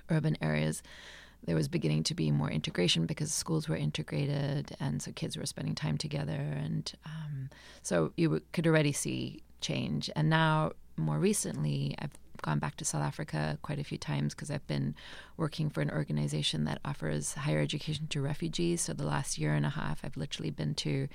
urban 0.09 0.38
areas, 0.41 0.84
there 1.45 1.55
was 1.55 1.70
beginning 1.70 2.03
to 2.03 2.13
be 2.13 2.32
more 2.32 2.51
integration 2.51 3.05
because 3.05 3.34
schools 3.34 3.70
were 3.70 3.78
integrated, 3.78 4.76
and 4.80 5.01
so 5.01 5.11
kids 5.13 5.38
were 5.38 5.45
spending 5.45 5.76
time 5.76 5.97
together, 5.97 6.34
and 6.34 6.91
um, 7.05 7.49
so 7.82 8.11
you 8.17 8.41
could 8.51 8.67
already 8.67 8.91
see 8.91 9.41
change. 9.62 10.10
And 10.16 10.30
now, 10.30 10.74
more 10.97 11.18
recently, 11.18 11.95
I've 11.99 12.18
gone 12.41 12.60
back 12.60 12.78
to 12.78 12.86
South 12.86 13.03
Africa 13.03 13.57
quite 13.62 13.80
a 13.80 13.84
few 13.84 13.97
times 13.97 14.34
because 14.34 14.49
I've 14.49 14.66
been 14.68 14.95
working 15.38 15.70
for 15.70 15.82
an 15.82 15.91
organization 15.91 16.66
that 16.66 16.80
offers 16.86 17.34
higher 17.34 17.60
education 17.60 18.07
to 18.07 18.22
refugees. 18.22 18.82
So 18.82 18.93
the 18.93 19.05
last 19.05 19.38
year 19.38 19.53
and 19.53 19.66
a 19.66 19.70
half, 19.70 20.01
I've 20.03 20.18
literally 20.18 20.51
been 20.51 20.76
to 20.76 21.07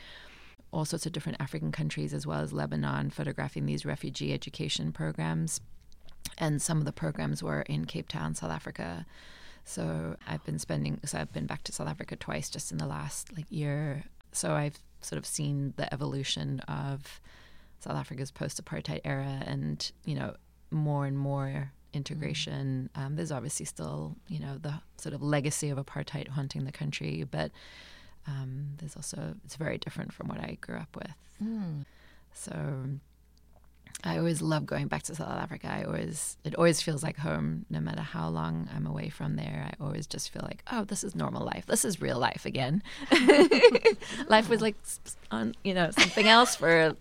all 0.72 0.84
sorts 0.84 1.07
of 1.07 1.12
different 1.12 1.40
African 1.40 1.72
countries 1.72 2.12
as 2.12 2.26
well 2.26 2.40
as 2.40 2.53
Lebanon, 2.53 3.11
photographing 3.11 3.66
these 3.66 3.86
refugee 3.86 4.32
education 4.32 4.92
programs. 4.92 5.61
And 6.38 6.61
some 6.61 6.78
of 6.78 6.84
the 6.84 6.92
programs 6.92 7.42
were 7.42 7.62
in 7.62 7.84
Cape 7.84 8.09
Town, 8.09 8.34
South 8.34 8.51
Africa. 8.51 9.07
So 9.64 10.16
I've 10.26 10.45
been 10.45 10.59
spending, 10.59 11.01
so 11.05 11.18
I've 11.18 11.32
been 11.32 11.47
back 11.47 11.62
to 11.64 11.72
South 11.72 11.88
Africa 11.88 12.16
twice 12.16 12.51
just 12.51 12.72
in 12.72 12.78
the 12.78 12.86
last 12.86 13.34
like 13.36 13.47
year. 13.51 14.05
So 14.32 14.53
I've 14.53 14.78
sort 15.01 15.18
of 15.18 15.26
seen 15.26 15.74
the 15.76 15.92
evolution 15.92 16.61
of 16.61 17.20
South 17.81 17.97
Africa's 17.97 18.31
post-apartheid 18.31 19.01
era, 19.05 19.43
and 19.47 19.91
you 20.05 20.14
know 20.14 20.35
more 20.70 21.07
and 21.07 21.18
more 21.18 21.72
integration. 21.93 22.91
Um, 22.95 23.16
there's 23.16 23.33
obviously 23.33 23.66
still 23.66 24.16
you 24.29 24.41
know 24.41 24.59
the 24.59 24.75
sort 24.99 25.14
of 25.14 25.22
legacy 25.22 25.70
of 25.70 25.79
apartheid 25.79 26.29
haunting 26.29 26.64
the 26.64 26.72
country, 26.72 27.25
but 27.31 27.51
um, 28.27 28.68
there's 28.79 28.97
also 28.97 29.35
it's 29.45 29.57
very 29.57 29.79
different 29.79 30.12
from 30.12 30.29
what 30.29 30.39
I 30.39 30.59
grew 30.61 30.77
up 30.77 30.95
with. 30.97 31.14
So 32.33 32.85
I 34.03 34.18
always 34.18 34.43
love 34.43 34.66
going 34.66 34.89
back 34.89 35.03
to 35.05 35.14
South 35.14 35.31
Africa. 35.31 35.68
I 35.70 35.85
always 35.85 36.37
it 36.45 36.55
always 36.57 36.83
feels 36.83 37.03
like 37.03 37.16
home, 37.16 37.64
no 37.70 37.81
matter 37.81 38.03
how 38.03 38.29
long 38.29 38.68
I'm 38.75 38.87
away 38.87 39.09
from 39.09 39.37
there. 39.37 39.70
I 39.70 39.83
always 39.83 40.07
just 40.07 40.31
feel 40.31 40.43
like, 40.43 40.62
oh, 40.70 40.85
this 40.85 41.05
is 41.05 41.14
normal 41.14 41.45
life. 41.45 41.66
This 41.66 41.85
is 41.85 42.01
real 42.01 42.18
life 42.18 42.45
again. 42.45 42.83
life 44.29 44.49
was 44.49 44.61
like 44.61 44.77
on 45.31 45.55
you 45.64 45.75
know 45.75 45.91
something 45.91 46.27
else 46.29 46.55
for 46.55 46.97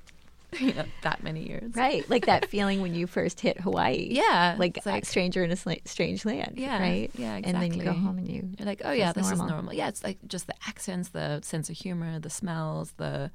you 0.61 0.73
know 0.73 0.85
that 1.01 1.23
many 1.23 1.47
years. 1.47 1.73
Right. 1.75 2.07
Like 2.09 2.25
that 2.27 2.49
feeling 2.49 2.81
when 2.81 2.93
you 2.95 3.07
first 3.07 3.39
hit 3.41 3.59
Hawaii. 3.59 4.07
Yeah, 4.11 4.55
Like, 4.57 4.77
it's 4.77 4.85
a 4.85 4.91
like- 4.91 5.05
stranger 5.05 5.43
in 5.43 5.51
a 5.51 5.55
sla- 5.55 5.87
strange 5.87 6.25
land. 6.25 6.53
Yeah, 6.57 6.79
Right. 6.79 7.11
yeah, 7.15 7.37
Exactly. 7.37 7.51
And 7.53 7.61
then 7.61 7.73
you 7.79 7.83
go 7.83 7.93
home 7.93 8.17
and 8.17 8.27
you. 8.27 8.49
You're 8.57 8.65
like, 8.65 8.81
oh 8.85 8.91
yeah, 8.91 9.13
this 9.13 9.29
normal. 9.29 9.45
is 9.45 9.51
normal. 9.51 9.73
Yeah, 9.73 9.87
it's 9.89 10.03
like 10.03 10.17
just 10.27 10.47
the 10.47 10.55
accents, 10.67 11.09
the 11.09 11.41
sense 11.41 11.69
of 11.69 11.75
humor, 11.77 12.19
the 12.19 12.29
smells, 12.29 12.93
the. 12.97 13.31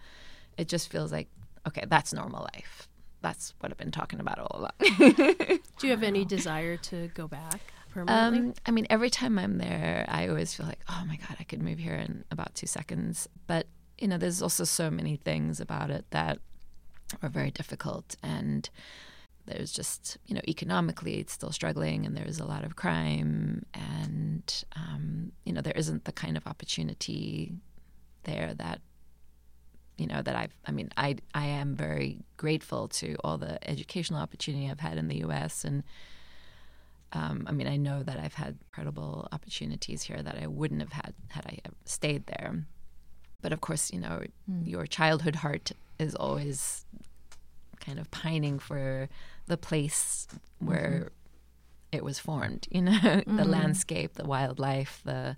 It 0.56 0.68
just 0.68 0.90
feels 0.90 1.12
like 1.12 1.28
okay, 1.66 1.84
that's 1.88 2.12
normal 2.12 2.48
life. 2.54 2.88
That's 3.20 3.52
what 3.60 3.70
I've 3.72 3.78
been 3.78 3.90
talking 3.90 4.20
about 4.20 4.38
all 4.38 4.60
along. 4.60 4.70
Do 5.78 5.86
you 5.86 5.90
have 5.90 6.02
any 6.02 6.24
desire 6.24 6.76
to 6.78 7.08
go 7.14 7.26
back 7.28 7.60
permanently? 7.90 8.48
Um, 8.50 8.54
I 8.64 8.70
mean, 8.70 8.86
every 8.90 9.10
time 9.10 9.38
I'm 9.38 9.58
there, 9.58 10.04
I 10.08 10.28
always 10.28 10.54
feel 10.54 10.66
like, 10.66 10.78
oh 10.88 11.04
my 11.06 11.16
God, 11.16 11.36
I 11.40 11.44
could 11.44 11.60
move 11.60 11.78
here 11.78 11.94
in 11.94 12.24
about 12.30 12.54
two 12.54 12.66
seconds. 12.68 13.28
But, 13.48 13.66
you 13.98 14.06
know, 14.08 14.18
there's 14.18 14.40
also 14.40 14.62
so 14.64 14.88
many 14.90 15.16
things 15.16 15.60
about 15.60 15.90
it 15.90 16.06
that 16.10 16.38
are 17.22 17.28
very 17.28 17.50
difficult. 17.50 18.16
And 18.22 18.68
there's 19.46 19.72
just, 19.72 20.18
you 20.26 20.34
know, 20.34 20.42
economically, 20.46 21.18
it's 21.20 21.32
still 21.32 21.52
struggling 21.52 22.04
and 22.04 22.16
there's 22.16 22.38
a 22.38 22.44
lot 22.44 22.64
of 22.64 22.76
crime. 22.76 23.64
And, 23.74 24.64
um, 24.76 25.32
you 25.44 25.52
know, 25.52 25.60
there 25.60 25.72
isn't 25.76 26.04
the 26.04 26.12
kind 26.12 26.36
of 26.36 26.46
opportunity 26.46 27.52
there 28.24 28.52
that 28.54 28.80
you 29.96 30.06
know 30.06 30.22
that 30.22 30.36
I've 30.36 30.54
I 30.64 30.70
mean 30.70 30.90
I 30.96 31.16
I 31.34 31.46
am 31.46 31.74
very 31.74 32.20
grateful 32.36 32.88
to 32.88 33.16
all 33.24 33.36
the 33.36 33.58
educational 33.68 34.20
opportunity 34.20 34.70
I've 34.70 34.80
had 34.80 34.96
in 34.96 35.08
the 35.08 35.24
US 35.24 35.64
and 35.64 35.82
um, 37.12 37.44
I 37.48 37.52
mean 37.52 37.66
I 37.66 37.76
know 37.76 38.02
that 38.02 38.18
I've 38.18 38.34
had 38.34 38.58
incredible 38.66 39.28
opportunities 39.32 40.02
here 40.02 40.22
that 40.22 40.38
I 40.40 40.46
wouldn't 40.46 40.80
have 40.80 40.92
had 40.92 41.14
had 41.28 41.46
I 41.46 41.58
stayed 41.84 42.26
there 42.26 42.64
but 43.42 43.52
of 43.52 43.60
course 43.60 43.92
you 43.92 43.98
know 43.98 44.22
your 44.62 44.86
childhood 44.86 45.36
heart 45.36 45.72
is 45.98 46.14
always 46.14 46.84
kind 47.80 47.98
of 47.98 48.10
pining 48.10 48.58
for 48.58 49.08
the 49.46 49.56
place 49.56 50.26
where 50.58 51.06
mm-hmm. 51.06 51.96
it 51.96 52.04
was 52.04 52.18
formed 52.18 52.66
you 52.70 52.82
know 52.82 52.98
the 53.02 53.24
mm-hmm. 53.24 53.42
landscape 53.50 54.14
the 54.14 54.24
wildlife 54.24 55.00
the 55.04 55.36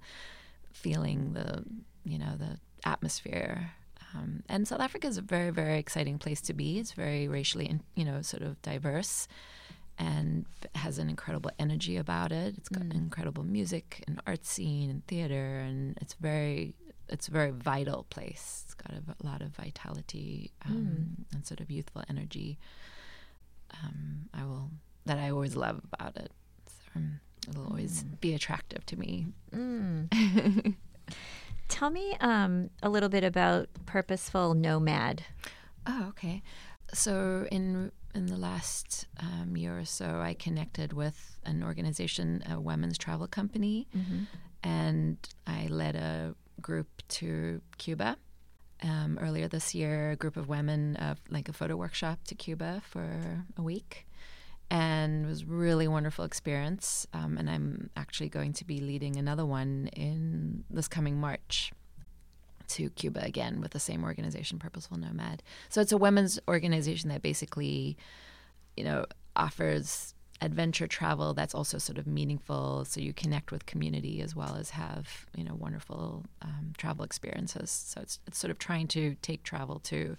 feeling 0.72 1.32
the 1.34 1.64
you 2.04 2.18
know 2.18 2.36
the 2.36 2.58
atmosphere 2.84 3.72
um, 4.14 4.42
and 4.48 4.66
South 4.66 4.80
Africa 4.80 5.06
is 5.06 5.18
a 5.18 5.22
very, 5.22 5.50
very 5.50 5.78
exciting 5.78 6.18
place 6.18 6.40
to 6.42 6.54
be. 6.54 6.78
It's 6.78 6.92
very 6.92 7.28
racially, 7.28 7.80
you 7.94 8.04
know, 8.04 8.22
sort 8.22 8.42
of 8.42 8.60
diverse, 8.62 9.28
and 9.98 10.46
has 10.74 10.98
an 10.98 11.08
incredible 11.08 11.50
energy 11.58 11.96
about 11.96 12.32
it. 12.32 12.54
It's 12.56 12.68
got 12.68 12.84
mm. 12.84 12.94
incredible 12.94 13.44
music 13.44 14.02
and 14.06 14.20
art 14.26 14.44
scene 14.44 14.90
and 14.90 15.06
theater, 15.06 15.58
and 15.60 15.96
it's 16.00 16.14
very, 16.14 16.74
it's 17.10 17.28
a 17.28 17.30
very 17.30 17.50
vital 17.50 18.06
place. 18.10 18.62
It's 18.64 18.74
got 18.74 18.92
a 18.92 19.26
lot 19.26 19.42
of 19.42 19.48
vitality 19.48 20.52
um, 20.66 21.26
and 21.34 21.46
sort 21.46 21.60
of 21.60 21.70
youthful 21.70 22.02
energy. 22.08 22.58
Um, 23.82 24.28
I 24.34 24.44
will 24.44 24.70
that 25.06 25.18
I 25.18 25.30
always 25.30 25.56
love 25.56 25.80
about 25.92 26.16
it. 26.16 26.30
So, 26.66 26.90
um, 26.96 27.20
it'll 27.48 27.66
always 27.66 28.04
be 28.20 28.34
attractive 28.34 28.84
to 28.86 28.98
me. 28.98 29.26
Tell 31.68 31.90
me 31.90 32.16
um, 32.20 32.70
a 32.82 32.88
little 32.88 33.08
bit 33.08 33.24
about 33.24 33.68
Purposeful 33.86 34.54
Nomad. 34.54 35.24
Oh, 35.86 36.06
okay. 36.10 36.42
So 36.92 37.46
in 37.50 37.92
in 38.14 38.26
the 38.26 38.36
last 38.36 39.06
um, 39.20 39.56
year 39.56 39.78
or 39.78 39.84
so, 39.84 40.20
I 40.20 40.34
connected 40.34 40.92
with 40.92 41.38
an 41.44 41.62
organization, 41.62 42.42
a 42.50 42.60
women's 42.60 42.98
travel 42.98 43.28
company, 43.28 43.86
and 44.64 45.16
I 45.46 45.68
led 45.68 45.94
a 45.94 46.34
group 46.60 46.88
to 47.08 47.60
Cuba. 47.78 48.16
Um, 48.82 49.18
earlier 49.20 49.46
this 49.46 49.74
year, 49.74 50.12
a 50.12 50.16
group 50.16 50.38
of 50.38 50.48
women, 50.48 50.96
uh, 50.96 51.14
like 51.28 51.50
a 51.50 51.52
photo 51.52 51.76
workshop 51.76 52.20
to 52.28 52.34
Cuba 52.34 52.80
for 52.88 53.44
a 53.58 53.62
week, 53.62 54.06
and 54.70 55.26
it 55.26 55.28
was 55.28 55.44
really 55.44 55.86
wonderful 55.86 56.24
experience. 56.24 57.06
Um, 57.12 57.36
and 57.36 57.50
I'm 57.50 57.90
actually 57.94 58.30
going 58.30 58.54
to 58.54 58.64
be 58.64 58.80
leading 58.80 59.16
another 59.16 59.44
one 59.44 59.90
in 59.92 60.64
this 60.70 60.88
coming 60.88 61.20
March 61.20 61.72
to 62.68 62.88
Cuba 62.90 63.22
again 63.22 63.60
with 63.60 63.72
the 63.72 63.80
same 63.80 64.04
organization, 64.04 64.58
Purposeful 64.58 64.96
Nomad. 64.96 65.42
So 65.68 65.80
it's 65.80 65.92
a 65.92 65.98
women's 65.98 66.38
organization 66.48 67.10
that 67.10 67.20
basically, 67.20 67.96
you 68.76 68.84
know, 68.84 69.06
offers 69.36 70.14
adventure 70.42 70.86
travel 70.86 71.34
that's 71.34 71.54
also 71.54 71.78
sort 71.78 71.98
of 71.98 72.06
meaningful. 72.06 72.84
So 72.84 73.00
you 73.00 73.12
connect 73.12 73.52
with 73.52 73.66
community 73.66 74.20
as 74.22 74.34
well 74.34 74.56
as 74.56 74.70
have 74.70 75.26
you 75.36 75.44
know 75.44 75.54
wonderful 75.54 76.24
um, 76.42 76.72
travel 76.78 77.04
experiences. 77.04 77.70
So 77.70 78.00
it's 78.00 78.18
it's 78.26 78.38
sort 78.38 78.50
of 78.50 78.58
trying 78.58 78.88
to 78.88 79.16
take 79.22 79.42
travel 79.42 79.78
to 79.80 80.16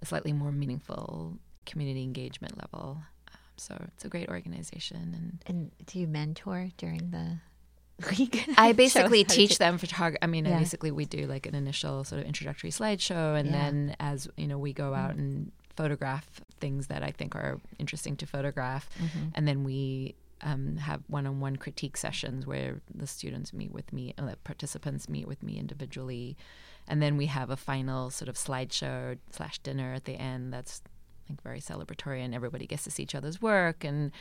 a 0.00 0.06
slightly 0.06 0.32
more 0.32 0.52
meaningful 0.52 1.38
community 1.66 2.02
engagement 2.02 2.56
level. 2.56 2.98
Um, 3.32 3.38
so 3.56 3.74
it's 3.94 4.04
a 4.04 4.08
great 4.08 4.28
organization 4.28 4.96
and 5.14 5.42
And 5.46 5.70
do 5.86 5.98
you 5.98 6.06
mentor 6.06 6.68
during 6.78 7.10
the 7.10 7.38
week? 8.18 8.48
I 8.56 8.72
basically 8.72 9.22
how 9.24 9.28
to 9.28 9.34
teach 9.34 9.58
them 9.58 9.76
photography. 9.76 10.18
I 10.22 10.26
mean, 10.28 10.44
Yeah. 10.46 10.58
basically 10.58 10.92
we 10.92 11.04
do 11.04 11.26
like 11.26 11.46
an 11.46 11.54
initial 11.54 12.04
sort 12.04 12.20
of 12.22 12.26
introductory 12.26 12.70
slideshow, 12.70 13.38
and 13.38 13.48
Yeah. 13.48 13.52
then 13.58 13.96
as 14.00 14.28
you 14.36 14.46
know, 14.46 14.56
we 14.58 14.72
go 14.72 14.94
out 14.94 15.14
and 15.16 15.50
photograph 15.76 16.40
things 16.60 16.86
that 16.88 17.02
I 17.02 17.10
think 17.10 17.34
are 17.34 17.60
interesting 17.78 18.16
to 18.16 18.26
photograph, 18.26 18.88
and 19.34 19.46
then 19.48 19.64
we 19.64 20.14
um, 20.40 20.76
have 20.76 21.02
one-on-one 21.08 21.56
critique 21.56 21.96
sessions 21.96 22.46
where 22.46 22.80
the 22.94 23.06
students 23.06 23.52
meet 23.52 23.72
with 23.72 23.92
me, 23.92 24.14
uh, 24.18 24.26
the 24.26 24.36
participants 24.36 25.08
meet 25.08 25.26
with 25.26 25.42
me 25.42 25.58
individually, 25.58 26.36
and 26.86 27.02
then 27.02 27.16
we 27.16 27.26
have 27.26 27.50
a 27.50 27.56
final 27.56 28.10
sort 28.10 28.28
of 28.28 28.36
slideshow 28.36 29.18
slash 29.30 29.58
dinner 29.58 29.94
at 29.94 30.04
the 30.04 30.14
end. 30.14 30.52
That's 30.52 30.82
like 31.28 31.42
very 31.42 31.60
celebratory, 31.60 32.24
and 32.24 32.34
everybody 32.34 32.66
gets 32.66 32.84
to 32.84 32.90
see 32.90 33.02
each 33.02 33.14
other's 33.14 33.42
work. 33.42 33.84
And 33.84 34.12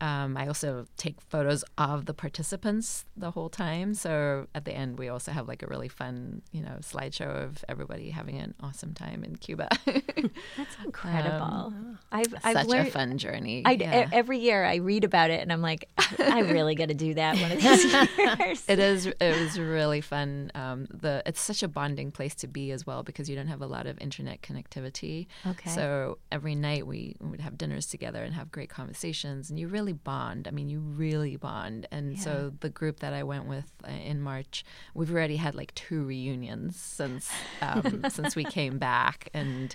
Um, 0.00 0.36
I 0.36 0.46
also 0.46 0.86
take 0.96 1.20
photos 1.20 1.64
of 1.76 2.06
the 2.06 2.14
participants 2.14 3.04
the 3.16 3.30
whole 3.30 3.48
time. 3.48 3.94
So 3.94 4.46
at 4.54 4.64
the 4.64 4.72
end, 4.72 4.98
we 4.98 5.08
also 5.08 5.32
have 5.32 5.48
like 5.48 5.62
a 5.62 5.66
really 5.66 5.88
fun, 5.88 6.42
you 6.52 6.62
know, 6.62 6.76
slideshow 6.80 7.44
of 7.44 7.64
everybody 7.68 8.10
having 8.10 8.38
an 8.38 8.54
awesome 8.60 8.94
time 8.94 9.24
in 9.24 9.36
Cuba. 9.36 9.68
That's 9.86 10.76
incredible. 10.84 11.42
Um, 11.42 11.98
I've, 12.12 12.30
Such 12.30 12.40
I've 12.44 12.66
learned, 12.66 12.88
a 12.88 12.90
fun 12.90 13.18
journey. 13.18 13.62
I, 13.64 13.72
yeah. 13.72 14.08
Every 14.12 14.38
year 14.38 14.64
I 14.64 14.76
read 14.76 15.04
about 15.04 15.30
it 15.30 15.40
and 15.40 15.52
I'm 15.52 15.62
like, 15.62 15.88
I 16.18 16.40
really 16.40 16.74
got 16.74 16.88
to 16.88 16.94
do 16.94 17.14
that 17.14 17.36
one 17.38 17.52
of 17.52 17.60
these 17.60 17.84
years. 18.18 18.64
It 18.68 18.78
is. 18.78 19.06
It 19.06 19.40
was 19.40 19.58
really 19.58 20.00
fun. 20.00 20.50
Um, 20.54 20.86
the 20.90 21.22
it's 21.26 21.40
such 21.40 21.62
a 21.62 21.68
bonding 21.68 22.10
place 22.10 22.34
to 22.36 22.46
be 22.46 22.70
as 22.72 22.86
well 22.86 23.02
because 23.02 23.28
you 23.28 23.36
don't 23.36 23.48
have 23.48 23.62
a 23.62 23.66
lot 23.66 23.86
of 23.86 23.98
internet 24.00 24.42
connectivity. 24.42 25.26
Okay. 25.46 25.70
So 25.70 26.18
every 26.30 26.54
night 26.54 26.86
we 26.86 27.16
would 27.20 27.40
have 27.40 27.58
dinners 27.58 27.86
together 27.86 28.22
and 28.22 28.34
have 28.34 28.50
great 28.50 28.70
conversations, 28.70 29.50
and 29.50 29.58
you 29.58 29.68
really 29.68 29.87
bond. 29.92 30.48
I 30.48 30.50
mean, 30.50 30.68
you 30.68 30.80
really 30.80 31.36
bond. 31.36 31.86
And 31.90 32.18
so 32.18 32.52
the 32.60 32.68
group 32.68 33.00
that 33.00 33.12
I 33.12 33.22
went 33.22 33.46
with 33.46 33.70
uh, 33.86 33.90
in 33.90 34.20
March, 34.20 34.64
we've 34.94 35.12
already 35.12 35.36
had 35.36 35.54
like 35.54 35.74
two 35.74 36.04
reunions 36.04 36.76
since 36.76 37.30
um, 37.60 38.04
since 38.08 38.36
we 38.36 38.44
came 38.44 38.78
back, 38.78 39.30
and 39.34 39.74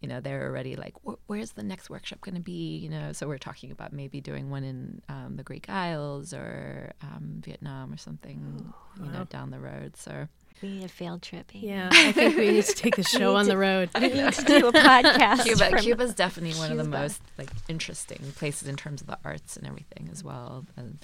you 0.00 0.08
know 0.08 0.20
they're 0.20 0.46
already 0.46 0.76
like 0.76 0.94
where's 1.26 1.52
the 1.52 1.62
next 1.62 1.90
workshop 1.90 2.20
going 2.20 2.34
to 2.34 2.40
be? 2.40 2.76
You 2.76 2.90
know 2.90 3.12
so 3.12 3.26
we're 3.26 3.38
talking 3.38 3.70
about 3.70 3.92
maybe 3.92 4.20
doing 4.20 4.50
one 4.50 4.64
in 4.64 5.02
um, 5.08 5.36
the 5.36 5.42
greek 5.42 5.68
isles 5.70 6.32
or 6.34 6.92
um, 7.02 7.40
vietnam 7.44 7.92
or 7.92 7.96
something 7.96 8.72
you 9.02 9.10
know 9.10 9.24
down 9.24 9.50
the 9.50 9.60
road. 9.60 9.96
So 9.96 10.28
we 10.62 10.68
need 10.70 10.84
a 10.84 10.88
field 10.88 11.22
trip. 11.22 11.50
Amy. 11.54 11.68
Yeah, 11.68 11.88
I 11.92 12.12
think 12.12 12.36
we 12.36 12.50
need 12.50 12.64
to 12.64 12.74
take 12.74 12.96
the 13.02 13.02
show 13.02 13.36
on 13.36 13.46
the 13.46 13.56
road. 13.56 13.90
We 14.00 14.08
need 14.08 14.32
to 14.32 14.44
do 14.44 14.68
a 14.68 14.72
podcast. 14.72 15.44
cuba 15.44 15.70
from- 15.70 15.78
cuba's 15.80 16.14
definitely 16.14 16.58
one 16.58 16.70
of 16.72 16.78
the 16.78 16.84
most 16.84 17.20
like 17.38 17.50
interesting 17.68 18.18
places 18.36 18.68
in 18.68 18.76
terms 18.76 19.00
of 19.00 19.06
the 19.06 19.18
arts 19.24 19.56
and 19.56 19.66
everything 19.66 20.08
as 20.12 20.22
well 20.24 20.64
and 20.76 20.98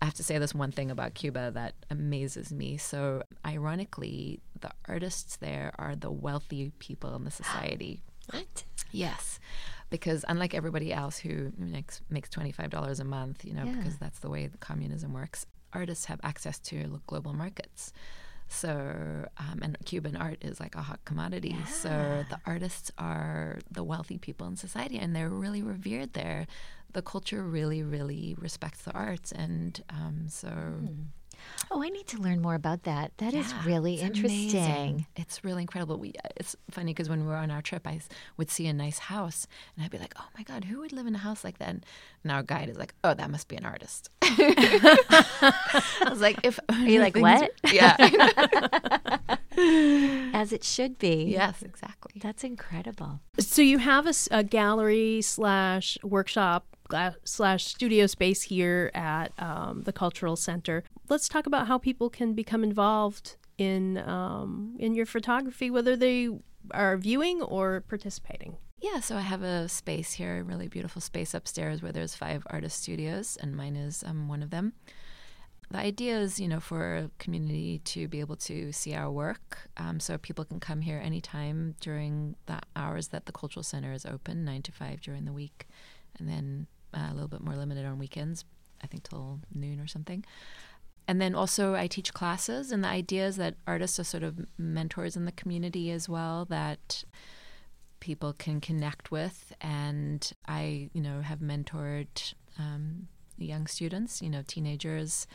I 0.00 0.04
have 0.06 0.14
to 0.14 0.24
say 0.24 0.36
this 0.38 0.52
one 0.52 0.72
thing 0.72 0.90
about 0.90 1.14
Cuba 1.14 1.52
that 1.54 1.74
amazes 1.88 2.52
me. 2.52 2.76
So, 2.76 3.22
ironically, 3.46 4.40
the 4.60 4.70
artists 4.88 5.36
there 5.36 5.70
are 5.78 5.94
the 5.94 6.10
wealthy 6.10 6.72
people 6.80 7.14
in 7.14 7.22
the 7.22 7.30
society. 7.42 8.02
What? 8.30 8.64
Yes, 8.90 9.38
because 9.90 10.24
unlike 10.28 10.54
everybody 10.54 10.92
else 10.92 11.18
who 11.18 11.52
makes 11.56 12.00
makes 12.10 12.28
twenty 12.30 12.50
five 12.50 12.70
dollars 12.70 12.98
a 12.98 13.04
month, 13.04 13.44
you 13.44 13.54
know, 13.54 13.64
Yeah. 13.64 13.74
because 13.76 13.96
that's 13.98 14.18
the 14.18 14.28
way 14.28 14.48
the 14.48 14.58
communism 14.58 15.12
works, 15.12 15.46
artists 15.72 16.06
have 16.06 16.18
access 16.24 16.58
to 16.70 17.00
global 17.06 17.32
markets. 17.32 17.92
So, 18.52 19.26
um, 19.38 19.60
and 19.62 19.76
Cuban 19.84 20.14
art 20.16 20.38
is 20.42 20.60
like 20.60 20.74
a 20.74 20.82
hot 20.82 21.00
commodity. 21.04 21.56
So 21.66 21.88
the 22.28 22.38
artists 22.46 22.90
are 22.98 23.58
the 23.70 23.82
wealthy 23.82 24.18
people 24.18 24.46
in 24.46 24.56
society, 24.56 24.98
and 24.98 25.16
they're 25.16 25.30
really 25.30 25.62
revered 25.62 26.12
there. 26.12 26.46
The 26.92 27.02
culture 27.02 27.42
really, 27.42 27.82
really 27.82 28.36
respects 28.38 28.82
the 28.82 28.92
arts, 28.92 29.32
and 29.32 29.82
um, 29.88 30.26
so 30.28 30.48
Oh, 31.70 31.82
I 31.82 31.88
need 31.88 32.06
to 32.08 32.18
learn 32.18 32.42
more 32.42 32.54
about 32.54 32.82
that. 32.84 33.12
That 33.18 33.32
is 33.34 33.50
yeah, 33.50 33.64
really 33.66 33.94
it's 33.94 34.02
interesting. 34.02 34.50
amazing. 34.50 35.06
It's 35.16 35.42
really 35.42 35.62
incredible. 35.62 35.96
We, 35.98 36.12
it's 36.36 36.54
funny 36.70 36.92
because 36.92 37.08
when 37.08 37.20
we 37.22 37.26
were 37.26 37.36
on 37.36 37.50
our 37.50 37.62
trip, 37.62 37.86
I 37.86 38.00
would 38.36 38.50
see 38.50 38.66
a 38.66 38.72
nice 38.72 38.98
house, 38.98 39.46
and 39.76 39.84
I'd 39.84 39.90
be 39.90 39.98
like, 39.98 40.14
"Oh 40.18 40.26
my 40.36 40.42
god, 40.44 40.64
who 40.64 40.80
would 40.80 40.92
live 40.92 41.06
in 41.06 41.14
a 41.14 41.18
house 41.18 41.44
like 41.44 41.58
that?" 41.58 41.68
And 41.70 42.32
our 42.32 42.42
guide 42.42 42.68
is 42.68 42.76
like, 42.76 42.94
"Oh, 43.04 43.14
that 43.14 43.30
must 43.30 43.48
be 43.48 43.56
an 43.56 43.64
artist." 43.64 44.10
I 44.22 46.08
was 46.10 46.20
like, 46.20 46.38
"If 46.42 46.58
are 46.68 46.74
you 46.88 47.00
like, 47.00 47.16
"What?" 47.16 47.52
Yeah, 47.72 47.96
As 50.34 50.52
it 50.52 50.64
should 50.64 50.98
be. 50.98 51.24
yes, 51.24 51.62
exactly. 51.62 52.20
That's 52.22 52.44
incredible. 52.44 53.20
So 53.38 53.62
you 53.62 53.78
have 53.78 54.06
a 54.30 54.42
gallery 54.44 55.22
slash 55.22 55.98
workshop 56.02 56.66
slash 57.24 57.64
studio 57.64 58.06
space 58.06 58.42
here 58.42 58.90
at 58.94 59.32
um, 59.38 59.82
the 59.84 59.92
Cultural 59.92 60.36
Center. 60.36 60.84
Let's 61.08 61.28
talk 61.28 61.46
about 61.46 61.66
how 61.66 61.78
people 61.78 62.08
can 62.10 62.34
become 62.34 62.64
involved 62.64 63.36
in 63.58 63.98
um, 63.98 64.76
in 64.78 64.94
your 64.94 65.06
photography, 65.06 65.70
whether 65.70 65.96
they 65.96 66.28
are 66.70 66.96
viewing 66.96 67.42
or 67.42 67.80
participating. 67.82 68.56
Yeah, 68.80 68.98
so 69.00 69.16
I 69.16 69.20
have 69.20 69.42
a 69.42 69.68
space 69.68 70.14
here, 70.14 70.40
a 70.40 70.42
really 70.42 70.66
beautiful 70.66 71.00
space 71.00 71.34
upstairs 71.34 71.82
where 71.82 71.92
there's 71.92 72.16
five 72.16 72.44
artist 72.50 72.82
studios, 72.82 73.38
and 73.40 73.56
mine 73.56 73.76
is 73.76 74.02
um, 74.04 74.28
one 74.28 74.42
of 74.42 74.50
them. 74.50 74.72
The 75.70 75.78
idea 75.78 76.18
is, 76.18 76.40
you 76.40 76.48
know, 76.48 76.60
for 76.60 76.96
a 76.96 77.10
community 77.18 77.78
to 77.84 78.08
be 78.08 78.20
able 78.20 78.36
to 78.36 78.72
see 78.72 78.94
our 78.94 79.10
work, 79.10 79.70
um, 79.76 80.00
so 80.00 80.18
people 80.18 80.44
can 80.44 80.60
come 80.60 80.80
here 80.80 81.00
anytime 81.02 81.76
during 81.80 82.34
the 82.46 82.58
hours 82.74 83.08
that 83.08 83.26
the 83.26 83.32
cultural 83.32 83.62
center 83.62 83.92
is 83.92 84.04
open, 84.04 84.44
nine 84.44 84.62
to 84.62 84.72
five 84.72 85.00
during 85.00 85.24
the 85.24 85.32
week, 85.32 85.66
and 86.18 86.28
then 86.28 86.66
uh, 86.92 87.08
a 87.10 87.14
little 87.14 87.28
bit 87.28 87.40
more 87.40 87.56
limited 87.56 87.86
on 87.86 87.98
weekends, 87.98 88.44
I 88.82 88.88
think 88.88 89.04
till 89.04 89.40
noon 89.54 89.80
or 89.80 89.86
something. 89.86 90.24
And 91.08 91.20
then 91.20 91.34
also, 91.34 91.74
I 91.74 91.88
teach 91.88 92.14
classes, 92.14 92.70
and 92.70 92.84
the 92.84 92.88
idea 92.88 93.26
is 93.26 93.36
that 93.36 93.56
artists 93.66 93.98
are 93.98 94.04
sort 94.04 94.22
of 94.22 94.46
mentors 94.56 95.16
in 95.16 95.24
the 95.24 95.32
community 95.32 95.90
as 95.90 96.08
well. 96.08 96.44
That 96.44 97.04
people 98.02 98.32
can 98.32 98.60
connect 98.60 99.12
with. 99.12 99.52
And 99.60 100.30
i 100.48 100.90
you 100.92 101.00
know 101.00 101.20
have 101.20 101.38
mentored 101.38 102.34
um, 102.58 103.06
young 103.38 103.66
students 103.66 104.20
you 104.20 104.28
know 104.28 104.42
teenagers. 104.46 105.26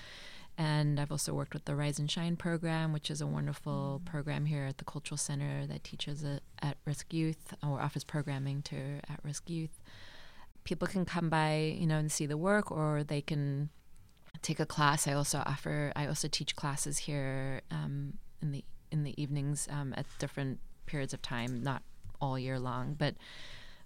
And 0.60 1.00
i've 1.00 1.12
also 1.12 1.34
worked 1.34 1.54
with 1.54 1.66
the 1.66 1.76
rise 1.76 1.98
and 1.98 2.12
shine 2.12 2.36
program 2.36 2.92
which 2.92 3.10
is 3.10 3.22
a 3.22 3.28
wonderful 3.28 4.02
program 4.06 4.46
here 4.46 4.66
at 4.66 4.80
the 4.80 4.86
cultural 4.86 5.18
center 5.18 5.66
that 5.68 5.84
teaches 5.86 6.26
at 6.26 6.78
risk 6.86 7.14
youth 7.14 7.54
or 7.64 7.80
offers 7.80 8.04
programming 8.04 8.62
to 8.64 8.76
at 9.10 9.24
risk 9.24 9.50
youth. 9.50 9.80
People 10.66 10.88
can 10.90 11.06
come 11.06 11.30
by 11.30 11.76
you 11.80 11.88
know 11.88 11.98
and 11.98 12.12
see 12.12 12.26
the 12.26 12.38
work 12.38 12.70
or 12.70 13.02
they 13.02 13.22
can 13.22 13.70
take 14.42 14.60
a 14.60 14.66
class 14.66 15.08
i 15.08 15.14
also 15.14 15.42
offer 15.46 15.92
i 15.96 16.06
also 16.06 16.28
teach 16.28 16.56
classes 16.56 16.98
here 17.00 17.62
um, 17.72 18.14
in 18.42 18.52
the 18.52 18.64
in 18.92 19.04
the 19.04 19.22
evenings 19.22 19.68
um, 19.72 19.94
at 19.98 20.06
different 20.20 20.60
periods 20.86 21.14
of 21.14 21.22
time 21.22 21.62
not 21.62 21.82
all 22.22 22.38
year 22.38 22.60
long, 22.60 22.96
but 22.98 23.16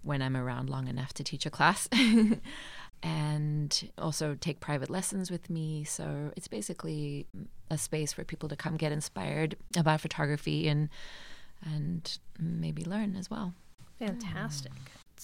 when 0.02 0.20
I'm 0.20 0.36
around 0.36 0.68
long 0.68 0.88
enough 0.88 1.12
to 1.14 1.24
teach 1.24 1.46
a 1.46 1.50
class. 1.50 1.88
and 3.02 3.90
also 3.98 4.36
take 4.40 4.60
private 4.60 4.90
lessons 4.90 5.30
with 5.30 5.50
me. 5.50 5.84
So 5.84 6.32
it's 6.36 6.48
basically 6.48 7.26
a 7.70 7.78
space 7.78 8.12
for 8.12 8.24
people 8.24 8.48
to 8.48 8.56
come 8.56 8.76
get 8.76 8.92
inspired 8.92 9.56
about 9.76 10.00
photography 10.00 10.68
and 10.68 10.88
and 11.64 12.18
maybe 12.38 12.84
learn 12.84 13.14
as 13.14 13.30
well. 13.30 13.54
Fantastic. 13.98 14.72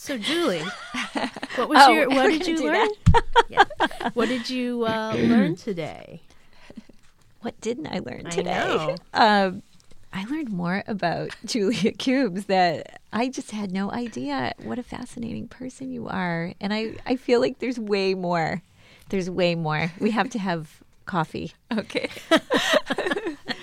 So, 0.01 0.16
Julie, 0.16 0.62
what 1.57 1.68
was 1.68 1.78
Oh, 1.82 1.92
your? 1.92 2.09
What 2.09 2.28
did 2.28 2.46
you 2.46 2.64
learn? 2.64 2.88
yeah. 3.49 3.64
What 4.14 4.28
did 4.28 4.49
you 4.49 4.86
uh, 4.86 5.16
learn 5.18 5.57
today? 5.57 6.22
What 7.40 7.61
didn't 7.61 7.88
I 7.88 7.99
learn 7.99 8.22
I 8.26 8.30
today? 8.30 8.51
know. 8.55 8.96
Um, 9.12 9.62
I 10.12 10.24
learned 10.26 10.51
more 10.51 10.84
about 10.86 11.30
Julia 11.44 11.90
Cumes 11.90 12.44
that 12.44 13.01
I 13.12 13.28
just 13.28 13.51
had 13.51 13.72
no 13.72 13.90
idea 13.90 14.55
what 14.62 14.78
a 14.78 14.84
fascinating 14.84 15.49
person 15.49 15.90
you 15.90 16.07
are. 16.07 16.55
And 16.61 16.72
I, 16.72 16.94
I 17.05 17.16
feel 17.16 17.40
like 17.40 17.59
there's 17.59 17.78
way 17.80 18.14
more. 18.14 18.62
There's 19.09 19.28
way 19.28 19.57
more. 19.57 19.90
We 19.99 20.12
have 20.12 20.30
to 20.30 20.38
have 20.38 20.80
coffee. 21.07 21.55
Okay. 21.76 22.09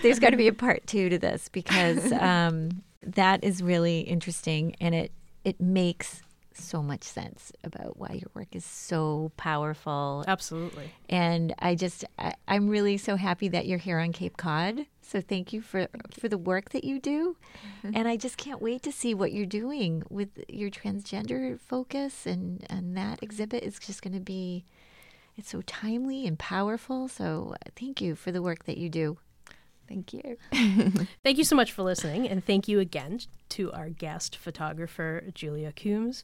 There's 0.04 0.20
got 0.20 0.32
to 0.32 0.38
be 0.38 0.50
a 0.50 0.54
part 0.54 0.86
two 0.86 1.08
to 1.08 1.18
this 1.18 1.48
because 1.48 2.12
um, 2.12 2.84
that 3.02 3.42
is 3.44 3.64
really 3.64 4.02
interesting 4.02 4.76
and 4.82 4.94
it, 4.94 5.12
it 5.46 5.62
makes 5.62 6.22
so 6.58 6.82
much 6.82 7.04
sense 7.04 7.52
about 7.64 7.98
why 7.98 8.14
your 8.14 8.30
work 8.34 8.56
is 8.56 8.64
so 8.64 9.32
powerful 9.36 10.24
Absolutely. 10.26 10.90
and 11.10 11.54
I 11.60 11.76
just 11.76 12.06
I, 12.18 12.34
I'm 12.48 12.70
really 12.70 12.98
so 12.98 13.18
happy 13.18 13.50
that 13.50 13.66
you're 13.66 13.78
here 13.78 14.00
on 14.00 14.14
Cape 14.14 14.38
Cod. 14.38 14.86
So 15.02 15.22
thank 15.22 15.54
you 15.54 15.62
for 15.62 15.88
for 16.18 16.28
the 16.28 16.38
work 16.38 16.70
that 16.70 16.84
you 16.84 17.00
do, 17.00 17.36
mm-hmm. 17.84 17.96
and 17.96 18.08
I 18.08 18.18
just 18.18 18.38
can't 18.38 18.62
wait 18.62 18.82
to 18.84 18.92
see 18.92 19.14
what 19.14 19.34
you're 19.34 19.46
doing 19.46 20.04
with 20.10 20.30
your 20.48 20.70
transgender 20.70 21.60
focus 21.60 22.26
and 22.26 22.66
and 22.70 22.98
that 22.98 23.22
exhibit 23.22 23.64
is 23.64 23.78
just 23.78 24.02
going 24.02 24.14
to 24.14 24.20
be 24.20 24.66
it's 25.38 25.50
so 25.50 25.62
timely 25.64 26.26
and 26.26 26.40
powerful. 26.40 27.08
So 27.08 27.56
thank 27.76 28.02
you 28.02 28.16
for 28.16 28.32
the 28.32 28.42
work 28.42 28.64
that 28.66 28.78
you 28.78 28.90
do. 28.90 29.18
Thank 29.88 30.14
you. 30.14 30.38
Thank 31.24 31.38
you 31.38 31.44
so 31.44 31.56
much 31.56 31.72
for 31.72 31.84
listening, 31.84 32.28
and 32.28 32.44
thank 32.44 32.68
you 32.68 32.80
again 32.80 33.20
to 33.50 33.72
our 33.72 33.90
guest 33.90 34.36
photographer, 34.36 35.26
Julia 35.34 35.72
Cumes. 35.72 36.24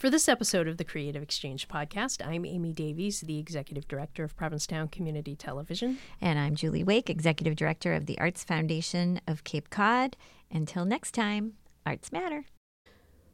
For 0.00 0.08
this 0.08 0.30
episode 0.30 0.66
of 0.66 0.78
the 0.78 0.84
Creative 0.84 1.22
Exchange 1.22 1.68
podcast, 1.68 2.26
I'm 2.26 2.46
Amy 2.46 2.72
Davies, 2.72 3.20
the 3.20 3.38
Executive 3.38 3.86
Director 3.86 4.24
of 4.24 4.34
Provincetown 4.34 4.88
Community 4.88 5.36
Television. 5.36 5.98
And 6.22 6.38
I'm 6.38 6.54
Julie 6.54 6.84
Wake, 6.84 7.10
Executive 7.10 7.54
Director 7.54 7.92
of 7.92 8.06
the 8.06 8.18
Arts 8.18 8.42
Foundation 8.42 9.20
of 9.26 9.44
Cape 9.44 9.68
Cod. 9.68 10.16
Until 10.50 10.86
next 10.86 11.12
time, 11.12 11.54
arts 11.84 12.12
matter. 12.12 12.46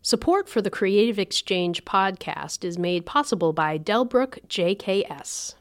Support 0.03 0.49
for 0.49 0.61
the 0.61 0.71
Creative 0.71 1.21
Exchange 1.21 1.85
podcast 1.85 2.65
is 2.65 2.79
made 2.79 3.07
possible 3.07 3.53
by 3.53 3.79
Delbrook 3.79 4.39
JKS. 4.49 5.55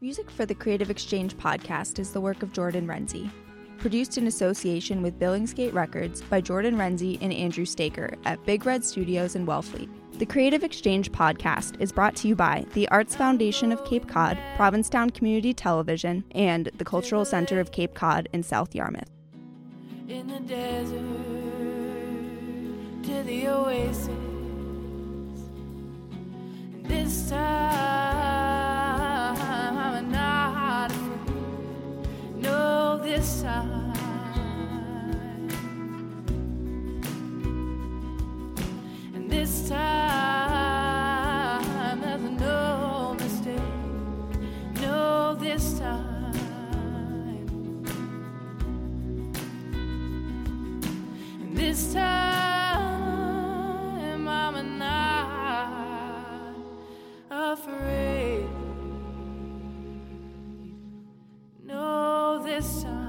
Music 0.00 0.30
for 0.30 0.44
the 0.44 0.54
Creative 0.54 0.90
Exchange 0.90 1.36
podcast 1.38 1.98
is 1.98 2.12
the 2.12 2.20
work 2.20 2.42
of 2.42 2.52
Jordan 2.52 2.86
Renzi. 2.86 3.30
produced 3.78 4.16
in 4.18 4.26
association 4.26 5.02
with 5.02 5.18
Billingsgate 5.20 5.72
Records 5.74 6.22
by 6.22 6.40
Jordan 6.40 6.76
Renzi 6.76 7.18
and 7.20 7.30
Andrew 7.32 7.66
Staker 7.66 8.14
at 8.24 8.44
Big 8.46 8.64
Red 8.64 8.82
Studios 8.84 9.36
in 9.36 9.46
Wellfleet. 9.46 9.90
The 10.18 10.24
Creative 10.26 10.64
Exchange 10.64 11.12
podcast 11.12 11.78
is 11.78 11.92
brought 11.92 12.16
to 12.16 12.28
you 12.28 12.34
by 12.34 12.64
the 12.72 12.88
Arts 12.88 13.14
Foundation 13.14 13.72
of 13.72 13.84
Cape 13.84 14.08
Cod, 14.08 14.38
Provincetown 14.56 15.10
Community 15.10 15.52
Television, 15.52 16.24
and 16.32 16.70
the 16.78 16.86
Cultural 16.86 17.26
Center 17.26 17.60
of 17.60 17.70
Cape 17.70 17.92
Cod 17.94 18.28
in 18.32 18.42
South 18.42 18.74
Yarmouth. 18.74 19.10
in 20.08 20.26
the 20.26 20.40
desert 20.40 21.00
to 23.02 23.22
the 23.24 23.46
oasis. 23.48 24.08
This 26.82 27.28
time 27.28 28.55
know 32.46 32.98
this 32.98 33.42
time. 33.42 33.92
And 39.14 39.30
this 39.30 39.68
time, 39.68 40.40
there's 42.00 42.22
no 42.40 43.16
mistake. 43.18 43.60
No, 44.80 45.34
this 45.34 45.78
time. 45.78 46.34
And 51.42 51.56
this 51.56 51.92
time, 51.94 52.78
I'm 54.28 54.78
not 54.78 56.54
afraid. 57.30 58.35
listen. 62.56 63.05